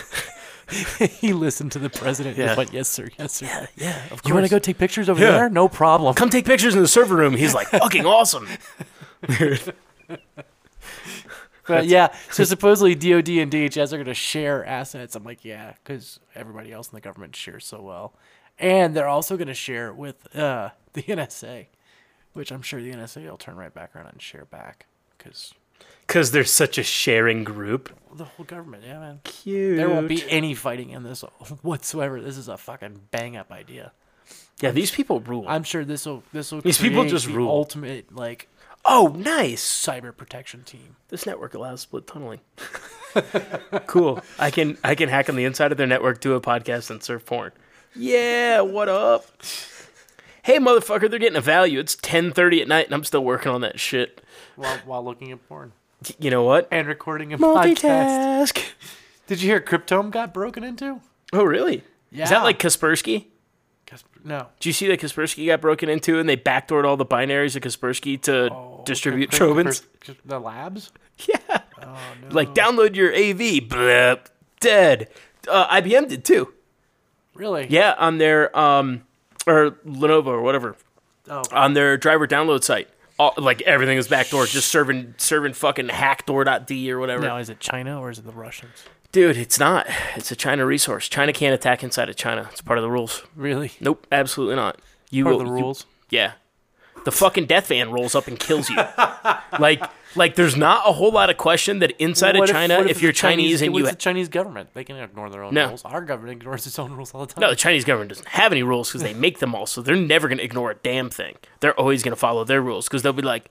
he 1.20 1.32
listened 1.32 1.70
to 1.72 1.78
the 1.78 1.88
president. 1.88 2.36
Yeah. 2.36 2.48
and 2.48 2.56
went, 2.58 2.72
yes, 2.72 2.88
sir. 2.88 3.08
Yes, 3.16 3.34
sir. 3.34 3.46
Yeah, 3.46 3.66
yeah 3.76 4.02
of 4.06 4.10
course. 4.10 4.22
you 4.26 4.34
want 4.34 4.44
to 4.44 4.50
go 4.50 4.58
take 4.58 4.76
pictures 4.76 5.08
over 5.08 5.20
Yeah. 5.20 5.30
there? 5.30 5.48
No 5.48 5.68
problem. 5.68 6.14
come 6.14 6.30
take 6.30 6.44
pictures 6.46 6.74
in 6.74 6.82
the 6.82 6.88
server 6.88 7.14
room? 7.14 7.34
He's 7.36 7.54
like 7.54 7.68
fucking 7.68 8.06
awesome. 8.06 8.48
But 11.68 11.86
yeah, 11.86 12.12
so 12.32 12.44
supposedly 12.44 12.94
DoD 12.94 13.28
and 13.28 13.52
DHS 13.52 13.92
are 13.92 13.96
going 13.96 14.06
to 14.06 14.14
share 14.14 14.64
assets. 14.64 15.14
I'm 15.14 15.24
like, 15.24 15.44
yeah, 15.44 15.74
because 15.84 16.18
everybody 16.34 16.72
else 16.72 16.88
in 16.88 16.94
the 16.96 17.00
government 17.00 17.36
shares 17.36 17.64
so 17.66 17.80
well, 17.82 18.14
and 18.58 18.94
they're 18.96 19.06
also 19.08 19.36
going 19.36 19.48
to 19.48 19.54
share 19.54 19.92
with 19.92 20.34
uh, 20.36 20.70
the 20.94 21.02
NSA, 21.02 21.66
which 22.32 22.50
I'm 22.50 22.62
sure 22.62 22.80
the 22.82 22.90
NSA 22.92 23.28
will 23.30 23.36
turn 23.36 23.56
right 23.56 23.72
back 23.72 23.94
around 23.94 24.08
and 24.08 24.20
share 24.22 24.44
back 24.46 24.86
because 25.16 25.52
Because 26.06 26.30
there's 26.32 26.50
such 26.50 26.78
a 26.78 26.82
sharing 26.82 27.44
group. 27.44 27.94
the 28.14 28.24
whole 28.24 28.46
government, 28.46 28.82
yeah, 28.86 28.98
man. 28.98 29.20
Cute. 29.24 29.76
There 29.76 29.88
won't 29.88 30.08
be 30.08 30.24
any 30.30 30.54
fighting 30.54 30.90
in 30.90 31.02
this 31.02 31.20
whatsoever. 31.62 32.20
This 32.20 32.36
is 32.38 32.48
a 32.48 32.56
fucking 32.56 33.00
bang 33.10 33.36
up 33.36 33.52
idea. 33.52 33.92
Yeah, 34.60 34.72
these 34.72 34.90
people 34.90 35.20
rule. 35.20 35.44
I'm 35.46 35.62
sure 35.62 35.84
this 35.84 36.04
will 36.04 36.22
this 36.32 36.50
will 36.50 36.60
These 36.60 36.78
people 36.78 37.04
just 37.04 37.26
the 37.26 37.32
rule. 37.32 37.48
ultimate 37.48 38.14
like 38.14 38.48
oh, 38.84 39.14
nice. 39.16 39.62
cyber 39.62 40.16
protection 40.16 40.62
team. 40.64 40.96
This 41.08 41.26
network 41.26 41.54
allows 41.54 41.80
split 41.82 42.06
tunneling. 42.06 42.40
cool. 43.86 44.20
I 44.38 44.50
can 44.50 44.76
I 44.84 44.94
can 44.94 45.08
hack 45.08 45.28
on 45.28 45.36
the 45.36 45.44
inside 45.44 45.72
of 45.72 45.78
their 45.78 45.86
network, 45.86 46.20
do 46.20 46.34
a 46.34 46.40
podcast, 46.40 46.90
and 46.90 47.02
surf 47.02 47.24
porn. 47.24 47.52
Yeah, 47.96 48.60
what 48.60 48.88
up? 48.88 49.24
Hey, 50.42 50.58
motherfucker, 50.58 51.10
they're 51.10 51.18
getting 51.18 51.36
a 51.36 51.40
value. 51.42 51.78
It's 51.80 51.96
10:30 51.96 52.62
at 52.62 52.68
night, 52.68 52.86
and 52.86 52.94
I'm 52.94 53.04
still 53.04 53.24
working 53.24 53.50
on 53.52 53.60
that 53.62 53.80
shit. 53.80 54.22
While 54.56 54.78
while 54.84 55.04
looking 55.04 55.32
at 55.32 55.46
porn 55.48 55.72
You 56.18 56.30
know 56.30 56.42
what? 56.42 56.68
and 56.70 56.86
recording 56.86 57.32
a 57.32 57.38
podcast. 57.38 58.62
Did 59.26 59.42
you 59.42 59.48
hear 59.50 59.60
Cryptome 59.60 60.10
got 60.10 60.32
broken 60.32 60.64
into? 60.64 61.00
Oh, 61.32 61.44
really? 61.44 61.84
Yeah. 62.10 62.24
Is 62.24 62.30
that 62.30 62.42
like 62.42 62.58
Kaspersky? 62.58 63.26
No. 64.24 64.46
Do 64.60 64.68
you 64.68 64.72
see 64.72 64.88
that 64.88 65.00
Kaspersky 65.00 65.46
got 65.46 65.60
broken 65.60 65.88
into 65.88 66.18
and 66.18 66.28
they 66.28 66.36
backdoored 66.36 66.84
all 66.84 66.96
the 66.96 67.06
binaries 67.06 67.56
of 67.56 67.62
Kaspersky 67.62 68.20
to 68.22 68.52
Oh, 68.52 68.82
distribute 68.84 69.30
Trojans? 69.30 69.82
Crypt- 70.00 70.26
The 70.28 70.38
labs? 70.40 70.92
Yeah. 71.28 71.62
Like 72.30 72.54
download 72.54 72.94
your 72.96 73.12
AV. 73.14 73.68
Blip. 73.68 74.28
Dead. 74.60 75.08
Uh, 75.48 75.66
IBM 75.80 76.08
did 76.08 76.24
too. 76.24 76.52
Really? 77.34 77.66
Yeah, 77.70 77.94
on 77.98 78.18
their 78.18 78.56
um 78.58 79.02
or 79.46 79.72
Lenovo 79.86 80.26
or 80.26 80.42
whatever 80.42 80.76
Oh, 81.30 81.42
on 81.52 81.74
their 81.74 81.96
driver 81.96 82.26
download 82.26 82.62
site. 82.64 82.88
All, 83.18 83.34
like 83.36 83.62
everything 83.62 83.98
is 83.98 84.06
backdoor, 84.08 84.46
just 84.46 84.68
serving 84.68 85.14
serving 85.18 85.52
fucking 85.54 85.88
hackdoor.d 85.88 86.92
or 86.92 86.98
whatever. 87.00 87.22
now 87.22 87.38
is 87.38 87.50
it 87.50 87.58
China 87.60 88.00
or 88.00 88.10
is 88.10 88.18
it 88.18 88.24
the 88.26 88.32
Russians? 88.32 88.84
Dude, 89.12 89.36
it's 89.38 89.58
not. 89.58 89.86
It's 90.16 90.30
a 90.30 90.36
China 90.36 90.66
resource. 90.66 91.08
China 91.08 91.32
can't 91.32 91.54
attack 91.54 91.82
inside 91.82 92.08
of 92.08 92.16
China. 92.16 92.48
It's 92.52 92.60
part 92.60 92.78
of 92.78 92.82
the 92.82 92.90
rules. 92.90 93.22
Really? 93.34 93.72
Nope, 93.80 94.06
absolutely 94.12 94.56
not. 94.56 94.80
You 95.10 95.24
Part 95.24 95.34
of 95.36 95.40
the 95.40 95.46
you- 95.46 95.52
rules? 95.52 95.86
yeah. 96.10 96.32
The 97.04 97.12
fucking 97.12 97.46
death 97.46 97.68
van 97.68 97.90
rolls 97.90 98.14
up 98.14 98.26
and 98.26 98.38
kills 98.38 98.68
you. 98.68 98.76
like 99.58 99.82
like 100.14 100.34
there's 100.34 100.56
not 100.56 100.82
a 100.86 100.92
whole 100.92 101.12
lot 101.12 101.30
of 101.30 101.38
question 101.38 101.78
that 101.78 101.92
inside 101.92 102.36
of 102.36 102.46
China, 102.48 102.76
what 102.78 102.86
if, 102.86 102.90
it's 102.92 103.02
you're 103.02 103.12
Chinese, 103.12 103.60
Chinese 103.60 103.62
and 103.62 103.74
you 103.74 103.86
the 103.86 103.94
Chinese 103.94 104.28
government, 104.28 104.70
they 104.74 104.84
can 104.84 104.96
ignore 104.96 105.30
their 105.30 105.42
own 105.44 105.54
No. 105.54 105.68
rules. 105.68 105.84
Our 105.86 106.02
government 106.02 106.38
ignores 106.42 106.66
its 106.66 106.78
own 106.78 106.92
rules 106.92 107.14
all 107.14 107.24
the 107.24 107.32
time. 107.32 107.40
No, 107.40 107.50
the 107.50 107.56
Chinese 107.56 107.84
government 107.86 108.10
doesn't 108.10 108.28
have 108.28 108.52
any 108.52 108.62
rules 108.62 108.88
because 108.90 109.02
they 109.02 109.14
make 109.26 109.38
them 109.38 109.54
all, 109.54 109.64
so 109.64 109.80
they're 109.80 109.96
never 109.96 110.28
going 110.28 110.38
to 110.38 110.44
ignore 110.44 110.70
a 110.72 110.74
damn 110.74 111.08
thing. 111.08 111.36
They're 111.60 111.78
always 111.78 112.02
going 112.02 112.12
to 112.12 112.16
follow 112.16 112.44
their 112.44 112.60
rules 112.60 112.88
because 112.88 113.02
they'll 113.02 113.12
be 113.14 113.22
like, 113.22 113.48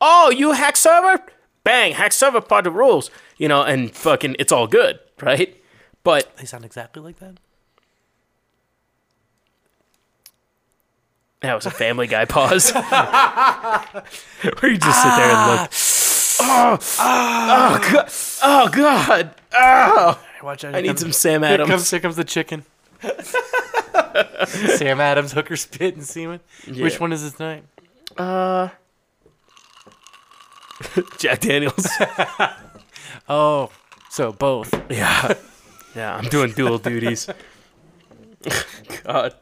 "Oh, 0.00 0.30
you 0.30 0.52
hack 0.52 0.76
server? 0.76 1.24
Bang, 1.64 1.92
hack 1.92 2.12
server 2.12 2.40
part 2.40 2.66
of 2.66 2.72
the 2.72 2.78
rules." 2.78 3.10
You 3.38 3.48
know, 3.48 3.62
and 3.62 3.90
fucking, 3.94 4.36
it's 4.38 4.52
all 4.52 4.66
good, 4.66 4.98
right? 5.20 5.56
But 6.02 6.36
They 6.36 6.44
sound 6.44 6.64
exactly 6.64 7.02
like 7.02 7.18
that. 7.18 7.36
that 11.40 11.54
was 11.54 11.66
a 11.66 11.70
Family 11.70 12.06
Guy 12.06 12.24
pause, 12.26 12.70
where 12.72 12.82
you 14.70 14.76
just 14.78 15.02
sit 15.02 15.16
there 15.16 15.30
and 15.30 15.50
look. 15.50 15.70
Ah. 16.42 16.72
Oh, 16.72 16.78
oh, 16.80 16.96
ah. 16.98 17.78
god, 17.92 18.10
oh, 18.42 18.68
god, 18.70 19.34
oh! 19.54 20.20
Watch 20.42 20.64
out! 20.64 20.74
I 20.74 20.80
need 20.80 20.88
comes- 20.88 21.00
some 21.00 21.12
Sam 21.12 21.42
Here 21.42 21.58
comes, 21.58 21.68
Adams. 21.70 21.90
here 21.90 22.00
comes 22.00 22.16
the 22.16 22.24
chicken. 22.24 22.64
Sam 24.76 25.00
Adams, 25.00 25.32
hooker 25.32 25.56
spit 25.56 25.94
and 25.96 26.04
semen. 26.04 26.40
Which 26.66 26.98
one 27.00 27.12
is 27.12 27.20
his 27.22 27.38
name? 27.38 27.64
tonight? 28.16 28.30
Uh, 28.30 28.68
Jack 31.18 31.40
Daniels. 31.40 31.88
Oh, 33.28 33.70
so 34.08 34.32
both. 34.32 34.74
Yeah, 34.90 35.34
yeah, 35.94 36.16
I'm 36.16 36.24
doing 36.24 36.50
dual 36.50 36.78
duties. 36.78 37.28
God. 39.04 39.34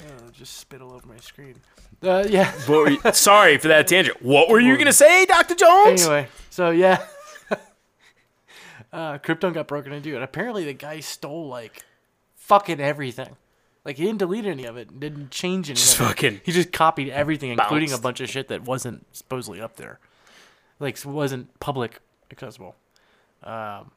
Oh, 0.00 0.30
just 0.32 0.56
spit 0.56 0.82
all 0.82 0.92
over 0.92 1.06
my 1.06 1.18
screen. 1.18 1.54
Uh, 2.02 2.26
yeah. 2.28 2.50
What 2.66 2.78
were 2.78 2.90
you, 2.90 3.00
sorry 3.12 3.58
for 3.58 3.68
that 3.68 3.86
tangent. 3.86 4.20
What 4.22 4.48
were 4.48 4.58
you 4.58 4.76
gonna 4.76 4.92
say, 4.92 5.24
Doctor 5.24 5.54
Jones? 5.54 6.02
Anyway, 6.02 6.28
so 6.50 6.70
yeah. 6.70 7.06
uh, 8.92 9.18
Cryptome 9.18 9.54
got 9.54 9.68
broken 9.68 9.92
into, 9.92 10.14
and 10.16 10.24
apparently 10.24 10.64
the 10.64 10.74
guy 10.74 10.98
stole 10.98 11.46
like 11.46 11.84
fucking 12.34 12.80
everything. 12.80 13.36
Like 13.84 13.98
he 13.98 14.04
didn't 14.04 14.18
delete 14.18 14.46
any 14.46 14.64
of 14.64 14.76
it, 14.76 14.98
didn't 14.98 15.30
change 15.30 15.70
any. 15.70 15.76
Just 15.76 15.96
fucking 15.96 16.40
He 16.44 16.50
just 16.50 16.72
copied 16.72 17.10
everything, 17.10 17.52
including 17.52 17.92
a 17.92 17.98
bunch 17.98 18.20
of 18.20 18.28
shit 18.28 18.48
that 18.48 18.64
wasn't 18.64 19.06
supposedly 19.12 19.60
up 19.60 19.76
there, 19.76 20.00
like 20.78 20.98
wasn't 21.04 21.58
public 21.60 22.00
accessible. 22.30 22.74
Um, 23.42 23.92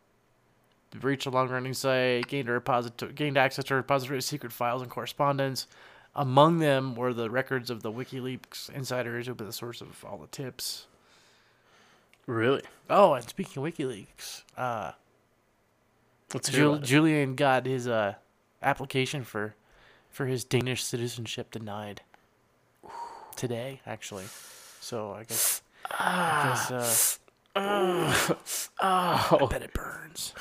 a 1.01 1.29
long-running 1.29 1.73
site 1.73 2.27
gained 2.27 2.49
a 2.49 2.53
repository, 2.53 3.13
gained 3.13 3.37
access 3.37 3.65
to 3.65 3.75
a 3.75 3.77
repository 3.77 4.17
of 4.17 4.23
secret 4.23 4.51
files 4.51 4.81
and 4.81 4.89
correspondence. 4.89 5.67
Among 6.15 6.59
them 6.59 6.95
were 6.95 7.13
the 7.13 7.29
records 7.29 7.69
of 7.69 7.83
the 7.83 7.91
WikiLeaks 7.91 8.69
insiders 8.71 9.27
who 9.27 9.33
were 9.33 9.45
the 9.45 9.53
source 9.53 9.81
of 9.81 10.03
all 10.03 10.17
the 10.17 10.27
tips. 10.27 10.87
really? 12.25 12.63
Oh, 12.89 13.13
and 13.13 13.27
speaking 13.27 13.63
of 13.63 13.71
WikiLeaks, 13.71 14.43
uh, 14.57 14.93
Jul-. 16.41 16.79
Julian 16.79 17.35
got 17.35 17.65
his 17.65 17.87
uh, 17.87 18.15
application 18.61 19.23
for 19.23 19.55
for 20.09 20.25
his 20.25 20.43
Danish 20.43 20.83
citizenship 20.83 21.51
denied 21.51 22.01
today, 23.35 23.79
actually. 23.85 24.25
So 24.81 25.11
I 25.13 25.23
guess 25.23 25.61
I 25.91 26.65
guess 26.69 27.19
uh, 27.55 28.35
I 28.79 29.47
bet 29.49 29.63
it 29.63 29.73
burns. 29.73 30.33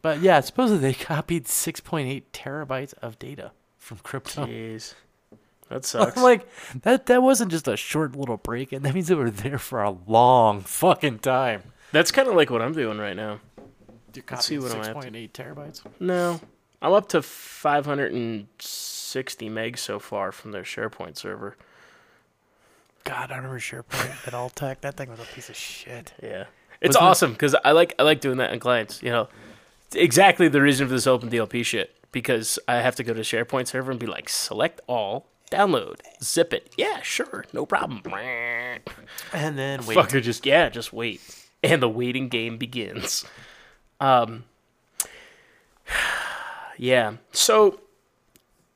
But 0.00 0.20
yeah, 0.20 0.40
supposedly 0.40 0.80
they 0.80 0.94
copied 0.94 1.44
6.8 1.44 2.22
terabytes 2.32 2.94
of 3.00 3.18
data 3.18 3.52
from 3.78 3.98
Cryptome. 3.98 4.48
Jeez, 4.48 4.94
that 5.68 5.84
sucks. 5.90 6.16
I'm 6.16 6.22
like 6.22 6.48
that. 6.82 7.06
That 7.06 7.22
wasn't 7.22 7.50
just 7.52 7.68
a 7.68 7.76
short 7.76 8.16
little 8.16 8.38
break, 8.38 8.72
and 8.72 8.84
that 8.84 8.94
means 8.94 9.08
they 9.08 9.14
were 9.14 9.30
there 9.30 9.58
for 9.58 9.82
a 9.82 9.96
long 10.06 10.60
fucking 10.62 11.18
time. 11.20 11.62
That's 11.92 12.10
kind 12.10 12.28
of 12.28 12.34
like 12.34 12.50
what 12.50 12.62
I'm 12.62 12.72
doing 12.72 12.98
right 12.98 13.16
now. 13.16 13.40
You're 14.14 14.24
Let's 14.30 14.46
see 14.46 14.58
what 14.58 14.72
I'm 14.72 14.80
at. 14.82 14.96
6.8 14.96 15.30
terabytes. 15.30 15.82
No, 16.00 16.40
I'm 16.82 16.92
up 16.92 17.08
to 17.10 17.22
560 17.22 19.50
megs 19.50 19.78
so 19.78 19.98
far 19.98 20.32
from 20.32 20.52
their 20.52 20.64
SharePoint 20.64 21.16
server. 21.16 21.56
God, 23.22 23.30
I 23.30 23.36
remember 23.36 23.60
SharePoint 23.60 24.26
at 24.26 24.32
Alltech. 24.32 24.80
That 24.80 24.96
thing 24.96 25.08
was 25.08 25.20
a 25.20 25.24
piece 25.32 25.48
of 25.48 25.54
shit. 25.54 26.12
Yeah, 26.20 26.46
it's 26.80 26.96
Wasn't 26.96 27.04
awesome 27.04 27.32
because 27.32 27.54
I 27.64 27.70
like 27.70 27.94
I 27.96 28.02
like 28.02 28.20
doing 28.20 28.38
that 28.38 28.50
on 28.50 28.58
clients. 28.58 29.00
You 29.00 29.10
know, 29.10 29.28
it's 29.86 29.94
exactly 29.94 30.48
the 30.48 30.60
reason 30.60 30.88
for 30.88 30.94
this 30.94 31.06
Open 31.06 31.30
DLP 31.30 31.64
shit 31.64 31.94
because 32.10 32.58
I 32.66 32.80
have 32.80 32.96
to 32.96 33.04
go 33.04 33.14
to 33.14 33.20
SharePoint 33.20 33.68
server 33.68 33.92
and 33.92 34.00
be 34.00 34.06
like, 34.06 34.28
select 34.28 34.80
all, 34.88 35.28
download, 35.52 36.00
zip 36.20 36.52
it. 36.52 36.72
Yeah, 36.76 37.00
sure, 37.02 37.44
no 37.52 37.64
problem. 37.64 38.02
And 39.32 39.56
then 39.56 39.86
wait. 39.86 39.96
Fucker, 39.96 40.20
just 40.20 40.44
yeah, 40.44 40.68
just 40.68 40.92
wait, 40.92 41.20
and 41.62 41.80
the 41.80 41.88
waiting 41.88 42.28
game 42.28 42.58
begins. 42.58 43.24
Um, 44.00 44.46
yeah. 46.76 47.18
So, 47.30 47.82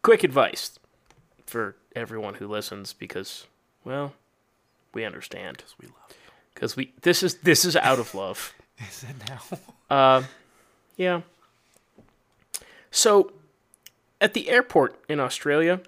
quick 0.03 0.22
advice 0.22 0.78
for 1.47 1.74
everyone 1.97 2.34
who 2.34 2.47
listens, 2.47 2.92
because 2.92 3.49
well, 3.84 4.12
we 4.97 5.05
understand. 5.05 5.59
because 5.59 5.74
we 5.80 5.86
love 5.88 6.11
you. 6.11 6.16
Because 6.55 6.74
we 6.76 6.92
this 7.03 7.22
is 7.22 7.34
this 7.36 7.64
is 7.64 7.76
out 7.76 7.99
of 7.99 8.14
love. 8.14 8.55
Is 8.88 9.05
it 9.09 9.16
now? 9.28 9.40
Uh, 9.88 10.22
yeah. 10.97 11.20
So, 12.90 13.32
at 14.20 14.34
the 14.34 14.49
airport 14.49 14.99
in 15.09 15.20
Australia, 15.20 15.80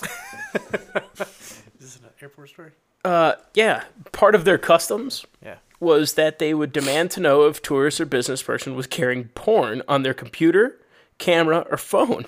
Is 0.04 1.62
this 1.80 1.96
an 1.96 2.02
airport 2.20 2.48
story? 2.50 2.70
Uh, 3.04 3.32
yeah, 3.54 3.84
part 4.12 4.34
of 4.36 4.44
their 4.44 4.56
customs 4.58 5.26
Yeah. 5.44 5.56
was 5.80 6.14
that 6.14 6.38
they 6.38 6.54
would 6.54 6.72
demand 6.72 7.10
to 7.12 7.20
know 7.20 7.46
if 7.46 7.60
tourist 7.60 8.00
or 8.00 8.06
business 8.06 8.40
person 8.42 8.74
was 8.76 8.86
carrying 8.86 9.24
porn 9.34 9.82
on 9.88 10.02
their 10.04 10.14
computer, 10.14 10.78
camera, 11.18 11.66
or 11.70 11.76
phone. 11.76 12.26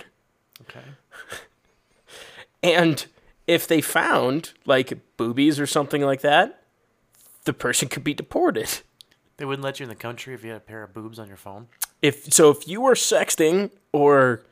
Okay. 0.62 0.80
And 2.62 3.06
if 3.46 3.66
they 3.66 3.80
found 3.80 4.52
like 4.64 4.98
boobies 5.16 5.58
or 5.60 5.66
something 5.66 6.02
like 6.02 6.20
that, 6.22 6.62
the 7.44 7.52
person 7.52 7.88
could 7.88 8.04
be 8.04 8.14
deported. 8.14 8.80
They 9.36 9.44
wouldn't 9.44 9.64
let 9.64 9.78
you 9.78 9.84
in 9.84 9.90
the 9.90 9.94
country 9.94 10.34
if 10.34 10.42
you 10.42 10.50
had 10.50 10.56
a 10.56 10.60
pair 10.60 10.82
of 10.82 10.94
boobs 10.94 11.18
on 11.18 11.28
your 11.28 11.36
phone. 11.36 11.68
If 12.02 12.32
so, 12.32 12.50
if 12.50 12.66
you 12.66 12.80
were 12.80 12.94
sexting 12.94 13.70
or 13.92 14.42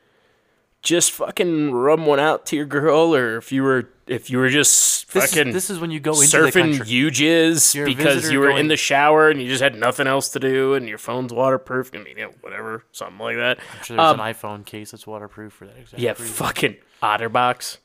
just 0.82 1.12
fucking 1.12 1.72
rub 1.72 2.00
one 2.00 2.20
out 2.20 2.44
to 2.46 2.56
your 2.56 2.66
girl, 2.66 3.14
or 3.14 3.36
if 3.38 3.50
you 3.52 3.62
were 3.62 3.88
if 4.06 4.28
you 4.28 4.36
were 4.36 4.50
just 4.50 5.10
This, 5.12 5.30
fucking 5.32 5.48
is, 5.48 5.54
this 5.54 5.70
is 5.70 5.78
when 5.78 5.90
you 5.90 5.98
go 6.00 6.12
into 6.20 6.36
surfing 6.36 6.86
you 6.86 7.08
jizz 7.10 7.86
because 7.86 8.30
you 8.30 8.38
were 8.40 8.50
in 8.50 8.68
the 8.68 8.76
shower 8.76 9.30
and 9.30 9.40
you 9.40 9.48
just 9.48 9.62
had 9.62 9.74
nothing 9.76 10.06
else 10.06 10.28
to 10.30 10.38
do 10.40 10.74
and 10.74 10.86
your 10.86 10.98
phone's 10.98 11.32
waterproof. 11.32 11.90
I 11.94 11.98
mean, 11.98 12.18
yeah, 12.18 12.26
whatever, 12.42 12.84
something 12.92 13.18
like 13.18 13.36
that. 13.36 13.58
I'm 13.78 13.82
sure 13.84 13.96
there's 13.96 14.06
Um, 14.12 14.20
an 14.20 14.34
iPhone 14.34 14.66
case 14.66 14.90
that's 14.90 15.06
waterproof 15.06 15.54
for 15.54 15.66
that 15.66 15.78
exact 15.78 15.98
yeah, 16.02 16.10
reason. 16.10 16.26
fucking 16.26 16.76
OtterBox. 17.02 17.78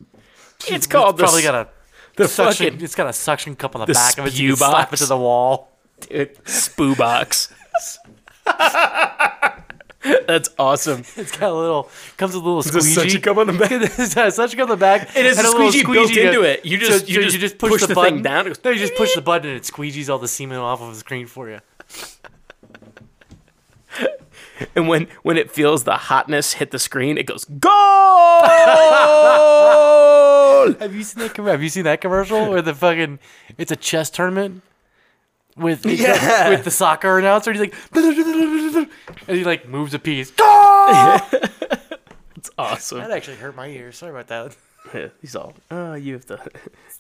It's 0.68 0.88
called 0.88 1.18
the 1.18 1.24
probably 1.24 1.42
s- 1.42 1.46
got 1.46 1.56
a 1.68 1.70
the 2.16 2.28
suction. 2.28 2.66
fucking 2.72 2.84
It's 2.84 2.96
got 2.96 3.08
a 3.08 3.14
suction 3.14 3.56
cup 3.56 3.76
on 3.76 3.80
the, 3.82 3.86
the 3.88 3.94
back 3.94 4.18
of 4.18 4.28
it. 4.28 4.38
You 4.40 4.50
can 4.50 4.58
slap 4.58 4.92
it 4.94 4.98
to 4.98 5.06
the 5.06 5.18
wall. 5.18 5.70
dude, 6.02 6.36
spoo 6.46 6.98
box. 6.98 7.54
That's 10.28 10.50
awesome. 10.58 11.04
It's 11.18 11.38
got 11.38 11.52
a 11.52 11.54
little 11.54 11.90
comes 12.18 12.34
with 12.34 12.44
a 12.44 12.46
little 12.46 12.60
a 12.60 12.64
squeegee. 12.64 12.94
suction 12.94 13.22
cup 13.22 13.38
on 13.38 13.48
the 13.48 13.54
back. 13.54 13.70
it's 13.72 14.16
got 14.16 14.28
a 14.28 14.32
suction 14.32 14.58
cup 14.60 14.70
on 14.70 14.78
the 14.78 14.80
back. 14.80 15.16
It 15.16 15.26
has 15.26 15.38
and 15.38 15.48
a 15.48 15.52
little 15.52 15.72
squeegee 15.72 15.92
built 15.94 16.16
into 16.16 16.42
it. 16.42 16.66
You 16.66 16.78
just- 16.78 17.02
so, 17.02 17.12
you 17.12 17.30
so 17.30 17.38
just 17.38 17.58
push, 17.58 17.70
push 17.72 17.82
the, 17.82 17.88
the 17.88 17.96
button 17.96 18.22
down, 18.22 18.46
goes 18.46 18.60
No, 18.64 18.72
you 18.72 18.80
just 18.80 18.96
push 18.96 19.14
the 19.16 19.22
button 19.22 19.50
and 19.50 19.58
it 19.58 19.64
squeegees 19.64 20.10
all 20.10 20.18
the 20.20 20.28
semen 20.28 20.58
off 20.58 20.82
of 20.82 20.90
the 20.94 21.00
screen 21.00 21.28
for 21.28 21.50
you. 21.50 21.60
And 24.76 24.88
when 24.90 25.08
when 25.24 25.38
it 25.38 25.50
feels 25.52 25.86
the 25.86 25.96
hotness 25.96 26.54
hit 26.54 26.72
the 26.72 26.80
screen, 26.80 27.18
it 27.18 27.26
goes 27.26 27.46
goal. 27.46 27.72
Have 30.80 30.96
you 30.96 31.04
seen 31.04 31.24
that? 31.24 31.34
com- 31.36 31.46
Have 31.48 31.62
you 31.64 31.70
seen 31.70 31.84
that 31.84 32.02
commercial 32.02 32.50
where 32.50 32.62
the 32.62 32.74
fucking 32.74 33.20
it's 33.58 33.72
a 33.72 33.76
chess 33.76 34.10
tournament 34.10 34.62
with 35.58 35.86
Yeah. 35.86 36.50
with 36.50 36.64
the 36.64 36.72
soccer 36.72 37.18
announcer? 37.20 37.52
He's 37.54 37.62
like, 37.62 37.76
and 37.94 38.88
he 39.38 39.44
like 39.44 39.68
moves 39.68 39.94
a 39.94 40.00
piece. 40.00 40.32
That 40.32 41.52
It's 42.36 42.50
awesome. 42.58 43.00
That 43.00 43.12
actually 43.12 43.36
hurt 43.38 43.56
my 43.56 43.68
ears. 43.68 43.98
Sorry 43.98 44.12
about 44.12 44.28
that. 44.28 44.56
Yeah, 44.94 45.10
He's 45.22 45.36
all, 45.36 45.54
oh, 45.72 45.94
you 45.96 46.14
have 46.14 46.26
to. 46.28 46.40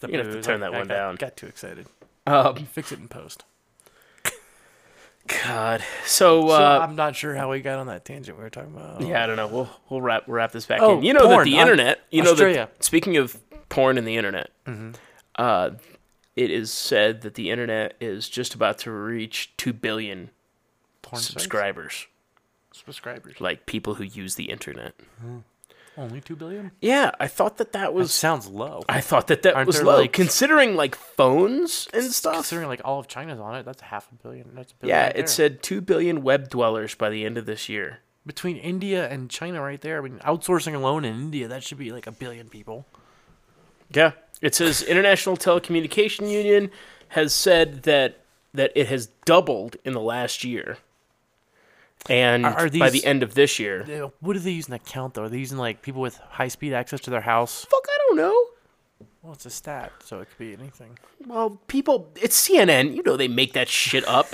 You're 0.02 0.12
gonna 0.12 0.24
have 0.26 0.34
to 0.34 0.42
turn 0.42 0.56
I- 0.62 0.68
that 0.70 0.76
I 0.76 0.78
one 0.80 0.88
got- 0.88 0.94
down. 0.94 1.16
Got 1.16 1.38
too 1.38 1.48
excited. 1.48 1.88
Um, 2.28 2.56
Fix 2.66 2.92
it 2.92 3.00
in 3.00 3.08
post. 3.08 3.46
God. 5.44 5.84
So, 6.06 6.48
So 6.48 6.50
uh, 6.50 6.80
I'm 6.82 6.96
not 6.96 7.16
sure 7.16 7.36
how 7.36 7.52
we 7.52 7.62
got 7.62 7.78
on 7.80 7.88
that 7.88 8.04
tangent 8.04 8.36
we 8.38 8.44
were 8.44 8.50
talking 8.50 8.74
about. 8.76 9.02
yeah, 9.02 9.24
I 9.24 9.28
don't 9.28 9.36
know. 9.36 9.48
We'll 9.48 9.70
we'll 9.90 10.02
wrap 10.02 10.24
wrap 10.28 10.52
this 10.52 10.66
back 10.66 10.82
Oh, 10.82 10.98
in. 10.98 11.04
You 11.04 11.14
know 11.14 11.22
porn 11.28 11.38
that 11.40 11.44
the 11.46 11.58
internet. 11.58 12.02
You 12.12 12.24
know 12.24 12.32
Australia. 12.32 12.64
Mm-hmm. 12.64 12.74
that. 12.78 12.84
Speaking 12.84 13.18
of 13.18 13.38
porn 13.70 13.98
and 13.98 14.08
the 14.08 14.18
internet, 14.18 14.52
uh, 15.36 15.72
it 16.36 16.52
is 16.52 16.72
said 16.72 17.22
that 17.22 17.36
the 17.36 17.50
internet 17.50 17.96
is 18.00 18.30
just 18.30 18.54
about 18.56 18.78
to 18.80 18.92
reach 18.92 19.54
two 19.58 19.74
billion 19.74 20.30
Porn 21.02 21.22
sites? 21.22 21.34
subscribers, 21.34 22.08
subscribers. 22.72 23.40
like 23.42 23.66
people 23.66 23.96
who 23.96 24.04
use 24.04 24.36
the 24.36 24.46
internet. 24.50 24.94
Only 25.98 26.22
two 26.22 26.36
billion. 26.38 26.72
Yeah, 26.80 27.12
I 27.20 27.28
thought 27.28 27.58
that 27.58 27.74
that 27.74 27.80
That 27.82 27.94
was. 27.94 28.14
sounds 28.14 28.48
low. 28.48 28.84
I 28.88 29.02
thought 29.02 29.28
that 29.28 29.42
that 29.42 29.56
Aren't 29.56 29.68
was 29.68 29.82
low, 29.82 29.98
like- 29.98 30.14
considering 30.14 30.76
like 30.76 30.96
phones 30.96 31.90
and 31.94 32.06
stuff. 32.06 32.36
Considering 32.36 32.70
like 32.70 32.80
all 32.86 33.00
of 33.00 33.08
China's 33.10 33.40
on 33.40 33.56
it, 33.56 33.66
that's 33.66 33.82
half 33.82 34.10
a 34.12 34.16
billion. 34.24 34.56
That's 34.56 34.72
a 34.72 34.76
billion. 34.76 34.96
Yeah, 34.98 35.04
right 35.08 35.14
there. 35.16 35.24
it 35.24 35.30
said 35.30 35.62
two 35.62 35.82
billion 35.82 36.22
web 36.24 36.48
dwellers 36.50 36.96
by 36.96 37.10
the 37.10 37.26
end 37.26 37.38
of 37.38 37.46
this 37.46 37.68
year. 37.68 38.00
between 38.26 38.58
India 38.58 39.10
and 39.10 39.30
China 39.30 39.62
right 39.62 39.82
there. 39.82 39.98
I 39.98 40.02
mean, 40.02 40.20
outsourcing 40.20 40.76
alone 40.76 41.04
in 41.04 41.16
India, 41.16 41.48
that 41.48 41.64
should 41.64 41.80
be 41.80 41.92
like 41.92 42.06
a 42.08 42.12
billion 42.12 42.48
people. 42.48 42.86
Yeah. 43.92 44.12
It 44.42 44.56
says 44.56 44.82
International 44.82 45.36
Telecommunication 45.38 46.30
Union 46.30 46.72
has 47.10 47.34
said 47.34 47.84
that 47.84 48.20
that 48.54 48.72
it 48.76 48.88
has 48.88 49.08
doubled 49.26 49.76
in 49.86 49.94
the 49.94 50.00
last 50.02 50.44
year. 50.44 50.78
And 52.10 52.46
Are- 52.46 52.66
are 52.66 52.70
by 52.70 52.90
these- 52.90 53.02
the 53.02 53.08
end 53.08 53.22
of 53.24 53.34
this 53.36 53.60
year. 53.60 54.12
What 54.22 54.36
are 54.36 54.40
they 54.40 54.52
using 54.52 54.72
that 54.72 54.86
count 54.86 55.14
though? 55.16 55.24
Are 55.24 55.30
they 55.30 55.38
using 55.38 55.58
like 55.58 55.82
people 55.82 56.02
with 56.02 56.18
high 56.18 56.48
speed 56.48 56.74
access 56.74 57.00
to 57.02 57.10
their 57.12 57.22
house? 57.22 57.66
Fuck, 57.66 57.86
I 57.88 57.98
don't 58.08 58.18
know. 58.18 58.46
Well, 59.22 59.34
it's 59.34 59.46
a 59.46 59.50
stat, 59.50 59.92
so 60.04 60.22
it 60.22 60.30
could 60.30 60.38
be 60.38 60.54
anything. 60.54 60.98
Well, 61.28 61.60
people 61.68 62.10
it's 62.16 62.40
CNN, 62.48 62.96
you 62.96 63.04
know 63.04 63.18
they 63.18 63.28
make 63.28 63.54
that 63.54 63.68
shit 63.68 64.08
up. 64.08 64.28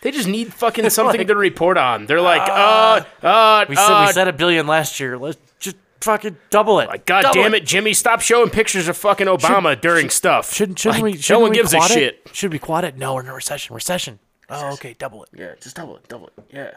They 0.00 0.12
just 0.12 0.28
need 0.28 0.54
fucking 0.54 0.88
something 0.90 1.26
to 1.26 1.34
report 1.34 1.76
on. 1.76 2.06
They're 2.06 2.20
like, 2.20 2.48
uh, 2.48 3.02
uh, 3.26 3.66
We 3.68 3.74
said 3.74 3.82
uh, 3.92 4.04
we 4.06 4.12
said 4.12 4.28
a 4.28 4.32
billion 4.32 4.66
last 4.68 5.00
year. 5.00 5.18
Let's 5.18 5.38
just 5.58 5.76
fucking 6.00 6.36
double 6.50 6.80
it. 6.80 6.88
like, 6.88 7.06
God 7.06 7.22
Double 7.22 7.42
damn 7.42 7.54
it, 7.54 7.64
Jimmy, 7.66 7.92
stop 7.94 8.20
showing 8.20 8.50
pictures 8.50 8.88
of 8.88 8.96
fucking 8.96 9.26
Obama 9.26 9.80
during 9.80 10.10
stuff. 10.10 10.52
Shouldn't 10.52 10.78
shouldn't 10.78 11.02
Like, 11.02 11.12
we? 11.14 11.18
Shouldn't 11.20 11.40
no 11.40 11.40
one 11.42 11.52
gives 11.52 11.74
a 11.74 11.78
it? 11.78 11.82
shit. 11.84 12.28
Should 12.32 12.52
we 12.52 12.58
quad 12.58 12.84
it? 12.84 12.96
No, 12.96 13.14
we're 13.14 13.22
in 13.22 13.28
a 13.28 13.34
recession. 13.34 13.74
Recession. 13.74 14.18
Oh, 14.50 14.72
okay, 14.74 14.94
double 14.98 15.24
it. 15.24 15.28
Yeah, 15.34 15.54
just 15.60 15.76
double 15.76 15.96
it, 15.96 16.08
double 16.08 16.28
it. 16.28 16.32
Yeah. 16.52 16.70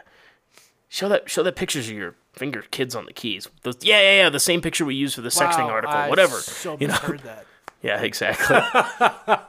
Show 0.88 1.08
that 1.08 1.30
show 1.30 1.42
that 1.42 1.56
pictures 1.56 1.88
of 1.88 1.94
your 1.94 2.14
finger 2.34 2.62
kids 2.70 2.94
on 2.94 3.06
the 3.06 3.12
keys. 3.14 3.48
Those, 3.62 3.76
yeah, 3.80 4.00
yeah, 4.00 4.16
yeah. 4.24 4.28
The 4.30 4.40
same 4.40 4.60
picture 4.60 4.84
we 4.84 4.94
used 4.94 5.14
for 5.14 5.22
the 5.22 5.30
sexting 5.30 5.64
article. 5.64 5.96
I 5.96 6.08
Whatever. 6.10 6.36
So 6.36 6.76
you 6.78 6.86
know. 6.88 6.94
misheard 6.94 7.20
that. 7.20 7.46
Yeah, 7.82 8.00
exactly. 8.00 8.56
I, 8.56 9.40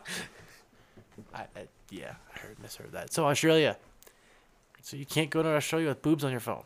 I, 1.35 1.67
yeah, 1.91 2.15
I 2.35 2.39
heard 2.39 2.57
misheard 2.61 2.91
that. 2.93 3.13
So 3.13 3.25
Australia. 3.27 3.77
So 4.81 4.97
you 4.97 5.05
can't 5.05 5.29
go 5.29 5.43
to 5.43 5.49
Australia 5.49 5.89
with 5.89 6.01
boobs 6.01 6.23
on 6.23 6.31
your 6.31 6.39
phone. 6.39 6.63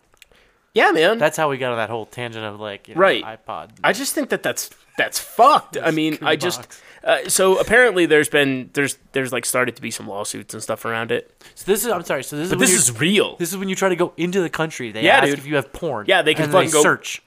Yeah, 0.74 0.92
man. 0.92 1.18
That's 1.18 1.38
how 1.38 1.50
we 1.50 1.58
got 1.58 1.72
on 1.72 1.78
that 1.78 1.90
whole 1.90 2.06
tangent 2.06 2.46
of 2.46 2.60
like 2.60 2.88
you 2.88 2.96
know, 2.96 3.02
Right. 3.02 3.24
iPod. 3.24 3.70
I 3.84 3.94
just 3.94 4.14
think 4.14 4.30
that 4.30 4.44
that's 4.44 4.70
that's 4.98 5.20
fucked. 5.20 5.78
I 5.82 5.92
mean, 5.92 6.18
I 6.22 6.36
just 6.36 6.68
uh, 7.04 7.28
so 7.30 7.60
apparently 7.60 8.06
there's 8.06 8.30
been 8.30 8.70
there's 8.74 8.98
there's 9.14 9.32
like 9.32 9.46
started 9.46 9.76
to 9.76 9.82
be 9.82 9.92
some 9.92 10.08
lawsuits 10.08 10.54
and 10.54 10.62
stuff 10.64 10.86
around 10.86 11.12
it. 11.12 11.32
So 11.56 11.72
this 11.72 11.86
is 11.86 11.92
I'm 11.92 12.04
sorry. 12.04 12.24
So 12.24 12.36
this 12.36 12.46
is 12.46 12.50
But 12.52 12.60
when 12.60 12.68
this 12.70 12.76
is 12.90 13.00
real. 13.00 13.36
this 13.38 13.50
is 13.52 13.58
when 13.58 13.70
you 13.70 13.76
try 13.76 13.90
to 13.90 13.96
go 13.96 14.14
into 14.18 14.42
the 14.42 14.50
country. 14.50 14.92
They 14.92 15.04
Yeah, 15.04 15.18
ask 15.18 15.26
dude. 15.28 15.40
if 15.40 15.46
you 15.46 15.56
have 15.56 15.72
porn. 15.74 16.06
Yeah, 16.08 16.22
they 16.22 16.34
can 16.34 16.52
fucking 16.52 16.72
go- 16.72 16.82
search. 16.82 17.22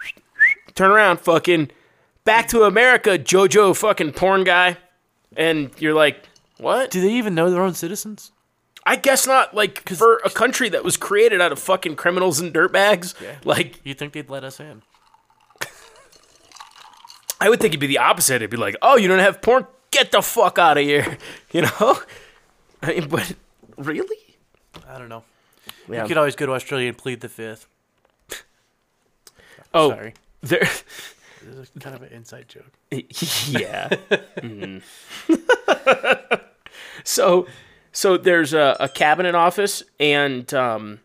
Turn 0.74 0.91
around, 0.91 1.20
fucking 1.20 1.70
back 2.24 2.49
to 2.49 2.62
America, 2.62 3.18
JoJo 3.18 3.76
fucking 3.76 4.12
porn 4.12 4.45
guy, 4.45 4.76
and 5.36 5.70
you're 5.78 5.95
like, 5.95 6.24
what? 6.59 6.91
Do 6.91 7.01
they 7.01 7.12
even 7.14 7.34
know 7.34 7.51
their 7.51 7.62
own 7.62 7.74
citizens? 7.74 8.30
I 8.86 8.96
guess 8.96 9.26
not. 9.26 9.54
Like 9.54 9.88
for 9.88 10.16
a 10.24 10.30
country 10.30 10.68
that 10.70 10.82
was 10.84 10.96
created 10.96 11.40
out 11.40 11.52
of 11.52 11.58
fucking 11.58 11.96
criminals 11.96 12.40
and 12.40 12.52
dirtbags, 12.52 13.20
yeah. 13.20 13.36
like 13.44 13.80
You 13.84 13.94
think 13.94 14.12
they'd 14.12 14.30
let 14.30 14.44
us 14.44 14.58
in? 14.60 14.82
I 17.40 17.48
would 17.48 17.58
think 17.60 17.70
it'd 17.72 17.80
be 17.80 17.86
the 17.86 17.98
opposite. 17.98 18.36
It'd 18.36 18.50
be 18.50 18.56
like, 18.58 18.76
oh, 18.82 18.96
you 18.96 19.08
don't 19.08 19.18
have 19.20 19.40
porn? 19.40 19.66
Get 19.90 20.12
the 20.12 20.20
fuck 20.22 20.58
out 20.58 20.76
of 20.78 20.84
here. 20.84 21.18
You 21.52 21.62
know? 21.62 21.98
I 22.82 22.92
mean, 22.92 23.08
but 23.08 23.34
really? 23.76 24.16
I 24.88 24.98
don't 24.98 25.08
know. 25.08 25.24
Yeah. 25.88 26.02
You 26.02 26.08
could 26.08 26.16
always 26.16 26.36
go 26.36 26.46
to 26.46 26.52
Australia 26.52 26.88
and 26.88 26.96
plead 26.96 27.20
the 27.20 27.28
fifth. 27.28 27.66
oh, 29.74 29.90
Sorry, 29.90 30.14
there. 30.42 30.60
this 30.60 30.84
is 31.58 31.70
kind 31.80 31.96
of 31.96 32.02
an 32.02 32.12
inside 32.12 32.46
joke. 32.48 32.70
yeah. 32.92 33.88
Mhm. 34.36 34.82
so, 37.02 37.46
so 37.93 38.16
there's 38.16 38.53
a, 38.55 38.76
a 38.80 38.88
cabinet 38.88 39.34
office, 39.34 39.82
and 39.99 40.53
um, 40.55 41.01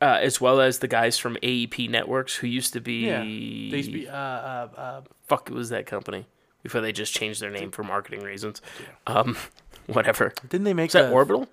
uh, 0.00 0.18
as 0.20 0.40
well 0.40 0.60
as 0.60 0.78
the 0.80 0.88
guys 0.88 1.18
from 1.18 1.36
AEP 1.42 1.88
Networks, 1.90 2.36
who 2.36 2.46
used 2.46 2.72
to 2.74 2.80
be, 2.80 3.06
Yeah, 3.06 3.20
they 3.20 3.26
used 3.26 3.90
to 3.90 3.92
be. 3.98 4.08
Uh, 4.08 4.12
uh, 4.16 4.68
uh, 4.76 5.00
fuck, 5.26 5.50
it 5.50 5.54
was 5.54 5.68
that 5.70 5.86
company 5.86 6.26
before 6.62 6.80
they 6.80 6.92
just 6.92 7.14
changed 7.14 7.40
their 7.40 7.50
name 7.50 7.70
for 7.70 7.82
marketing 7.84 8.22
reasons? 8.22 8.60
Um, 9.06 9.36
whatever. 9.86 10.32
didn't 10.48 10.64
they 10.64 10.74
make 10.74 10.88
Is 10.88 10.92
that 10.94 11.08
the- 11.08 11.12
Orbital? 11.12 11.48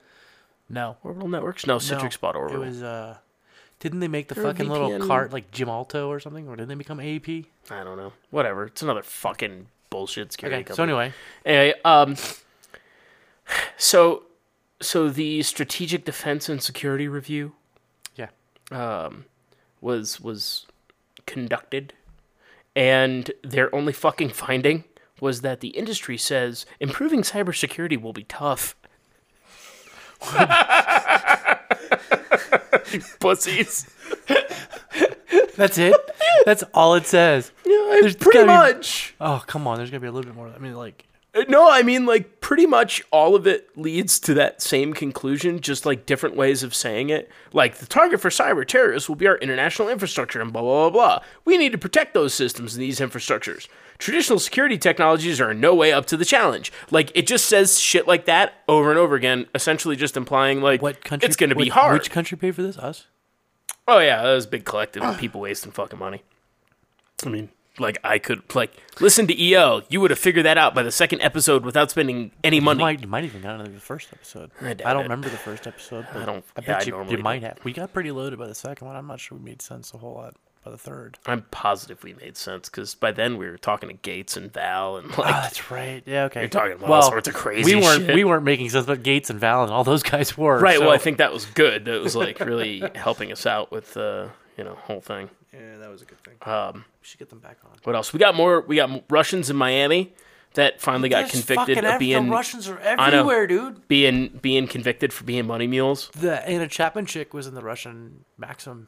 No, 0.69 0.97
Orbital 1.03 1.27
Networks? 1.29 1.67
No, 1.67 1.73
no. 1.75 1.77
Citrix 1.79 2.19
bought 2.19 2.35
Orbital. 2.35 2.63
It 2.63 2.65
was. 2.67 2.81
uh 2.83 3.17
Didn't 3.79 3.99
they 3.99 4.07
make 4.07 4.27
the 4.29 4.35
They're 4.35 4.45
fucking 4.45 4.69
little 4.69 5.05
cart 5.05 5.31
like 5.33 5.51
Jim 5.51 5.69
Alto 5.69 6.09
or 6.09 6.19
something, 6.19 6.47
or 6.47 6.55
didn't 6.55 6.69
they 6.69 6.75
become 6.75 6.97
AEP? 6.99 7.45
I 7.69 7.83
don't 7.83 7.97
know. 7.97 8.13
Whatever. 8.31 8.65
It's 8.65 8.81
another 8.81 9.03
fucking 9.03 9.67
bullshit 9.89 10.31
security 10.31 10.55
Okay, 10.55 10.63
company. 10.63 10.75
so 10.77 10.83
anyway, 10.83 11.13
Anyway, 11.45 11.73
um, 11.85 12.15
so 13.77 14.23
so 14.81 15.09
the 15.09 15.41
Strategic 15.43 16.05
Defense 16.05 16.49
and 16.49 16.61
Security 16.61 17.07
Review 17.07 17.53
yeah, 18.15 18.29
um, 18.71 19.25
was 19.81 20.19
was 20.19 20.65
conducted, 21.25 21.93
and 22.75 23.31
their 23.43 23.73
only 23.73 23.93
fucking 23.93 24.29
finding 24.29 24.83
was 25.21 25.41
that 25.41 25.61
the 25.61 25.69
industry 25.69 26.17
says 26.17 26.65
improving 26.79 27.21
cybersecurity 27.21 28.01
will 28.01 28.13
be 28.13 28.23
tough. 28.25 28.75
Pussies. 33.19 33.89
that's 35.55 35.77
it. 35.77 35.95
that's 36.45 36.63
all 36.73 36.95
it 36.95 37.05
says. 37.05 37.51
Yeah, 37.65 37.97
There's 38.01 38.15
pretty 38.15 38.45
gotta 38.45 38.73
be- 38.73 38.75
much. 38.75 39.15
Oh 39.19 39.43
come 39.47 39.67
on, 39.67 39.77
there's 39.77 39.89
gotta 39.89 40.01
be 40.01 40.07
a 40.07 40.11
little 40.11 40.29
bit 40.29 40.35
more. 40.35 40.51
I 40.53 40.59
mean, 40.59 40.75
like 40.75 41.05
No, 41.47 41.67
I 41.69 41.81
mean 41.81 42.05
like 42.05 42.41
pretty 42.41 42.67
much 42.67 43.01
all 43.09 43.35
of 43.35 43.47
it 43.47 43.75
leads 43.75 44.19
to 44.19 44.35
that 44.35 44.61
same 44.61 44.93
conclusion, 44.93 45.59
just 45.61 45.83
like 45.83 46.05
different 46.05 46.35
ways 46.35 46.61
of 46.61 46.75
saying 46.75 47.09
it. 47.09 47.29
Like 47.53 47.77
the 47.77 47.87
target 47.87 48.21
for 48.21 48.29
cyber 48.29 48.67
terrorists 48.67 49.09
will 49.09 49.15
be 49.15 49.25
our 49.27 49.37
international 49.37 49.89
infrastructure 49.89 50.41
and 50.41 50.53
blah 50.53 50.61
blah 50.61 50.89
blah 50.89 51.17
blah. 51.17 51.23
We 51.43 51.57
need 51.57 51.71
to 51.71 51.77
protect 51.79 52.13
those 52.13 52.35
systems 52.35 52.75
and 52.75 52.83
these 52.83 52.99
infrastructures. 52.99 53.67
Traditional 53.97 54.37
security 54.37 54.77
technologies 54.77 55.41
are 55.41 55.49
in 55.51 55.59
no 55.59 55.73
way 55.73 55.91
up 55.91 56.05
to 56.07 56.17
the 56.17 56.25
challenge. 56.25 56.71
Like 56.91 57.11
it 57.15 57.25
just 57.25 57.45
says 57.45 57.79
shit 57.79 58.07
like 58.07 58.25
that 58.25 58.53
over 58.67 58.91
and 58.91 58.99
over 58.99 59.15
again, 59.15 59.47
essentially 59.55 59.95
just 59.95 60.15
implying 60.15 60.61
like 60.61 60.83
What 60.83 61.03
country? 61.03 61.25
it's 61.27 61.35
going 61.35 61.49
to 61.49 61.55
be 61.55 61.69
hard. 61.69 61.93
Which 61.93 62.11
country 62.11 62.37
paid 62.37 62.53
for 62.55 62.61
this? 62.61 62.77
Us. 62.77 63.07
Oh 63.87 63.97
yeah, 63.99 64.21
that 64.21 64.33
was 64.33 64.45
a 64.45 64.49
big 64.49 64.65
collective 64.65 65.01
of 65.01 65.17
people 65.17 65.41
wasting 65.41 65.71
fucking 65.71 65.97
money. 65.97 66.21
I 67.25 67.29
mean, 67.29 67.49
like 67.79 67.97
I 68.03 68.19
could 68.19 68.41
like 68.55 68.71
listen 68.99 69.27
to 69.27 69.41
EO. 69.41 69.81
You 69.89 69.99
would 70.01 70.11
have 70.11 70.19
figured 70.19 70.45
that 70.45 70.57
out 70.57 70.75
by 70.75 70.83
the 70.83 70.91
second 70.91 71.21
episode 71.21 71.65
without 71.65 71.89
spending 71.91 72.31
any 72.43 72.57
You 72.57 72.61
money. 72.61 72.79
might, 72.81 73.01
you 73.01 73.07
might 73.07 73.23
even 73.23 73.41
got 73.41 73.59
into 73.59 73.71
the 73.71 73.79
first 73.79 74.09
episode. 74.13 74.51
I 74.61 74.69
I 74.71 74.73
don't 74.73 74.99
it. 75.01 75.03
remember 75.03 75.29
the 75.29 75.37
first 75.37 75.65
episode. 75.67 76.05
But 76.13 76.21
I 76.21 76.25
don't- 76.25 76.45
I 76.55 76.61
bet 76.61 76.81
I 76.81 76.85
you, 76.85 76.91
normally 76.91 77.17
you 77.17 77.23
might 77.23 77.41
have. 77.43 77.57
We 77.63 77.73
got 77.73 77.91
pretty 77.93 78.11
loaded 78.11 78.37
by 78.39 78.47
the 78.47 78.55
second 78.55 78.87
one. 78.87 78.95
I'm 78.95 79.07
not 79.07 79.19
sure 79.19 79.37
we 79.37 79.43
made 79.43 79.61
sense 79.61 79.93
a 79.93 79.97
whole 79.97 80.13
lot 80.13 80.35
by 80.63 80.71
the 80.71 80.77
third. 80.77 81.17
I'm 81.25 81.41
positive 81.51 82.03
we 82.03 82.13
made 82.13 82.37
sense 82.37 82.69
because 82.69 82.95
by 82.95 83.11
then 83.11 83.37
we 83.37 83.47
were 83.47 83.57
talking 83.57 83.89
to 83.89 83.95
Gates 83.95 84.37
and 84.37 84.53
Val 84.53 84.95
and 84.97 85.11
Ah, 85.17 85.21
like 85.21 85.33
that's 85.43 85.71
right. 85.71 86.03
Yeah, 86.05 86.25
okay. 86.25 86.41
You're 86.41 86.49
talking 86.49 86.73
about 86.73 86.85
all 86.85 86.91
well, 86.91 87.01
sorts 87.09 87.27
of 87.27 87.33
crazy 87.33 87.75
We 87.75 87.81
weren't. 87.81 88.05
shit. 88.05 88.15
We 88.15 88.23
weren't 88.23 88.43
making 88.45 88.69
sense, 88.69 88.85
but 88.85 89.03
Gates 89.03 89.29
and 89.29 89.39
Val 89.39 89.63
and 89.63 89.71
all 89.73 89.83
those 89.83 90.03
guys 90.03 90.37
were. 90.37 90.59
right. 90.59 90.79
Well, 90.79 90.91
I 90.91 90.97
think 90.99 91.17
that 91.17 91.33
was 91.33 91.45
good. 91.47 91.87
It 91.87 92.01
was 92.01 92.15
like 92.15 92.39
really 92.39 92.81
helping 92.95 93.31
us 93.31 93.45
out 93.45 93.71
with 93.71 93.93
the 93.93 94.29
you 94.57 94.63
know 94.63 94.75
whole 94.75 95.01
thing. 95.01 95.29
Yeah, 95.53 95.77
that 95.77 95.89
was 95.89 96.01
a 96.01 96.05
good 96.05 96.19
thing. 96.23 96.35
Um, 96.41 96.85
we 97.01 97.05
should 97.05 97.19
get 97.19 97.29
them 97.29 97.39
back 97.39 97.57
on. 97.63 97.71
what 97.83 97.95
else? 97.95 98.11
We 98.13 98.19
got 98.19 98.35
more. 98.35 98.61
We 98.61 98.75
got 98.77 99.03
Russians 99.09 99.49
in 99.49 99.55
Miami 99.55 100.13
that 100.55 100.81
finally 100.81 101.09
got 101.09 101.21
There's 101.31 101.45
convicted 101.45 101.77
of 101.79 101.83
ev- 101.85 101.99
being 101.99 102.25
the 102.25 102.31
Russians 102.31 102.67
are 102.67 102.79
everywhere, 102.79 103.47
dude. 103.47 103.87
being 103.87 104.39
being 104.41 104.67
convicted 104.67 105.13
for 105.13 105.23
being 105.23 105.45
money 105.47 105.67
mules. 105.67 106.09
The 106.17 106.47
Anna 106.47 106.67
Chapman 106.67 107.05
chick 107.05 107.33
was 107.33 107.45
in 107.47 107.53
the 107.55 107.61
Russian 107.63 108.25
Maxim. 108.37 108.87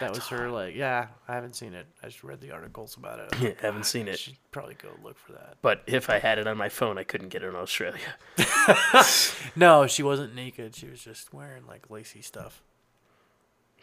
That 0.00 0.10
was 0.14 0.28
her. 0.28 0.48
Like, 0.48 0.76
yeah, 0.76 1.08
I 1.26 1.34
haven't 1.34 1.56
seen 1.56 1.74
it. 1.74 1.86
I 2.04 2.06
just 2.06 2.22
read 2.22 2.40
the 2.40 2.52
articles 2.52 2.96
about 2.96 3.18
it. 3.18 3.34
Yeah, 3.40 3.50
haven't 3.60 3.84
seen 3.84 4.08
I 4.08 4.12
it. 4.12 4.18
should 4.20 4.36
probably 4.52 4.74
go 4.74 4.90
look 5.02 5.18
for 5.18 5.32
that. 5.32 5.56
But 5.60 5.82
if 5.88 6.08
I 6.08 6.20
had 6.20 6.38
it 6.38 6.46
on 6.46 6.56
my 6.56 6.68
phone, 6.68 6.98
I 6.98 7.02
couldn't 7.02 7.30
get 7.30 7.42
it 7.42 7.48
in 7.48 7.56
Australia. 7.56 7.98
No, 9.56 9.88
she 9.88 10.04
wasn't 10.04 10.36
naked. 10.36 10.76
She 10.76 10.86
was 10.86 11.02
just 11.02 11.34
wearing 11.34 11.66
like 11.66 11.90
lacy 11.90 12.22
stuff. 12.22 12.62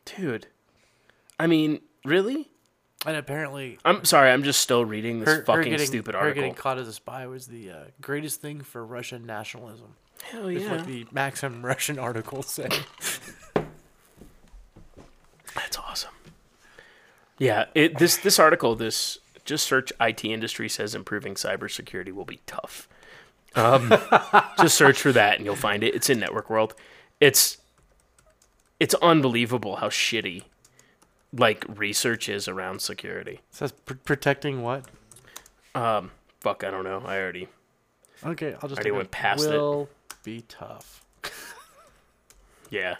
Dude, 0.05 0.47
I 1.39 1.47
mean, 1.47 1.81
really? 2.03 2.49
And 3.05 3.15
apparently, 3.15 3.77
I'm 3.85 4.03
sorry. 4.03 4.31
I'm 4.31 4.43
just 4.43 4.61
still 4.61 4.83
reading 4.83 5.19
this 5.19 5.29
her, 5.29 5.35
her 5.35 5.45
fucking 5.45 5.71
getting, 5.71 5.85
stupid 5.85 6.15
her 6.15 6.21
article. 6.21 6.41
getting 6.41 6.55
caught 6.55 6.79
as 6.79 6.87
a 6.87 6.93
spy 6.93 7.27
was 7.27 7.47
the 7.47 7.69
uh, 7.69 7.83
greatest 8.01 8.41
thing 8.41 8.61
for 8.61 8.83
Russian 8.83 9.25
nationalism. 9.25 9.95
Hell 10.23 10.47
Is 10.47 10.63
yeah, 10.63 10.71
what 10.71 10.85
the 10.87 11.05
Maxim 11.11 11.63
Russian 11.65 11.99
article 11.99 12.41
said. 12.41 12.73
that's 15.53 15.77
awesome. 15.77 16.13
Yeah, 17.37 17.65
it, 17.75 17.99
this 17.99 18.17
this 18.17 18.39
article, 18.39 18.75
this 18.75 19.19
just 19.43 19.67
search 19.67 19.91
IT 20.01 20.25
industry 20.25 20.67
says 20.67 20.95
improving 20.95 21.35
cybersecurity 21.35 22.11
will 22.11 22.25
be 22.25 22.39
tough. 22.47 22.87
Um, 23.55 23.93
just 24.59 24.75
search 24.75 24.99
for 24.99 25.11
that 25.11 25.37
and 25.37 25.45
you'll 25.45 25.55
find 25.55 25.83
it. 25.83 25.93
It's 25.93 26.09
in 26.09 26.19
Network 26.19 26.49
World. 26.49 26.73
It's 27.19 27.57
it's 28.79 28.95
unbelievable 28.95 29.77
how 29.77 29.89
shitty 29.89 30.43
like 31.33 31.65
research 31.67 32.29
is 32.29 32.47
around 32.47 32.81
security. 32.81 33.41
says 33.51 33.71
pr- 33.71 33.93
protecting 33.95 34.61
what? 34.61 34.85
Um, 35.73 36.11
fuck, 36.39 36.63
I 36.63 36.71
don't 36.71 36.83
know. 36.85 37.01
I 37.05 37.17
already 37.19 37.47
Okay, 38.25 38.53
I'll 38.61 38.69
just. 38.69 38.79
Already 38.79 38.91
went 38.91 39.05
up. 39.07 39.11
past 39.11 39.45
it. 39.45 39.49
will 39.51 39.89
be 40.23 40.41
tough. 40.47 41.03
yeah. 42.69 42.95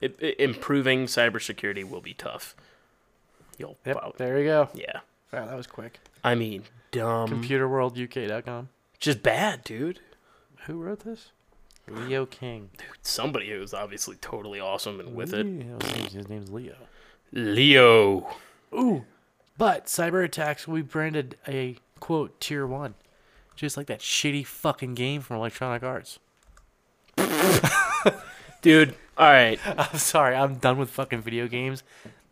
It, 0.00 0.16
it- 0.20 0.38
improving 0.40 1.06
cybersecurity 1.06 1.88
will 1.88 2.00
be 2.00 2.14
tough. 2.14 2.54
You'll 3.58 3.76
Yep, 3.84 3.96
wow. 3.96 4.12
there 4.16 4.38
you 4.38 4.44
go. 4.44 4.68
yeah. 4.74 5.00
Wow, 5.32 5.46
that 5.46 5.56
was 5.56 5.66
quick. 5.66 5.98
I 6.22 6.34
mean, 6.36 6.62
dumb. 6.92 7.28
Computerworlduk.com. 7.28 8.68
Just 9.00 9.22
bad, 9.22 9.64
dude. 9.64 10.00
Who 10.66 10.80
wrote 10.80 11.00
this? 11.00 11.32
Leo 11.88 12.26
King. 12.26 12.70
Dude, 12.76 12.86
somebody 13.02 13.50
who's 13.50 13.72
obviously 13.74 14.16
totally 14.16 14.60
awesome 14.60 15.00
and 15.00 15.14
with 15.14 15.32
it. 15.34 15.44
Leo. 15.46 15.78
His 15.80 15.94
name's- 15.96 16.12
His 16.12 16.28
name's 16.28 16.50
Leo. 16.50 16.76
Leo. 17.32 18.28
Ooh, 18.72 19.04
but 19.56 19.86
cyber 19.86 20.24
attacks 20.24 20.66
will 20.66 20.76
be 20.76 20.82
branded 20.82 21.36
a 21.46 21.76
quote 22.00 22.40
tier 22.40 22.66
one, 22.66 22.94
just 23.56 23.76
like 23.76 23.86
that 23.86 24.00
shitty 24.00 24.46
fucking 24.46 24.94
game 24.94 25.20
from 25.20 25.36
Electronic 25.36 25.82
Arts. 25.82 26.18
Dude, 28.62 28.94
all 29.16 29.30
right. 29.30 29.58
I'm 29.66 29.98
sorry, 29.98 30.34
I'm 30.34 30.56
done 30.56 30.78
with 30.78 30.90
fucking 30.90 31.22
video 31.22 31.48
games 31.48 31.82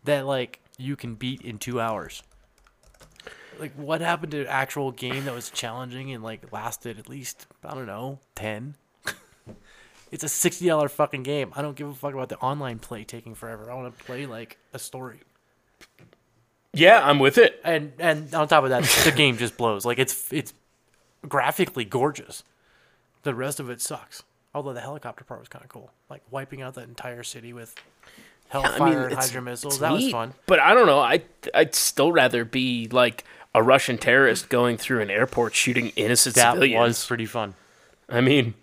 that 0.03 0.25
like 0.25 0.59
you 0.77 0.95
can 0.95 1.15
beat 1.15 1.41
in 1.41 1.57
two 1.57 1.79
hours. 1.79 2.23
Like, 3.59 3.73
what 3.73 4.01
happened 4.01 4.31
to 4.33 4.41
an 4.41 4.47
actual 4.47 4.91
game 4.91 5.25
that 5.25 5.33
was 5.33 5.49
challenging 5.49 6.11
and 6.11 6.23
like 6.23 6.51
lasted 6.51 6.99
at 6.99 7.09
least 7.09 7.47
I 7.63 7.73
don't 7.73 7.87
know 7.87 8.19
ten? 8.35 8.75
It's 10.11 10.23
a 10.23 10.29
sixty 10.29 10.67
dollar 10.67 10.89
fucking 10.89 11.23
game. 11.23 11.51
I 11.55 11.61
don't 11.61 11.75
give 11.75 11.87
a 11.87 11.93
fuck 11.93 12.13
about 12.13 12.29
the 12.29 12.37
online 12.39 12.79
play 12.79 13.03
taking 13.03 13.35
forever. 13.35 13.69
I 13.71 13.73
want 13.75 13.97
to 13.97 14.03
play 14.03 14.25
like 14.25 14.57
a 14.73 14.79
story. 14.79 15.19
Yeah, 16.73 17.01
I'm 17.03 17.19
with 17.19 17.37
it. 17.37 17.59
and 17.63 17.93
and 17.99 18.33
on 18.35 18.47
top 18.47 18.63
of 18.63 18.69
that, 18.69 18.83
the 19.03 19.11
game 19.11 19.37
just 19.37 19.57
blows. 19.57 19.85
Like 19.85 19.99
it's 19.99 20.31
it's 20.31 20.53
graphically 21.27 21.85
gorgeous. 21.85 22.43
The 23.23 23.33
rest 23.33 23.59
of 23.59 23.69
it 23.69 23.81
sucks. 23.81 24.23
Although 24.53 24.73
the 24.73 24.81
helicopter 24.81 25.23
part 25.23 25.39
was 25.39 25.49
kind 25.49 25.63
of 25.63 25.69
cool, 25.69 25.91
like 26.09 26.21
wiping 26.31 26.61
out 26.61 26.73
the 26.75 26.81
entire 26.83 27.23
city 27.23 27.53
with 27.53 27.75
hellfire 28.49 29.03
and 29.03 29.11
it's- 29.11 29.27
hydra 29.27 29.41
missiles. 29.41 29.75
it's 29.75 29.81
That 29.81 29.91
was 29.91 30.09
fun. 30.11 30.33
But 30.45 30.59
I 30.59 30.73
don't 30.73 30.85
know. 30.87 30.99
I 30.99 31.21
I'd 31.53 31.75
still 31.75 32.11
rather 32.11 32.45
be 32.45 32.87
like 32.91 33.23
a 33.55 33.61
Russian 33.63 33.97
terrorist 33.97 34.49
going 34.49 34.77
through 34.77 35.01
an 35.01 35.09
airport 35.09 35.55
shooting 35.55 35.89
innocent 35.95 36.35
That 36.35 36.53
civilians. 36.53 36.79
was 36.79 37.05
pretty 37.05 37.25
fun. 37.25 37.55
I 38.09 38.21
mean, 38.21 38.53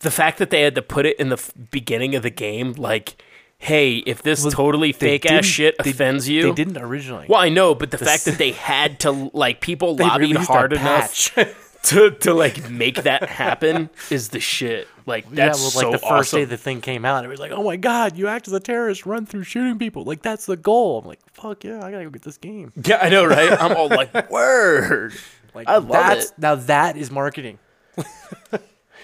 the 0.00 0.10
fact 0.10 0.38
that 0.38 0.50
they 0.50 0.62
had 0.62 0.74
to 0.74 0.82
put 0.82 1.06
it 1.06 1.18
in 1.18 1.28
the 1.28 1.36
f- 1.36 1.52
beginning 1.70 2.14
of 2.14 2.22
the 2.22 2.30
game, 2.30 2.72
like, 2.74 3.22
hey, 3.58 3.96
if 3.98 4.22
this 4.22 4.44
totally 4.52 4.92
fake 4.92 5.26
ass 5.26 5.44
shit 5.44 5.76
they- 5.82 5.90
offends 5.90 6.28
you, 6.28 6.42
They 6.44 6.52
didn't 6.52 6.78
originally. 6.78 7.26
Well, 7.28 7.40
I 7.40 7.48
know, 7.48 7.74
but 7.74 7.90
the 7.90 7.98
fact 7.98 8.08
s- 8.20 8.24
that 8.26 8.38
they 8.38 8.52
had 8.52 9.00
to 9.00 9.30
like 9.34 9.60
people 9.60 9.96
lobbied 10.04 10.36
hard 10.36 10.72
enough 10.72 11.34
to 11.84 12.10
to 12.10 12.34
like 12.34 12.68
make 12.70 13.02
that 13.04 13.24
happen 13.28 13.88
is 14.10 14.28
the 14.30 14.40
shit. 14.40 14.86
Like 15.06 15.24
yeah, 15.30 15.46
that's 15.46 15.60
well, 15.60 15.70
so 15.70 15.90
like 15.90 16.00
the 16.00 16.06
first 16.06 16.12
awesome. 16.34 16.40
day 16.40 16.44
the 16.44 16.56
thing 16.58 16.80
came 16.82 17.04
out, 17.04 17.24
it 17.24 17.28
was 17.28 17.40
like, 17.40 17.50
oh 17.52 17.62
my 17.64 17.76
god, 17.76 18.16
you 18.18 18.28
act 18.28 18.46
as 18.46 18.52
a 18.52 18.60
terrorist, 18.60 19.06
run 19.06 19.24
through 19.26 19.44
shooting 19.44 19.78
people. 19.78 20.04
Like 20.04 20.22
that's 20.22 20.44
the 20.46 20.56
goal. 20.56 20.98
I'm 21.00 21.06
like, 21.06 21.20
fuck 21.32 21.64
yeah, 21.64 21.78
I 21.82 21.90
gotta 21.90 22.04
go 22.04 22.10
get 22.10 22.22
this 22.22 22.36
game. 22.36 22.72
yeah, 22.84 22.98
I 23.00 23.08
know, 23.08 23.24
right? 23.24 23.50
I'm 23.60 23.74
all 23.76 23.88
like, 23.88 24.30
word. 24.30 25.14
Like 25.54 25.66
I 25.68 25.76
love 25.78 25.88
that's 25.88 26.26
it. 26.26 26.38
now 26.38 26.54
that 26.56 26.96
is 26.98 27.10
marketing. 27.10 27.58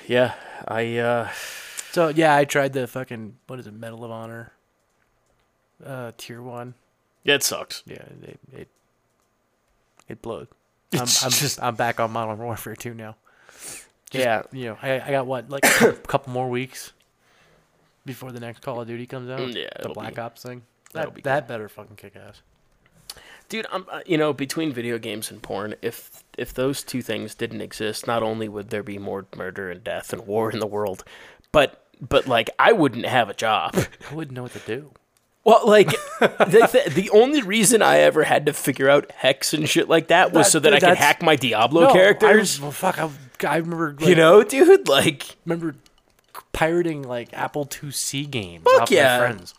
Yeah, 0.07 0.35
I 0.69 0.97
uh 0.99 1.29
So 1.93 2.09
yeah, 2.09 2.35
I 2.37 2.45
tried 2.45 2.73
the 2.73 2.87
fucking 2.87 3.37
what 3.47 3.59
is 3.59 3.67
it, 3.67 3.75
Medal 3.75 4.05
of 4.05 4.11
Honor, 4.11 4.53
uh, 5.85 6.13
tier 6.17 6.43
one. 6.43 6.75
yeah, 7.25 7.35
it 7.35 7.43
sucks. 7.43 7.83
Yeah, 7.87 8.03
it 8.23 8.41
it, 8.53 8.69
it 10.09 10.23
blowed. 10.23 10.49
I'm 10.93 11.01
I'm, 11.01 11.07
just- 11.31 11.63
I'm 11.63 11.75
back 11.75 12.01
on 12.01 12.11
Modern 12.13 12.39
Warfare 12.39 12.77
2 12.77 12.95
now. 12.95 13.17
yeah, 14.13 14.43
You 14.53 14.67
know, 14.71 14.79
I 14.83 15.01
I 15.01 15.11
got 15.11 15.27
what 15.27 15.49
like 15.51 15.65
a 15.83 15.93
couple 15.93 16.33
more 16.33 16.49
weeks 16.49 16.93
before 18.07 18.31
the 18.33 18.41
next 18.41 18.61
Call 18.61 18.81
of 18.81 18.87
Duty 18.87 19.07
comes 19.07 19.29
out. 19.31 19.41
Mm, 19.41 19.55
yeah, 19.55 19.71
the 19.83 19.89
Black 19.89 20.15
be- 20.17 20.21
Ops 20.21 20.43
thing. 20.43 20.63
That 20.93 21.13
be 21.15 21.23
that 21.23 21.49
better 21.49 21.69
fucking 21.69 21.97
kick 21.97 22.15
ass. 22.17 22.43
Dude. 23.49 23.67
I'm 23.73 23.87
uh, 23.91 24.01
you 24.07 24.17
know 24.19 24.33
between 24.33 24.73
video 24.73 24.99
games 24.99 25.31
and 25.31 25.43
porn, 25.43 25.75
if 25.83 26.23
if 26.37 26.53
those 26.55 26.83
two 26.83 27.03
things 27.03 27.35
didn't 27.35 27.61
exist, 27.61 28.07
not 28.07 28.23
only 28.23 28.49
would 28.49 28.71
there 28.71 28.83
be 28.83 28.99
more 28.99 29.27
murder 29.37 29.71
and 29.71 29.83
death 29.83 30.13
and 30.13 30.27
war 30.27 30.51
in 30.51 30.59
the 30.59 30.67
world, 30.67 31.05
but 31.53 31.85
but 32.01 32.27
like 32.27 32.51
I 32.59 32.73
wouldn't 32.73 33.07
have 33.07 33.29
a 33.29 33.35
job. 33.35 33.77
I 34.11 34.15
wouldn't 34.15 34.35
know 34.37 34.43
what 34.45 34.53
to 34.53 34.59
do. 34.61 34.93
Well, 35.45 35.67
like 35.67 35.89
the, 36.21 36.83
the, 36.85 36.91
the 36.91 37.11
only 37.11 37.43
reason 37.43 37.83
I 37.83 37.99
ever 37.99 38.23
had 38.25 38.47
to 38.47 38.55
figure 38.55 38.89
out 38.89 39.11
hex 39.13 39.53
and 39.53 39.69
shit 39.69 39.89
like 39.91 40.09
that 40.09 40.33
was 40.33 40.47
That- 40.47 40.51
so 40.53 40.59
that 40.61 40.73
I 40.75 40.81
could 40.81 40.97
hack 40.97 41.23
my 41.23 41.37
Diablo 41.37 41.83
No, 41.89 41.93
characters. 41.93 42.59
I, 42.59 42.63
well, 42.63 42.73
fuck, 42.73 42.99
I, 42.99 43.11
I 43.47 43.57
remember. 43.59 43.95
Like, 43.99 44.09
you 44.09 44.15
know, 44.15 44.43
dude, 44.43 44.89
like 44.89 45.37
remember 45.45 45.77
pirating 46.53 47.03
like 47.03 47.29
Apple 47.35 47.67
IIc 47.67 48.31
games 48.31 48.65
Fuck 48.65 48.83
off 48.83 48.91
yeah. 48.91 49.19
my 49.19 49.25
friends. 49.27 49.55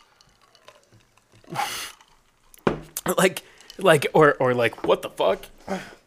like 3.18 3.42
like 3.78 4.06
or 4.14 4.34
or 4.40 4.54
like 4.54 4.86
what 4.86 5.02
the 5.02 5.10
fuck? 5.10 5.46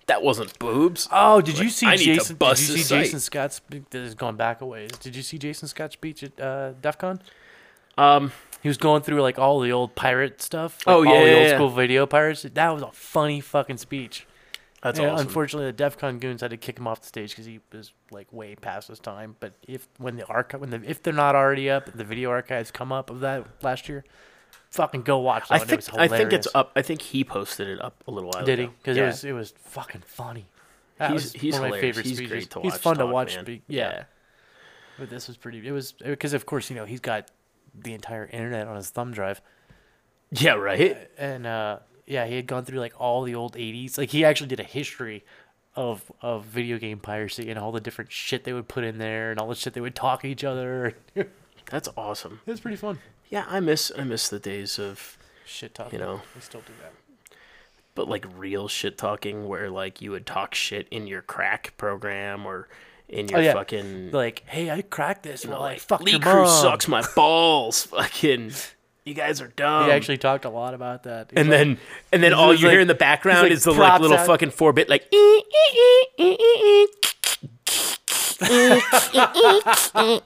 That 0.08 0.24
wasn't 0.24 0.58
boobs. 0.58 1.08
Oh, 1.12 1.40
did 1.40 1.60
you 1.60 1.70
see 1.70 1.86
I 1.86 1.92
need 1.92 1.98
to 2.06 2.14
Jason? 2.16 2.36
Did 2.36 2.40
bust 2.40 2.70
you 2.70 2.78
see. 2.78 2.96
Jason 2.96 3.20
Scott's? 3.20 3.58
speech? 3.58 3.84
This 3.92 4.08
is 4.08 4.16
going 4.16 4.38
back 4.38 4.62
a 4.62 4.66
ways. 4.66 4.90
Did 5.00 5.16
you 5.16 5.22
see 5.22 5.38
Jason 5.38 5.68
Scott's 5.68 5.94
speech 5.94 6.24
at 6.24 6.40
uh, 6.40 6.72
DEF 6.82 6.98
CON? 6.98 7.22
Um, 7.98 8.32
He 8.64 8.68
was 8.68 8.78
going 8.78 9.04
through 9.04 9.22
like 9.22 9.38
all 9.38 9.60
the 9.60 9.72
old 9.72 9.94
pirate 9.96 10.42
stuff. 10.42 10.80
like, 10.88 10.96
Oh, 10.96 11.04
yeah, 11.04 11.10
all 11.12 11.20
the 11.24 11.30
yeah, 11.30 11.36
old 11.38 11.48
yeah. 11.48 11.56
school 11.56 11.70
video 11.70 12.06
pirates. 12.08 12.42
That 12.42 12.70
was 12.74 12.82
a 12.82 12.92
funny 12.92 13.40
fucking 13.40 13.78
speech. 13.78 14.26
That's 14.82 14.98
Yeah, 14.98 15.12
awesome. 15.12 15.28
Unfortunately, 15.28 15.68
the 15.68 15.74
DEF 15.74 15.98
CON 16.00 16.18
goons 16.20 16.42
had 16.42 16.50
to 16.52 16.58
kick 16.58 16.80
him 16.80 16.88
off 16.88 17.02
the 17.02 17.08
stage 17.08 17.32
because 17.32 17.46
he 17.46 17.60
was 17.72 17.92
like 18.10 18.32
way 18.34 18.56
past 18.56 18.88
his 18.88 19.00
time. 19.00 19.36
But 19.40 19.54
if 19.68 19.88
when 19.98 20.16
the 20.16 20.26
archive, 20.26 20.62
when 20.62 20.70
the 20.72 20.82
if 20.90 21.04
they're 21.04 21.14
not 21.14 21.36
already 21.36 21.70
up, 21.70 21.92
the 21.94 22.04
video 22.06 22.30
archives 22.32 22.72
come 22.72 22.92
up 22.92 23.10
of 23.12 23.20
that 23.20 23.46
last 23.62 23.88
year, 23.90 24.06
fucking 24.72 25.04
go 25.04 25.20
watch. 25.20 25.48
That 25.50 25.56
I 25.56 25.58
one. 25.60 25.64
It 25.68 25.70
think 25.70 25.80
was 25.82 25.90
I 25.98 26.08
think 26.08 26.34
it's 26.34 26.48
up. 26.56 26.72
I 26.76 26.82
think 26.82 27.02
he 27.02 27.24
posted 27.24 27.68
it 27.68 27.82
up 27.82 28.04
a 28.08 28.12
little 28.12 28.30
while 28.30 28.44
ago. 28.44 28.46
Did 28.46 28.60
he? 28.60 28.66
ago. 28.66 28.74
Because 28.82 28.98
yeah. 28.98 29.04
it 29.04 29.08
was 29.08 29.24
it 29.26 29.32
was 29.34 29.54
fucking 29.66 30.04
funny. 30.06 30.48
That 30.98 31.12
He's- 31.12 31.24
was 31.24 31.34
he's 31.34 31.54
one 31.54 31.66
of 31.66 31.70
my 31.72 31.78
hilarious. 31.78 31.96
favorite 31.98 32.06
He's 32.08 32.18
speeches. 32.18 32.32
great 32.32 32.50
to 32.52 32.62
He's 32.62 32.72
watch 32.74 32.82
fun 32.82 32.96
to 32.98 33.04
talk, 33.04 33.14
watch. 33.14 33.36
man. 33.36 33.46
Be, 33.46 33.62
yeah. 33.68 33.90
Yeah. 33.92 34.04
But 34.98 35.10
this 35.10 35.28
was 35.28 35.38
pretty. 35.38 35.66
It 35.66 35.72
was 35.72 35.94
because 35.94 36.34
of 36.34 36.46
course 36.46 36.70
you 36.70 36.76
know 36.76 36.86
he's 36.86 37.00
got 37.00 37.30
the 37.74 37.94
entire 37.94 38.26
internet 38.26 38.68
on 38.68 38.76
his 38.76 38.90
thumb 38.90 39.12
drive, 39.14 39.42
yeah, 40.32 40.54
right. 40.54 41.10
and 41.18 41.46
uh, 41.48 41.80
yeah, 42.06 42.26
he 42.26 42.36
had 42.36 42.48
gone 42.48 42.66
through 42.66 42.80
like 42.80 42.94
all 43.00 43.24
the 43.24 43.36
old 43.36 43.56
'80s. 43.56 43.98
Like 43.98 44.10
he 44.10 44.26
actually 44.26 44.48
did 44.48 44.60
a 44.60 44.64
history 44.64 45.24
of 45.76 46.12
of 46.22 46.44
video 46.46 46.78
game 46.78 47.00
piracy 47.00 47.50
and 47.50 47.58
all 47.58 47.72
the 47.72 47.80
different 47.80 48.12
shit 48.12 48.44
they 48.44 48.52
would 48.52 48.68
put 48.68 48.84
in 48.84 48.98
there 48.98 49.32
and 49.32 49.40
all 49.40 49.48
the 49.48 49.56
shit 49.56 49.74
they 49.74 49.80
would 49.82 49.96
talk 49.96 50.22
to 50.24 50.28
each 50.28 50.44
other. 50.44 50.96
it 51.16 51.32
That's 51.72 51.88
awesome. 51.96 52.42
was 52.46 52.60
pretty 52.60 52.76
fun. 52.78 53.00
Yeah, 53.30 53.46
I 53.48 53.60
miss 53.60 53.92
I 53.98 54.04
miss 54.04 54.28
the 54.30 54.40
days 54.40 54.80
of 54.80 55.18
Shit 55.46 55.74
talking. 55.74 56.00
You 56.00 56.06
know. 56.06 56.22
we 56.36 56.42
still 56.42 56.62
do 56.62 56.74
that. 56.82 56.94
but 57.96 58.08
like 58.08 58.26
real 58.38 58.68
shit 58.68 58.98
talking 58.98 59.48
where 59.48 59.70
like 59.70 60.02
you 60.02 60.12
would 60.12 60.26
talk 60.26 60.54
shit 60.56 60.88
in 60.92 61.08
your 61.08 61.22
crack 61.22 61.74
program 61.78 62.46
or 62.46 62.68
in 63.08 63.28
your 63.28 63.40
Oh, 63.40 63.42
yeah. 63.42 63.54
fucking 63.54 64.12
Like, 64.12 64.44
hey, 64.48 64.70
I 64.70 64.82
cracked 64.84 65.24
this. 65.24 65.44
you 65.44 65.50
know, 65.50 65.60
like 65.60 65.80
fucked 65.80 66.04
Lee 66.04 66.12
your 66.12 66.20
Crew 66.20 66.44
mom. 66.44 66.62
sucks 66.62 66.88
my 66.88 67.04
balls. 67.16 67.84
Fucking 67.88 68.52
you 69.06 69.14
guys 69.16 69.42
are 69.42 69.48
dumb. 69.48 69.86
He 69.86 69.92
actually 69.92 70.18
talked 70.20 70.46
a 70.46 70.50
lot 70.52 70.76
about 70.76 71.04
that. 71.04 71.32
He's 71.32 71.40
and 71.40 71.50
like- 71.50 71.58
then 71.58 71.78
and 72.12 72.22
then 72.24 72.34
all 72.34 72.54
you 72.54 72.70
hear 72.70 72.80
in 72.80 72.88
the 72.88 72.94
background 72.94 73.44
like 73.44 73.52
is 73.52 73.64
the 73.64 73.72
like 73.72 74.00
little 74.02 74.18
out. 74.18 74.28
fucking 74.28 74.52
four 74.52 74.72
bit 74.74 74.88
like 74.90 75.08
"Ee, 75.12 75.18
ee, 75.18 75.44
ee, 75.78 76.06
ee, 76.20 76.38
ee, 76.40 76.84
ee." 76.84 76.88
And 78.42 80.22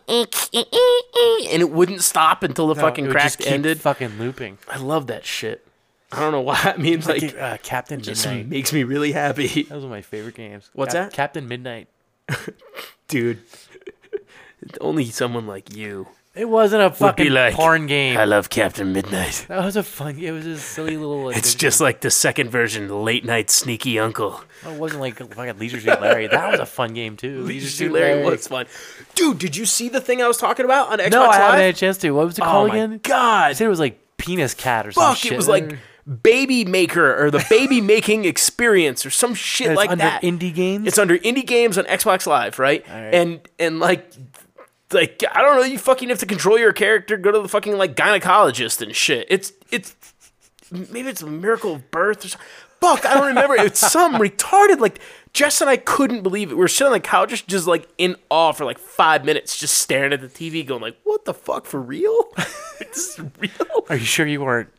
it 1.61 1.69
wouldn't 1.71 2.01
stop 2.01 2.43
until 2.43 2.67
the 2.67 2.75
No, 2.75 2.81
fucking 2.81 3.09
crack 3.09 3.45
ended. 3.45 3.79
fucking 3.81 4.17
looping. 4.19 4.57
I 4.67 4.77
love 4.77 5.07
that 5.07 5.25
shit. 5.25 5.65
I 6.11 6.19
don't 6.19 6.31
know 6.31 6.41
why. 6.41 6.61
It 6.75 6.79
means 6.79 7.07
like, 7.07 7.21
Like, 7.23 7.37
uh, 7.39 7.57
Captain 7.63 7.99
just 8.01 8.25
Midnight. 8.25 8.47
makes 8.47 8.71
me 8.71 8.83
really 8.83 9.11
happy, 9.13 9.63
That 9.63 9.75
was 9.75 9.83
one 9.83 9.85
of 9.85 9.89
my 9.89 10.01
favorite 10.01 10.35
games. 10.35 10.69
What's 10.73 10.93
Cap- 10.93 11.09
that? 11.09 11.15
Captain 11.15 11.47
Midnight. 11.47 11.87
dude. 13.07 13.39
Only 14.81 15.05
someone 15.05 15.47
like 15.47 15.75
you. 15.75 16.07
It 16.35 16.49
wasn't 16.49 16.81
a 16.81 16.89
fucking 16.89 17.29
like, 17.31 17.53
porn 17.53 17.85
game. 17.85 18.17
I 18.17 18.25
love 18.25 18.49
Captain 18.49 18.91
Midnight. 18.91 19.45
that 19.49 19.63
was 19.63 19.75
a 19.75 19.83
fun. 19.83 20.17
It 20.17 20.31
was 20.31 20.47
a 20.47 20.57
silly 20.57 20.97
little. 20.97 21.29
It's 21.29 21.53
just 21.53 21.79
like 21.79 22.01
the 22.01 22.09
second 22.09 22.49
version, 22.49 22.89
Late 23.05 23.23
Night 23.23 23.51
Sneaky 23.51 23.99
Uncle. 23.99 24.41
Oh, 24.65 24.73
it 24.73 24.79
wasn't 24.79 25.01
like 25.01 25.17
fucking 25.17 25.59
Leisure 25.59 25.79
Suit 25.79 26.01
Larry. 26.01 26.25
That 26.25 26.49
was 26.49 26.59
a 26.59 26.65
fun 26.65 26.93
game 26.95 27.17
too. 27.17 27.41
Leisure 27.43 27.69
Suit 27.69 27.91
Larry 27.91 28.23
was 28.23 28.47
fun. 28.47 28.65
Dude, 29.13 29.37
did 29.37 29.55
you 29.55 29.67
see 29.67 29.89
the 29.89 30.01
thing 30.01 30.23
I 30.23 30.27
was 30.27 30.37
talking 30.37 30.65
about 30.65 30.89
on 30.91 30.97
Xbox 30.97 31.11
No, 31.11 31.25
I 31.25 31.35
haven't 31.35 31.49
Live? 31.51 31.59
had 31.65 31.75
a 31.75 31.77
chance 31.77 31.97
to. 31.99 32.11
What 32.11 32.25
was 32.25 32.39
it 32.39 32.41
oh 32.41 32.45
called 32.45 32.69
my 32.69 32.75
again? 32.77 32.93
I 32.93 32.97
god. 32.97 33.55
said 33.55 33.65
it 33.65 33.69
was 33.69 33.79
like 33.79 33.99
Penis 34.17 34.55
Cat 34.55 34.87
or 34.87 34.91
some 34.91 35.03
Fuck, 35.11 35.17
shit. 35.17 35.33
it 35.33 35.37
was 35.37 35.47
like 35.47 35.77
Baby 36.23 36.65
Maker 36.65 37.23
or 37.23 37.29
the 37.29 37.45
Baby 37.47 37.79
Making 37.95 38.25
Experience 38.25 39.05
or 39.05 39.11
some 39.11 39.35
shit 39.35 39.67
it's 39.67 39.77
like 39.77 39.91
under 39.91 40.03
that. 40.03 40.23
indie 40.23 40.53
games. 40.53 40.87
It's 40.87 40.97
under 40.97 41.15
indie 41.19 41.45
games 41.45 41.77
on 41.77 41.83
Xbox 41.85 42.25
Live, 42.25 42.57
right? 42.57 42.83
Alright. 42.89 43.13
And 43.13 43.39
and 43.59 43.79
like 43.79 44.11
like 44.93 45.23
I 45.31 45.41
don't 45.41 45.57
know, 45.57 45.63
you 45.63 45.77
fucking 45.77 46.09
have 46.09 46.19
to 46.19 46.25
control 46.25 46.57
your 46.57 46.73
character, 46.73 47.17
go 47.17 47.31
to 47.31 47.41
the 47.41 47.47
fucking 47.47 47.77
like 47.77 47.95
gynecologist 47.95 48.81
and 48.81 48.95
shit. 48.95 49.27
It's 49.29 49.53
it's 49.71 49.95
maybe 50.71 51.09
it's 51.09 51.21
a 51.21 51.27
miracle 51.27 51.73
of 51.73 51.91
birth 51.91 52.25
or 52.25 52.29
something. 52.29 52.47
Fuck, 52.81 53.05
I 53.05 53.13
don't 53.13 53.27
remember. 53.27 53.55
It's 53.55 53.79
some 53.91 54.15
retarded 54.15 54.79
like 54.79 54.99
Jess 55.31 55.61
and 55.61 55.69
I 55.69 55.77
couldn't 55.77 56.21
believe 56.21 56.51
it. 56.51 56.55
We 56.55 56.59
were 56.59 56.67
sitting 56.67 56.87
on 56.87 56.93
the 56.93 56.99
couch 56.99 57.29
just, 57.29 57.47
just 57.47 57.65
like 57.65 57.87
in 57.97 58.17
awe 58.29 58.51
for 58.51 58.65
like 58.65 58.77
five 58.77 59.23
minutes, 59.23 59.57
just 59.57 59.77
staring 59.77 60.11
at 60.11 60.21
the 60.21 60.27
TV, 60.27 60.65
going 60.65 60.81
like, 60.81 60.97
"What 61.03 61.25
the 61.25 61.33
fuck 61.33 61.65
for 61.65 61.79
real? 61.79 62.25
this 62.79 63.17
is 63.17 63.25
real." 63.39 63.85
Are 63.89 63.95
you 63.95 64.05
sure 64.05 64.27
you 64.27 64.41
weren't 64.41 64.69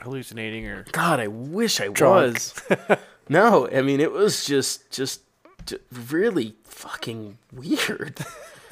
hallucinating 0.00 0.66
or? 0.66 0.84
God, 0.92 1.20
I 1.20 1.28
wish 1.28 1.80
I 1.80 1.88
Drunk. 1.88 2.34
was. 2.34 2.54
no, 3.28 3.68
I 3.70 3.82
mean 3.82 4.00
it 4.00 4.12
was 4.12 4.44
just 4.44 4.90
just, 4.90 5.20
j 5.64 5.76
really 6.10 6.56
fucking 6.64 7.38
weird. 7.52 8.18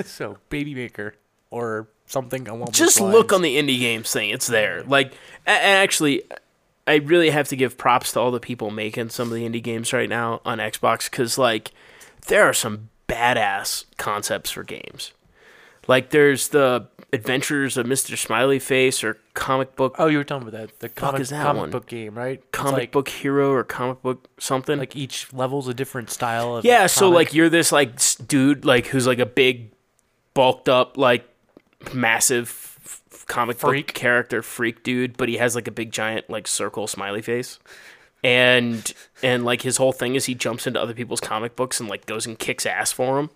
So 0.07 0.39
Baby 0.49 0.75
Maker 0.75 1.15
or 1.51 1.89
something 2.07 2.49
along 2.49 2.73
just 2.73 3.01
look 3.01 3.33
on 3.33 3.43
the 3.43 3.57
indie 3.57 3.79
games 3.79 4.13
thing; 4.13 4.31
it's 4.31 4.47
there. 4.47 4.83
Like, 4.83 5.13
and 5.47 5.63
actually, 5.63 6.23
I 6.87 6.97
really 6.97 7.31
have 7.31 7.49
to 7.49 7.57
give 7.57 7.79
props 7.79 8.13
to 8.13 8.21
all 8.21 8.31
the 8.31 8.41
people 8.41 8.71
making 8.71 9.11
some 9.11 9.29
of 9.29 9.35
the 9.35 9.49
indie 9.49 9.63
games 9.63 9.93
right 9.93 10.09
now 10.09 10.41
on 10.45 10.59
Xbox 10.59 11.11
because 11.11 11.39
like 11.39 11.73
there 12.27 12.45
are 12.45 12.55
some 12.55 12.91
badass 13.09 13.85
concepts 13.97 14.51
for 14.51 14.63
games. 14.63 15.13
Like 15.87 16.11
there's 16.11 16.49
the 16.49 16.89
Adventures 17.13 17.77
of 17.77 17.87
Mr. 17.87 18.17
Smiley 18.17 18.61
Face 18.61 19.03
or 19.03 19.19
comic 19.35 19.75
book 19.75 19.97
Oh, 19.99 20.07
you 20.07 20.19
were 20.19 20.25
talking 20.25 20.47
about 20.47 20.61
that. 20.61 20.79
The 20.79 20.89
comic, 20.89 21.21
is 21.21 21.31
that 21.31 21.43
comic 21.43 21.61
one? 21.61 21.71
book 21.71 21.87
game, 21.87 22.15
right? 22.15 22.41
Comic 22.53 22.75
like, 22.75 22.93
book 22.93 23.09
hero 23.09 23.51
or 23.51 23.65
comic 23.65 24.01
book 24.03 24.29
something. 24.39 24.79
Like 24.79 24.95
each 24.95 25.33
level's 25.33 25.67
a 25.67 25.75
different 25.75 26.11
style 26.11 26.57
of. 26.57 26.65
Yeah, 26.65 26.87
so 26.87 27.11
like 27.11 27.35
you're 27.35 27.49
this 27.49 27.73
like 27.73 27.99
dude 28.29 28.65
like 28.65 28.87
who's 28.87 29.07
like 29.07 29.19
a 29.19 29.27
big 29.27 29.73
bulked 30.35 30.69
up 30.69 30.97
like 30.97 31.27
massive 31.95 32.49
f- 32.85 33.25
comic 33.27 33.59
Freak. 33.59 33.87
book 33.89 33.95
character 33.95 34.43
freak 34.43 34.83
dude, 34.83 35.17
but 35.17 35.29
he 35.29 35.37
has 35.39 35.55
like 35.55 35.69
a 35.69 35.71
big 35.73 35.93
giant 35.93 36.29
like 36.31 36.47
circle 36.47 36.87
smiley 36.87 37.23
face. 37.23 37.59
And 38.23 38.93
and 39.23 39.45
like 39.45 39.63
his 39.63 39.79
whole 39.79 39.93
thing 39.93 40.15
is 40.15 40.27
he 40.27 40.35
jumps 40.35 40.67
into 40.67 40.81
other 40.81 40.93
people's 40.95 41.21
comic 41.21 41.57
books 41.57 41.81
and 41.81 41.89
like 41.89 42.05
goes 42.07 42.27
and 42.27 42.39
kicks 42.39 42.67
ass 42.67 42.93
for 42.93 43.17
them. 43.17 43.31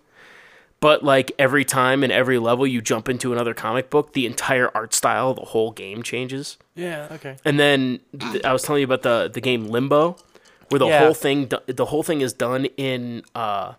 But 0.79 1.03
like 1.03 1.31
every 1.39 1.65
time 1.65 2.03
in 2.03 2.11
every 2.11 2.37
level 2.37 2.67
you 2.67 2.81
jump 2.81 3.09
into 3.09 3.33
another 3.33 3.55
comic 3.55 3.89
book, 3.89 4.13
the 4.13 4.27
entire 4.27 4.69
art 4.75 4.93
style, 4.93 5.33
the 5.33 5.41
whole 5.45 5.71
game 5.71 6.03
changes. 6.03 6.57
Yeah. 6.75 7.07
Okay. 7.13 7.37
And 7.43 7.59
then 7.59 7.99
th- 8.19 8.43
I 8.43 8.53
was 8.53 8.61
telling 8.61 8.81
you 8.81 8.85
about 8.85 9.01
the 9.01 9.27
the 9.33 9.41
game 9.41 9.65
Limbo, 9.65 10.17
where 10.69 10.77
the 10.79 10.87
Yeah. 10.87 10.99
whole 10.99 11.13
thing 11.15 11.49
the 11.65 11.85
whole 11.85 12.03
thing 12.03 12.21
is 12.21 12.33
done 12.33 12.65
in 12.77 13.23
uh 13.33 13.73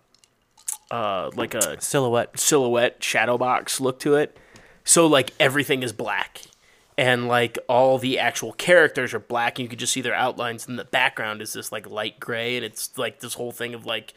uh 0.91 1.29
like 1.35 1.53
a 1.53 1.81
Silhouette. 1.81 2.39
silhouette 2.39 3.03
shadow 3.03 3.37
box 3.37 3.79
look 3.79 3.99
to 3.99 4.15
it. 4.15 4.37
So 4.83 5.05
like 5.07 5.33
everything 5.39 5.83
is 5.83 5.91
black. 5.93 6.41
And 6.97 7.27
like 7.27 7.59
all 7.67 7.97
the 7.99 8.17
actual 8.17 8.53
characters 8.53 9.13
are 9.13 9.19
black 9.19 9.59
and 9.59 9.65
you 9.65 9.69
can 9.69 9.77
just 9.77 9.93
see 9.93 10.01
their 10.01 10.15
outlines 10.15 10.67
and 10.67 10.79
the 10.79 10.85
background 10.85 11.41
is 11.41 11.53
this 11.53 11.71
like 11.71 11.87
light 11.89 12.19
gray 12.19 12.55
and 12.55 12.65
it's 12.65 12.97
like 12.97 13.19
this 13.19 13.35
whole 13.35 13.51
thing 13.51 13.73
of 13.75 13.85
like 13.85 14.13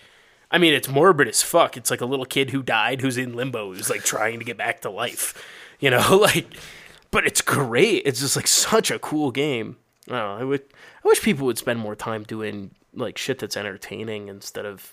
I 0.50 0.58
mean 0.58 0.72
it's 0.72 0.88
morbid 0.88 1.28
as 1.28 1.42
fuck. 1.42 1.76
It's 1.76 1.90
like 1.90 2.00
a 2.00 2.06
little 2.06 2.24
kid 2.24 2.50
who 2.50 2.62
died 2.62 3.00
who's 3.02 3.18
in 3.18 3.34
limbo 3.34 3.74
who's 3.74 3.90
like 3.90 4.02
trying 4.02 4.38
to 4.38 4.44
get 4.44 4.56
back 4.56 4.80
to 4.82 4.90
life. 4.90 5.34
You 5.82 5.88
know, 5.88 6.18
like 6.20 6.46
but 7.10 7.26
it's 7.26 7.40
great. 7.40 8.02
It's 8.04 8.20
just 8.20 8.36
like 8.36 8.46
such 8.46 8.90
a 8.90 8.98
cool 8.98 9.30
game. 9.30 9.78
I 10.08 10.12
know. 10.12 10.36
I 10.36 10.44
would 10.44 10.62
I 11.02 11.08
wish 11.08 11.22
people 11.22 11.46
would 11.46 11.56
spend 11.56 11.80
more 11.80 11.96
time 11.96 12.22
doing 12.22 12.72
like 12.92 13.16
shit 13.16 13.38
that's 13.38 13.56
entertaining 13.56 14.28
instead 14.28 14.66
of 14.66 14.92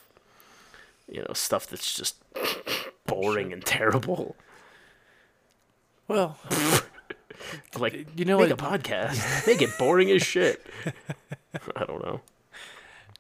you 1.08 1.20
know 1.22 1.34
stuff 1.34 1.68
that's 1.68 1.96
just 1.96 2.16
oh, 2.36 2.64
boring 3.06 3.54
and 3.54 3.64
terrible. 3.66 4.36
Well, 6.08 6.38
Like 7.78 8.08
You 8.18 8.26
know 8.26 8.40
make 8.40 8.50
what- 8.50 8.60
a 8.60 8.78
podcast, 8.80 9.48
make 9.48 9.62
it 9.62 9.70
boring 9.78 10.10
as 10.12 10.24
shit. 10.24 10.66
I 11.76 11.86
don't 11.86 12.04
know. 12.04 12.22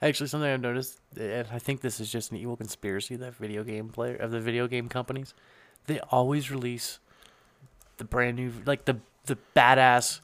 actually, 0.01 0.27
something 0.27 0.49
I've 0.49 0.61
noticed, 0.61 0.99
and 1.19 1.47
I 1.51 1.59
think 1.59 1.81
this 1.81 1.99
is 1.99 2.11
just 2.11 2.31
an 2.31 2.37
evil 2.37 2.55
conspiracy 2.57 3.15
that 3.17 3.35
video 3.35 3.63
game 3.63 3.89
player 3.89 4.15
of 4.15 4.31
the 4.31 4.39
video 4.39 4.67
game 4.67 4.89
companies, 4.89 5.33
they 5.85 5.99
always 6.11 6.49
release 6.49 6.99
the 7.97 8.03
brand 8.05 8.37
new, 8.37 8.51
like 8.65 8.85
the 8.85 8.97
the 9.25 9.37
badass 9.55 10.21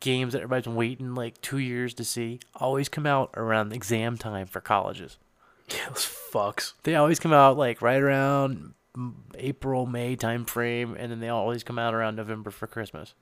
games 0.00 0.32
that 0.32 0.40
everybody's 0.42 0.64
been 0.64 0.74
waiting 0.74 1.14
like 1.14 1.40
two 1.40 1.58
years 1.58 1.94
to 1.94 2.04
see. 2.04 2.40
Always 2.56 2.88
come 2.88 3.06
out 3.06 3.30
around 3.36 3.72
exam 3.72 4.16
time 4.18 4.46
for 4.46 4.60
colleges. 4.60 5.18
Yeah, 5.68 5.88
those 5.88 6.04
fucks. 6.32 6.72
They 6.82 6.94
always 6.94 7.18
come 7.18 7.32
out 7.32 7.56
like 7.56 7.80
right 7.82 8.00
around 8.00 8.74
April, 9.36 9.86
May 9.86 10.16
time 10.16 10.44
frame, 10.44 10.96
and 10.98 11.10
then 11.10 11.20
they 11.20 11.28
always 11.28 11.62
come 11.64 11.78
out 11.78 11.94
around 11.94 12.16
November 12.16 12.50
for 12.50 12.66
Christmas. 12.66 13.14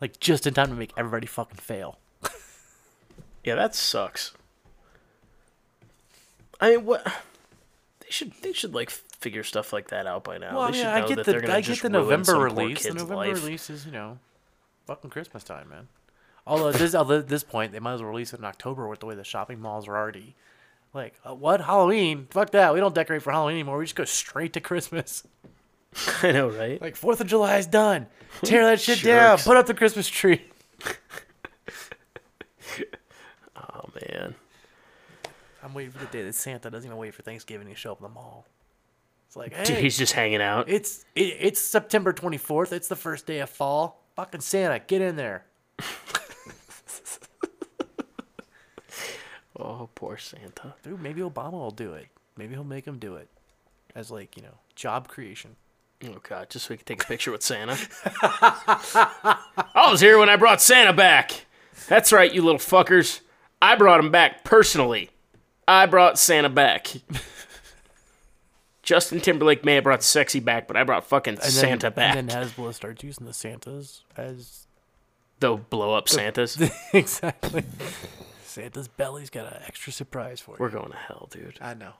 Like 0.00 0.20
just 0.20 0.46
in 0.46 0.54
time 0.54 0.68
to 0.68 0.74
make 0.74 0.92
everybody 0.96 1.26
fucking 1.26 1.56
fail. 1.58 1.98
Yeah, 3.44 3.54
that 3.54 3.74
sucks. 3.74 4.34
I 6.60 6.70
mean, 6.70 6.84
what? 6.84 7.02
They 8.00 8.10
should 8.10 8.32
they 8.42 8.52
should 8.52 8.74
like 8.74 8.90
figure 8.90 9.42
stuff 9.42 9.72
like 9.72 9.88
that 9.88 10.06
out 10.06 10.24
by 10.24 10.36
now. 10.38 10.54
Well, 10.54 10.62
I 10.64 10.70
they 10.70 10.76
should 10.78 10.86
I 10.86 11.00
know 11.00 11.08
get 11.08 11.16
that 11.16 11.26
they're 11.26 11.40
the 11.40 11.54
I 11.54 11.60
get 11.62 11.80
the 11.80 11.88
November 11.88 12.34
release. 12.38 12.82
The 12.82 12.90
November 12.90 13.16
life. 13.16 13.34
release 13.42 13.70
is 13.70 13.86
you 13.86 13.92
know, 13.92 14.18
fucking 14.86 15.10
Christmas 15.10 15.44
time, 15.44 15.68
man. 15.70 15.88
Although 16.46 16.68
at 16.68 16.74
this 16.74 16.94
at 16.94 17.28
this 17.28 17.42
point, 17.42 17.72
they 17.72 17.78
might 17.78 17.94
as 17.94 18.02
well 18.02 18.10
release 18.10 18.34
it 18.34 18.38
in 18.40 18.44
October 18.44 18.86
with 18.88 19.00
the 19.00 19.06
way 19.06 19.14
the 19.14 19.24
shopping 19.24 19.60
malls 19.60 19.88
are 19.88 19.96
already. 19.96 20.34
Like 20.94 21.14
uh, 21.24 21.34
what 21.34 21.60
Halloween? 21.60 22.26
Fuck 22.30 22.50
that. 22.50 22.72
We 22.74 22.80
don't 22.80 22.94
decorate 22.94 23.22
for 23.22 23.30
Halloween 23.30 23.56
anymore. 23.56 23.78
We 23.78 23.84
just 23.84 23.94
go 23.96 24.04
straight 24.04 24.52
to 24.54 24.60
Christmas. 24.60 25.22
I 26.22 26.32
know, 26.32 26.48
right? 26.48 26.80
Like 26.80 26.96
Fourth 26.96 27.20
of 27.20 27.26
July 27.26 27.58
is 27.58 27.66
done. 27.66 28.06
Tear 28.42 28.64
that 28.66 28.80
shit 28.80 29.02
down. 29.02 29.36
Jerks. 29.36 29.44
Put 29.46 29.56
up 29.56 29.66
the 29.66 29.74
Christmas 29.74 30.08
tree. 30.08 30.42
Oh 33.56 33.88
man. 34.00 34.34
I'm 35.62 35.74
waiting 35.74 35.92
for 35.92 35.98
the 35.98 36.06
day 36.06 36.22
that 36.22 36.34
Santa 36.34 36.70
doesn't 36.70 36.86
even 36.88 36.96
wait 36.98 37.14
for 37.14 37.22
Thanksgiving 37.22 37.68
to 37.68 37.74
show 37.74 37.92
up 37.92 37.98
in 37.98 38.04
the 38.04 38.08
mall. 38.08 38.46
It's 39.26 39.36
like, 39.36 39.52
hey, 39.52 39.64
Dude, 39.64 39.78
he's 39.78 39.98
just 39.98 40.12
hanging 40.12 40.40
out. 40.40 40.68
it's 40.68 41.04
it, 41.14 41.36
it's 41.40 41.60
September 41.60 42.12
24th. 42.12 42.72
It's 42.72 42.88
the 42.88 42.96
first 42.96 43.26
day 43.26 43.40
of 43.40 43.50
fall. 43.50 44.02
Fucking 44.16 44.40
Santa, 44.40 44.78
get 44.78 45.00
in 45.02 45.16
there. 45.16 45.44
Poor 49.94 50.16
Santa. 50.16 50.74
Dude, 50.82 51.00
maybe 51.00 51.20
Obama 51.20 51.52
will 51.52 51.70
do 51.70 51.94
it. 51.94 52.08
Maybe 52.36 52.54
he'll 52.54 52.64
make 52.64 52.86
him 52.86 52.98
do 52.98 53.16
it 53.16 53.28
as 53.94 54.10
like 54.10 54.36
you 54.36 54.42
know 54.42 54.58
job 54.74 55.08
creation. 55.08 55.56
Oh 56.04 56.18
god, 56.22 56.50
just 56.50 56.66
so 56.66 56.74
we 56.74 56.76
can 56.78 56.86
take 56.86 57.02
a 57.02 57.06
picture 57.06 57.32
with 57.32 57.42
Santa. 57.42 57.76
I 58.22 59.88
was 59.90 60.00
here 60.00 60.18
when 60.18 60.28
I 60.28 60.36
brought 60.36 60.62
Santa 60.62 60.92
back. 60.92 61.46
That's 61.88 62.12
right, 62.12 62.32
you 62.32 62.42
little 62.42 62.60
fuckers. 62.60 63.20
I 63.60 63.74
brought 63.74 63.98
him 63.98 64.10
back 64.12 64.44
personally. 64.44 65.10
I 65.66 65.86
brought 65.86 66.18
Santa 66.18 66.48
back. 66.48 66.92
Justin 68.82 69.20
Timberlake 69.20 69.64
may 69.64 69.74
have 69.74 69.84
brought 69.84 70.02
sexy 70.02 70.40
back, 70.40 70.66
but 70.68 70.76
I 70.76 70.84
brought 70.84 71.04
fucking 71.04 71.34
then, 71.36 71.50
Santa 71.50 71.90
back. 71.90 72.16
And 72.16 72.30
then 72.30 72.44
Hasbro 72.44 72.72
starts 72.72 73.02
using 73.02 73.26
the 73.26 73.34
Santas 73.34 74.04
as 74.16 74.68
They'll 75.40 75.58
blow 75.58 75.94
up 75.94 76.08
Santas. 76.08 76.58
exactly. 76.92 77.64
Santa's 78.58 78.88
belly's 78.88 79.30
got 79.30 79.46
an 79.52 79.60
extra 79.66 79.92
surprise 79.92 80.40
for 80.40 80.52
you. 80.52 80.56
We're 80.58 80.70
going 80.70 80.90
to 80.90 80.96
hell, 80.96 81.28
dude. 81.30 81.58
I 81.60 81.74
know. 81.74 81.92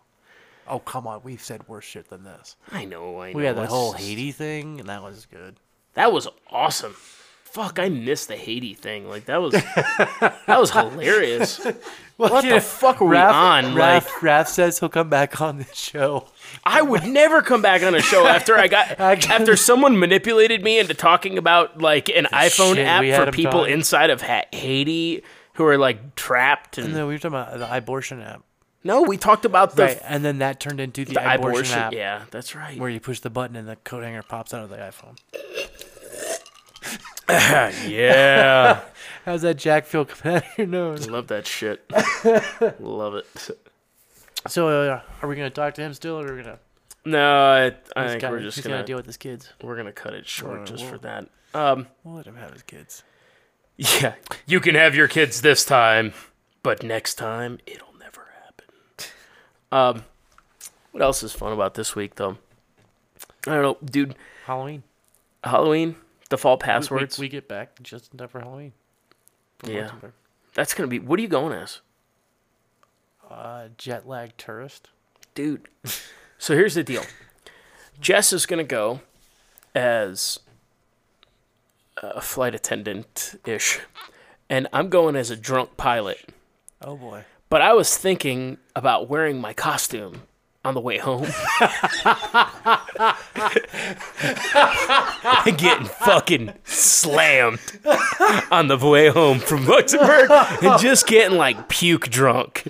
Oh 0.66 0.80
come 0.80 1.06
on, 1.06 1.20
we've 1.24 1.40
said 1.42 1.66
worse 1.68 1.84
shit 1.84 2.10
than 2.10 2.24
this. 2.24 2.56
I 2.72 2.84
know, 2.84 3.20
I 3.20 3.32
know. 3.32 3.38
We 3.38 3.44
had 3.44 3.56
the 3.56 3.66
whole 3.66 3.92
just- 3.92 4.04
Haiti 4.04 4.32
thing, 4.32 4.80
and 4.80 4.88
that 4.88 5.02
was 5.02 5.26
good. 5.26 5.56
That 5.94 6.12
was 6.12 6.28
awesome. 6.50 6.94
Fuck, 7.44 7.78
I 7.78 7.88
missed 7.88 8.28
the 8.28 8.36
Haiti 8.36 8.74
thing. 8.74 9.08
Like 9.08 9.24
that 9.24 9.40
was 9.40 9.52
that 10.22 10.44
was 10.58 10.70
hilarious. 10.70 11.64
what 12.18 12.44
the 12.44 12.60
fuck 12.60 13.00
were 13.00 13.08
we 13.08 13.16
on? 13.16 13.74
like 13.74 14.04
Raph, 14.04 14.08
Raph 14.20 14.48
says 14.48 14.78
he'll 14.78 14.90
come 14.90 15.08
back 15.08 15.40
on 15.40 15.56
the 15.56 15.66
show. 15.72 16.26
I 16.64 16.82
would 16.82 17.04
never 17.04 17.40
come 17.40 17.62
back 17.62 17.82
on 17.82 17.94
a 17.94 18.02
show 18.02 18.26
after 18.26 18.56
I 18.58 18.68
got 18.68 18.90
Actually- 19.00 19.34
after 19.34 19.56
someone 19.56 19.98
manipulated 19.98 20.62
me 20.62 20.78
into 20.78 20.92
talking 20.92 21.38
about 21.38 21.80
like 21.80 22.10
an 22.10 22.26
iPhone 22.26 22.74
shit 22.74 22.86
app 22.86 23.00
we 23.00 23.08
had 23.08 23.20
for 23.22 23.28
him 23.28 23.32
people 23.32 23.52
talking. 23.60 23.72
inside 23.72 24.10
of 24.10 24.20
ha- 24.20 24.44
Haiti 24.52 25.22
who 25.58 25.66
are 25.66 25.76
like 25.76 26.14
trapped 26.14 26.78
and 26.78 26.94
No, 26.94 27.06
we 27.06 27.12
were 27.14 27.18
talking 27.18 27.34
about 27.36 27.58
the 27.58 27.76
abortion 27.76 28.22
app, 28.22 28.42
no, 28.84 29.02
we 29.02 29.16
talked 29.18 29.44
about 29.44 29.76
the, 29.76 29.82
right? 29.82 30.00
And 30.04 30.24
then 30.24 30.38
that 30.38 30.60
turned 30.60 30.80
into 30.80 31.04
the, 31.04 31.14
the 31.14 31.20
abortion, 31.34 31.50
abortion. 31.50 31.78
app, 31.78 31.92
Yeah, 31.92 32.24
that's 32.30 32.54
right. 32.54 32.78
where 32.78 32.88
you 32.88 33.00
push 33.00 33.20
the 33.20 33.28
button 33.28 33.56
and 33.56 33.68
the 33.68 33.76
coat 33.76 34.04
hanger 34.04 34.22
pops 34.22 34.54
out 34.54 34.62
of 34.62 34.70
the 34.70 34.76
iPhone. 34.76 35.18
yeah, 37.88 38.80
How's 39.24 39.42
that 39.42 39.56
Jack 39.56 39.84
feel 39.84 40.04
coming 40.06 40.36
out 40.36 40.44
of 40.44 40.58
your 40.58 40.66
nose? 40.66 41.08
love 41.10 41.26
that 41.28 41.46
shit. 41.46 41.84
love 42.80 43.14
it. 43.14 43.26
So, 44.46 44.68
uh, 44.68 45.00
are 45.20 45.28
we 45.28 45.34
gonna 45.36 45.50
talk 45.50 45.74
to 45.74 45.82
him 45.82 45.92
still, 45.92 46.18
or 46.20 46.26
are 46.32 46.36
we 46.36 46.42
gonna? 46.42 46.58
No, 47.04 47.44
I, 47.44 47.66
I 48.00 48.08
think 48.08 48.22
gotta- 48.22 48.32
we're 48.34 48.40
just 48.42 48.62
gonna, 48.62 48.84
deal 48.84 48.96
with 48.96 49.06
his 49.06 49.16
kids. 49.16 49.52
we're 49.62 49.76
gonna 49.76 49.92
cut 49.92 50.14
it 50.14 50.26
short 50.26 50.66
just 50.66 50.82
well- 50.84 50.92
for 50.92 50.98
that. 50.98 51.28
Um, 51.54 51.86
We'll 52.04 52.14
let 52.16 52.26
him 52.26 52.36
have 52.36 52.52
his 52.52 52.62
kids. 52.62 53.02
Yeah, 53.78 54.14
you 54.46 54.60
can 54.60 54.74
have 54.74 54.94
your 54.94 55.08
kids 55.08 55.40
this 55.40 55.64
time, 55.64 56.12
but 56.62 56.82
next 56.82 57.14
time 57.14 57.58
it'll 57.66 57.94
never 57.98 58.26
happen. 58.44 58.66
Um, 59.72 60.04
what 60.92 61.02
else 61.02 61.22
is 61.22 61.32
fun 61.32 61.52
about 61.52 61.74
this 61.74 61.94
week 61.96 62.16
though? 62.16 62.36
I 63.46 63.54
don't 63.54 63.62
know, 63.62 63.78
dude. 63.84 64.14
Halloween. 64.46 64.82
Halloween, 65.44 65.94
default 66.28 66.60
passwords. 66.60 67.18
We, 67.18 67.24
we 67.26 67.28
get 67.28 67.46
back 67.48 67.80
just 67.82 68.12
in 68.12 68.18
time 68.18 68.28
for 68.28 68.40
Halloween. 68.40 68.72
From 69.60 69.70
Yeah. 69.70 69.82
Luxembourg. 69.82 70.12
That's 70.54 70.74
gonna 70.74 70.88
be. 70.88 70.98
What 70.98 71.18
are 71.18 71.22
you 71.22 71.28
going 71.28 71.52
as, 71.52 71.80
Uh, 73.30 73.68
jet 73.76 74.08
lag 74.08 74.36
tourist. 74.36 74.88
dude? 75.34 75.68
so 76.38 76.54
here's 76.54 76.74
the 76.74 76.82
deal. 76.82 77.04
Jess 78.00 78.32
is 78.32 78.46
gonna 78.46 78.64
go 78.64 79.00
as 79.74 80.40
Uh, 82.00 82.12
a 82.14 82.20
flight 82.20 82.54
attendant 82.54 83.40
ish, 83.46 83.80
and 84.48 84.68
I'm 84.72 84.88
going 84.88 85.16
as 85.16 85.30
a 85.30 85.36
drunk 85.36 85.76
pilot. 85.76 86.18
Oh 86.82 86.96
boy. 86.96 87.24
But 87.48 87.62
I 87.62 87.72
was 87.72 87.96
thinking 87.96 88.58
about 88.76 89.08
wearing 89.08 89.40
my 89.40 89.54
costume 89.54 90.22
on 90.64 90.74
the 90.74 90.80
way 90.80 90.98
home. 90.98 91.22
getting 95.56 95.86
fucking 95.86 96.52
slammed 96.64 97.60
on 98.50 98.68
the 98.68 98.76
way 98.76 99.08
home 99.08 99.38
from 99.38 99.66
Luxembourg 99.66 100.30
and 100.30 100.80
just 100.80 101.06
getting 101.06 101.38
like 101.38 101.68
puke 101.68 102.10
drunk. 102.10 102.64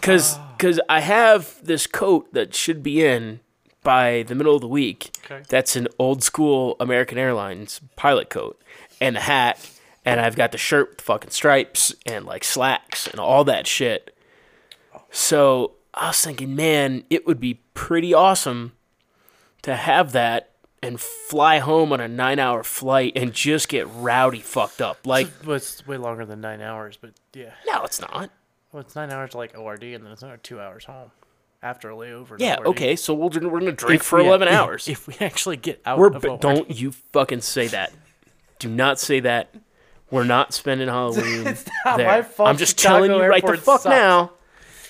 Cause, 0.00 0.36
Cause 0.58 0.80
I 0.88 1.00
have 1.00 1.58
this 1.62 1.86
coat 1.86 2.32
that 2.32 2.54
should 2.54 2.82
be 2.82 3.04
in 3.04 3.40
by 3.82 4.24
the 4.24 4.34
middle 4.34 4.54
of 4.54 4.60
the 4.60 4.68
week. 4.68 5.10
Okay. 5.24 5.42
That's 5.48 5.76
an 5.76 5.88
old 5.98 6.22
school 6.22 6.76
American 6.80 7.18
Airlines 7.18 7.80
pilot 7.96 8.30
coat 8.30 8.60
and 9.00 9.16
a 9.16 9.20
hat. 9.20 9.68
And 10.04 10.20
I've 10.20 10.34
got 10.34 10.50
the 10.50 10.58
shirt 10.58 10.90
with 10.90 11.00
fucking 11.00 11.30
stripes 11.30 11.94
and 12.06 12.24
like 12.24 12.42
slacks 12.42 13.06
and 13.06 13.20
all 13.20 13.44
that 13.44 13.66
shit. 13.66 14.16
So 15.10 15.72
I 15.94 16.08
was 16.08 16.20
thinking, 16.20 16.56
man, 16.56 17.04
it 17.10 17.26
would 17.26 17.38
be 17.38 17.60
pretty 17.74 18.12
awesome 18.12 18.72
to 19.62 19.76
have 19.76 20.12
that 20.12 20.50
and 20.82 21.00
fly 21.00 21.60
home 21.60 21.92
on 21.92 22.00
a 22.00 22.08
nine 22.08 22.40
hour 22.40 22.64
flight 22.64 23.12
and 23.14 23.32
just 23.32 23.68
get 23.68 23.86
rowdy 23.88 24.40
fucked 24.40 24.80
up. 24.80 25.06
Like, 25.06 25.28
Well, 25.46 25.56
it's 25.56 25.86
way 25.86 25.96
longer 25.96 26.26
than 26.26 26.40
nine 26.40 26.60
hours, 26.60 26.98
but 27.00 27.12
yeah. 27.32 27.52
no, 27.66 27.84
it's 27.84 28.00
not. 28.00 28.30
Well, 28.72 28.80
it's 28.80 28.96
nine 28.96 29.10
hours 29.12 29.30
to 29.30 29.36
like 29.36 29.56
ORD, 29.56 29.84
and 29.84 30.04
then 30.04 30.12
it's 30.12 30.22
another 30.22 30.38
two 30.38 30.58
hours 30.58 30.86
home 30.86 31.12
after 31.62 31.90
a 31.90 31.94
layover. 31.94 32.36
Yeah, 32.38 32.56
okay, 32.66 32.96
so 32.96 33.14
we'll, 33.14 33.30
we're 33.30 33.60
to 33.60 33.72
drink 33.72 34.00
If 34.00 34.06
for 34.06 34.18
we- 34.18 34.26
11 34.26 34.48
if- 34.48 34.54
hours. 34.54 34.88
If 34.88 35.06
we 35.06 35.14
actually 35.20 35.56
get 35.56 35.80
out 35.86 35.98
We're 35.98 36.08
of 36.08 36.40
don't 36.40 36.70
you 36.70 36.92
fucking 36.92 37.40
say 37.42 37.68
that. 37.68 37.92
Do 38.58 38.68
not 38.68 38.98
say 38.98 39.20
that. 39.20 39.54
We're 40.10 40.24
not 40.24 40.52
spending 40.52 40.88
Halloween 40.88 41.44
not 41.84 41.96
there. 41.96 42.06
my 42.06 42.22
fault 42.22 42.48
I'm 42.50 42.56
just 42.58 42.78
Chicago 42.78 43.06
telling 43.06 43.22
you 43.22 43.26
right 43.28 43.42
the 43.44 43.56
fuck 43.56 43.80
sucks. 43.82 43.84
now. 43.94 44.32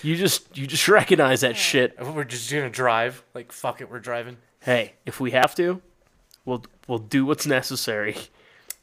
You 0.01 0.17
just 0.17 0.57
you 0.57 0.67
just 0.67 0.87
recognize 0.89 1.41
that 1.41 1.55
shit. 1.55 1.95
We're 1.99 2.25
just 2.25 2.51
gonna 2.51 2.69
drive. 2.69 3.23
Like 3.33 3.51
fuck 3.53 3.79
it, 3.79 3.89
we're 3.89 3.99
driving. 4.01 4.35
Hey, 4.59 4.93
if 5.05 5.19
we 5.21 5.31
have 5.31 5.55
to, 5.55 5.81
we'll 6.43 6.65
we'll 6.87 6.99
do 6.99 7.25
what's 7.25 7.45
necessary 7.47 8.17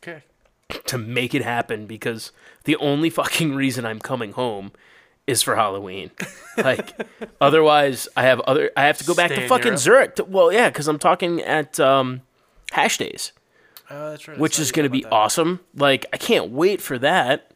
Okay. 0.03 0.23
to 0.87 0.97
make 0.97 1.35
it 1.35 1.43
happen 1.43 1.85
because 1.87 2.33
the 2.65 2.77
only 2.77 3.11
fucking 3.11 3.55
reason 3.55 3.85
I'm 3.85 3.99
coming 4.01 4.33
home 4.33 4.73
is 5.27 5.43
for 5.43 5.57
Halloween. 5.57 6.11
Like 6.57 6.93
otherwise 7.41 8.09
I 8.17 8.23
have 8.23 8.41
other 8.41 8.71
I 8.77 8.87
have 8.87 8.99
to 8.99 9.05
go 9.05 9.15
back 9.15 9.29
Stay 9.31 9.37
to 9.37 9.43
in 9.43 9.49
fucking 9.49 9.67
Europe? 9.67 9.81
Zurich. 9.81 10.17
To, 10.17 10.25
well, 10.25 10.53
yeah, 10.53 10.71
cuz 10.71 10.89
I'm 10.89 10.99
talking 10.99 11.41
at 11.43 11.79
um 11.81 12.23
Hash 12.73 12.99
Days. 12.99 13.33
Oh, 13.91 14.11
that's 14.11 14.29
right. 14.29 14.39
which 14.39 14.59
is 14.61 14.71
going 14.71 14.85
to 14.85 14.91
be 14.91 15.05
awesome. 15.07 15.59
Like, 15.75 16.07
I 16.13 16.17
can't 16.17 16.51
wait 16.53 16.81
for 16.81 16.97
that. 16.99 17.50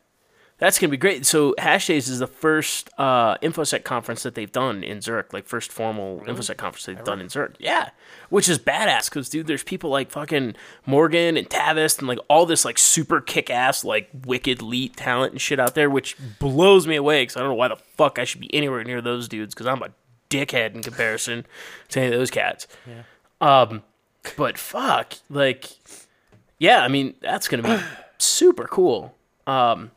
That's 0.59 0.79
going 0.79 0.89
to 0.89 0.93
be 0.93 0.97
great. 0.97 1.27
So, 1.27 1.55
Hash 1.59 1.89
Days 1.89 2.09
is 2.09 2.21
the 2.21 2.29
first 2.29 2.89
uh, 2.97 3.37
InfoSec 3.39 3.83
conference 3.83 4.23
that 4.23 4.37
they've 4.37 4.51
done 4.51 4.85
in 4.85 5.01
Zurich, 5.01 5.33
like, 5.33 5.47
first 5.47 5.73
formal 5.73 6.21
InfoSec 6.21 6.57
conference 6.57 6.87
they've 6.87 7.03
done 7.05 7.21
in 7.21 7.29
Zurich. 7.29 7.57
Yeah. 7.59 7.91
Which 8.29 8.49
is 8.49 8.59
badass 8.61 9.11
because, 9.11 9.29
dude, 9.29 9.49
there's 9.49 9.65
people 9.65 9.91
like 9.91 10.13
fucking 10.13 10.55
Morgan 10.87 11.37
and 11.37 11.51
Tavis 11.51 11.99
and, 11.99 12.07
like, 12.07 12.21
all 12.29 12.47
this, 12.47 12.65
like, 12.65 12.79
super 12.79 13.21
kick 13.21 13.51
ass, 13.51 13.85
like, 13.85 14.09
wicked 14.25 14.63
elite 14.63 14.97
talent 14.97 15.33
and 15.33 15.41
shit 15.41 15.59
out 15.59 15.75
there, 15.75 15.91
which 15.91 16.17
blows 16.39 16.87
me 16.87 16.95
away 16.95 17.23
because 17.23 17.37
I 17.37 17.41
don't 17.41 17.49
know 17.49 17.55
why 17.57 17.69
the 17.69 17.77
fuck 17.77 18.21
I 18.21 18.25
should 18.25 18.41
be 18.41 18.55
anywhere 18.55 18.85
near 18.85 19.03
those 19.03 19.27
dudes 19.29 19.55
because 19.55 19.67
I'm 19.67 19.83
a 19.83 19.91
dickhead 20.31 20.75
in 20.75 20.83
comparison 20.83 21.47
to 21.89 22.01
any 22.01 22.13
of 22.13 22.19
those 22.19 22.31
cats. 22.31 22.69
Yeah. 22.87 23.03
Um, 23.41 23.83
but 24.37 24.57
fuck, 24.57 25.15
like, 25.29 25.69
yeah, 26.59 26.83
I 26.83 26.89
mean 26.89 27.15
that's 27.21 27.49
gonna 27.49 27.63
be 27.63 27.85
super 28.19 28.67
cool. 28.67 29.15
Um, 29.47 29.91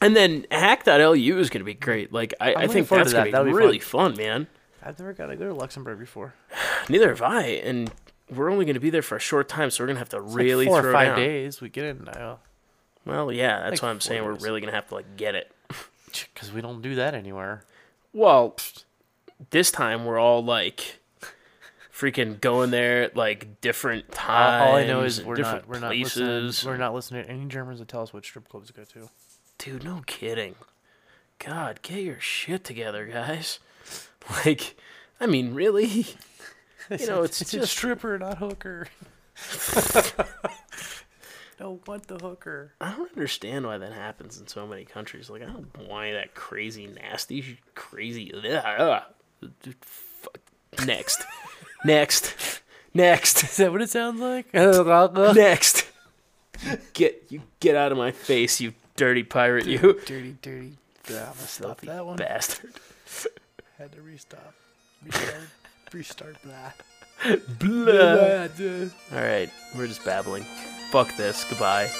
and 0.00 0.14
then 0.16 0.46
Hack.lu 0.50 1.38
is 1.38 1.50
gonna 1.50 1.64
be 1.64 1.74
great. 1.74 2.12
Like, 2.12 2.34
I, 2.40 2.50
I 2.52 2.54
looking 2.62 2.70
think 2.70 2.86
forward 2.88 3.04
that's 3.04 3.10
to 3.12 3.16
gonna 3.16 3.24
that. 3.24 3.26
be, 3.26 3.30
That'll 3.32 3.46
be 3.46 3.52
really 3.52 3.78
fun. 3.78 4.16
man. 4.16 4.46
I've 4.82 4.98
never 4.98 5.12
got 5.12 5.26
to 5.26 5.36
go 5.36 5.46
to 5.48 5.54
Luxembourg 5.54 5.98
before. 5.98 6.34
Neither 6.88 7.08
have 7.08 7.22
I, 7.22 7.42
and 7.44 7.90
we're 8.30 8.50
only 8.50 8.64
gonna 8.64 8.78
be 8.80 8.90
there 8.90 9.02
for 9.02 9.16
a 9.16 9.20
short 9.20 9.48
time, 9.48 9.70
so 9.70 9.82
we're 9.82 9.88
gonna 9.88 9.98
have 9.98 10.08
to 10.10 10.20
Like 10.20 10.36
really 10.36 10.66
four 10.66 10.80
throw 10.80 10.90
or 10.90 10.92
five 10.92 11.08
down. 11.08 11.18
days. 11.18 11.60
We 11.60 11.68
get 11.68 11.84
in 11.86 12.04
now 12.04 12.38
Well, 13.04 13.32
yeah, 13.32 13.60
that's 13.60 13.72
Like 13.72 13.82
why 13.82 13.90
I'm 13.90 14.00
saying 14.00 14.24
we're 14.24 14.34
days. 14.34 14.42
really 14.44 14.60
gonna 14.60 14.72
have 14.72 14.86
to 14.88 14.94
like 14.94 15.16
get 15.16 15.34
it. 15.34 15.50
because 16.34 16.52
we 16.52 16.60
don't 16.60 16.82
do 16.82 16.94
that 16.96 17.14
anywhere. 17.14 17.64
Well, 18.12 18.56
this 19.50 19.70
time 19.70 20.04
we're 20.04 20.18
all 20.18 20.44
like 20.44 21.00
freaking 21.92 22.40
going 22.40 22.70
there 22.70 23.02
at 23.04 23.16
like 23.16 23.60
different 23.60 24.10
times. 24.12 24.68
all 24.70 24.76
I 24.76 24.86
know 24.86 25.02
is 25.02 25.18
and 25.18 25.26
we're 25.28 25.34
different 25.36 25.62
not 25.64 25.68
we're 25.68 25.80
not 25.80 25.88
places. 25.92 26.16
listening. 26.18 26.72
We're 26.72 26.78
not 26.78 26.94
listening 26.94 27.24
to 27.24 27.30
any 27.30 27.46
Germans 27.46 27.78
that 27.80 27.88
tell 27.88 28.02
us 28.02 28.12
which 28.12 28.26
strip 28.26 28.48
clubs 28.48 28.68
to 28.68 28.72
go 28.72 28.84
to. 28.84 29.08
Dude, 29.58 29.84
no 29.84 30.02
kidding. 30.06 30.54
God, 31.38 31.80
get 31.82 32.02
your 32.02 32.20
shit 32.20 32.64
together, 32.64 33.06
guys. 33.06 33.58
Like, 34.44 34.76
I 35.20 35.26
mean, 35.26 35.54
really? 35.54 36.06
You 36.90 37.06
know, 37.06 37.22
it's, 37.22 37.40
it's 37.42 37.50
just 37.50 37.64
a 37.64 37.66
stripper, 37.66 38.18
not 38.18 38.38
hooker. 38.38 38.86
no, 41.60 41.80
what 41.84 42.06
the 42.06 42.16
hooker? 42.18 42.72
I 42.80 42.92
don't 42.92 43.10
understand 43.10 43.66
why 43.66 43.78
that 43.78 43.92
happens 43.92 44.40
in 44.40 44.46
so 44.46 44.66
many 44.66 44.84
countries. 44.84 45.28
Like, 45.28 45.42
I 45.42 45.46
don't 45.46 45.88
why 45.88 46.12
that 46.12 46.34
crazy, 46.34 46.86
nasty, 46.86 47.58
crazy. 47.74 48.32
Ugh. 48.34 49.02
Fuck. 49.80 50.38
Next, 50.86 51.24
next, 51.84 52.60
next. 52.94 53.42
Is 53.44 53.56
that 53.56 53.72
what 53.72 53.82
it 53.82 53.90
sounds 53.90 54.20
like? 54.20 54.46
next. 55.34 55.86
Get 56.92 57.26
you 57.30 57.42
get 57.60 57.74
out 57.74 57.92
of 57.92 57.98
my 57.98 58.12
face, 58.12 58.60
you 58.60 58.74
dirty 58.96 59.22
pirate, 59.22 59.66
you. 59.66 60.00
Dirty, 60.06 60.36
dirty. 60.42 60.72
I'm 61.10 61.34
stop 61.36 61.80
that 61.82 62.04
one. 62.04 62.16
Bastard. 62.16 62.72
Had 63.78 63.92
to 63.92 64.02
restart, 64.02 64.42
Restart. 65.04 65.34
restart. 65.92 66.42
Blah. 66.42 66.72
Blah. 67.60 68.48
Blah. 68.48 68.88
All 69.12 69.24
right, 69.24 69.50
we're 69.76 69.86
just 69.86 70.04
babbling. 70.04 70.44
Fuck 70.90 71.14
this. 71.16 71.44
Goodbye. 71.44 71.90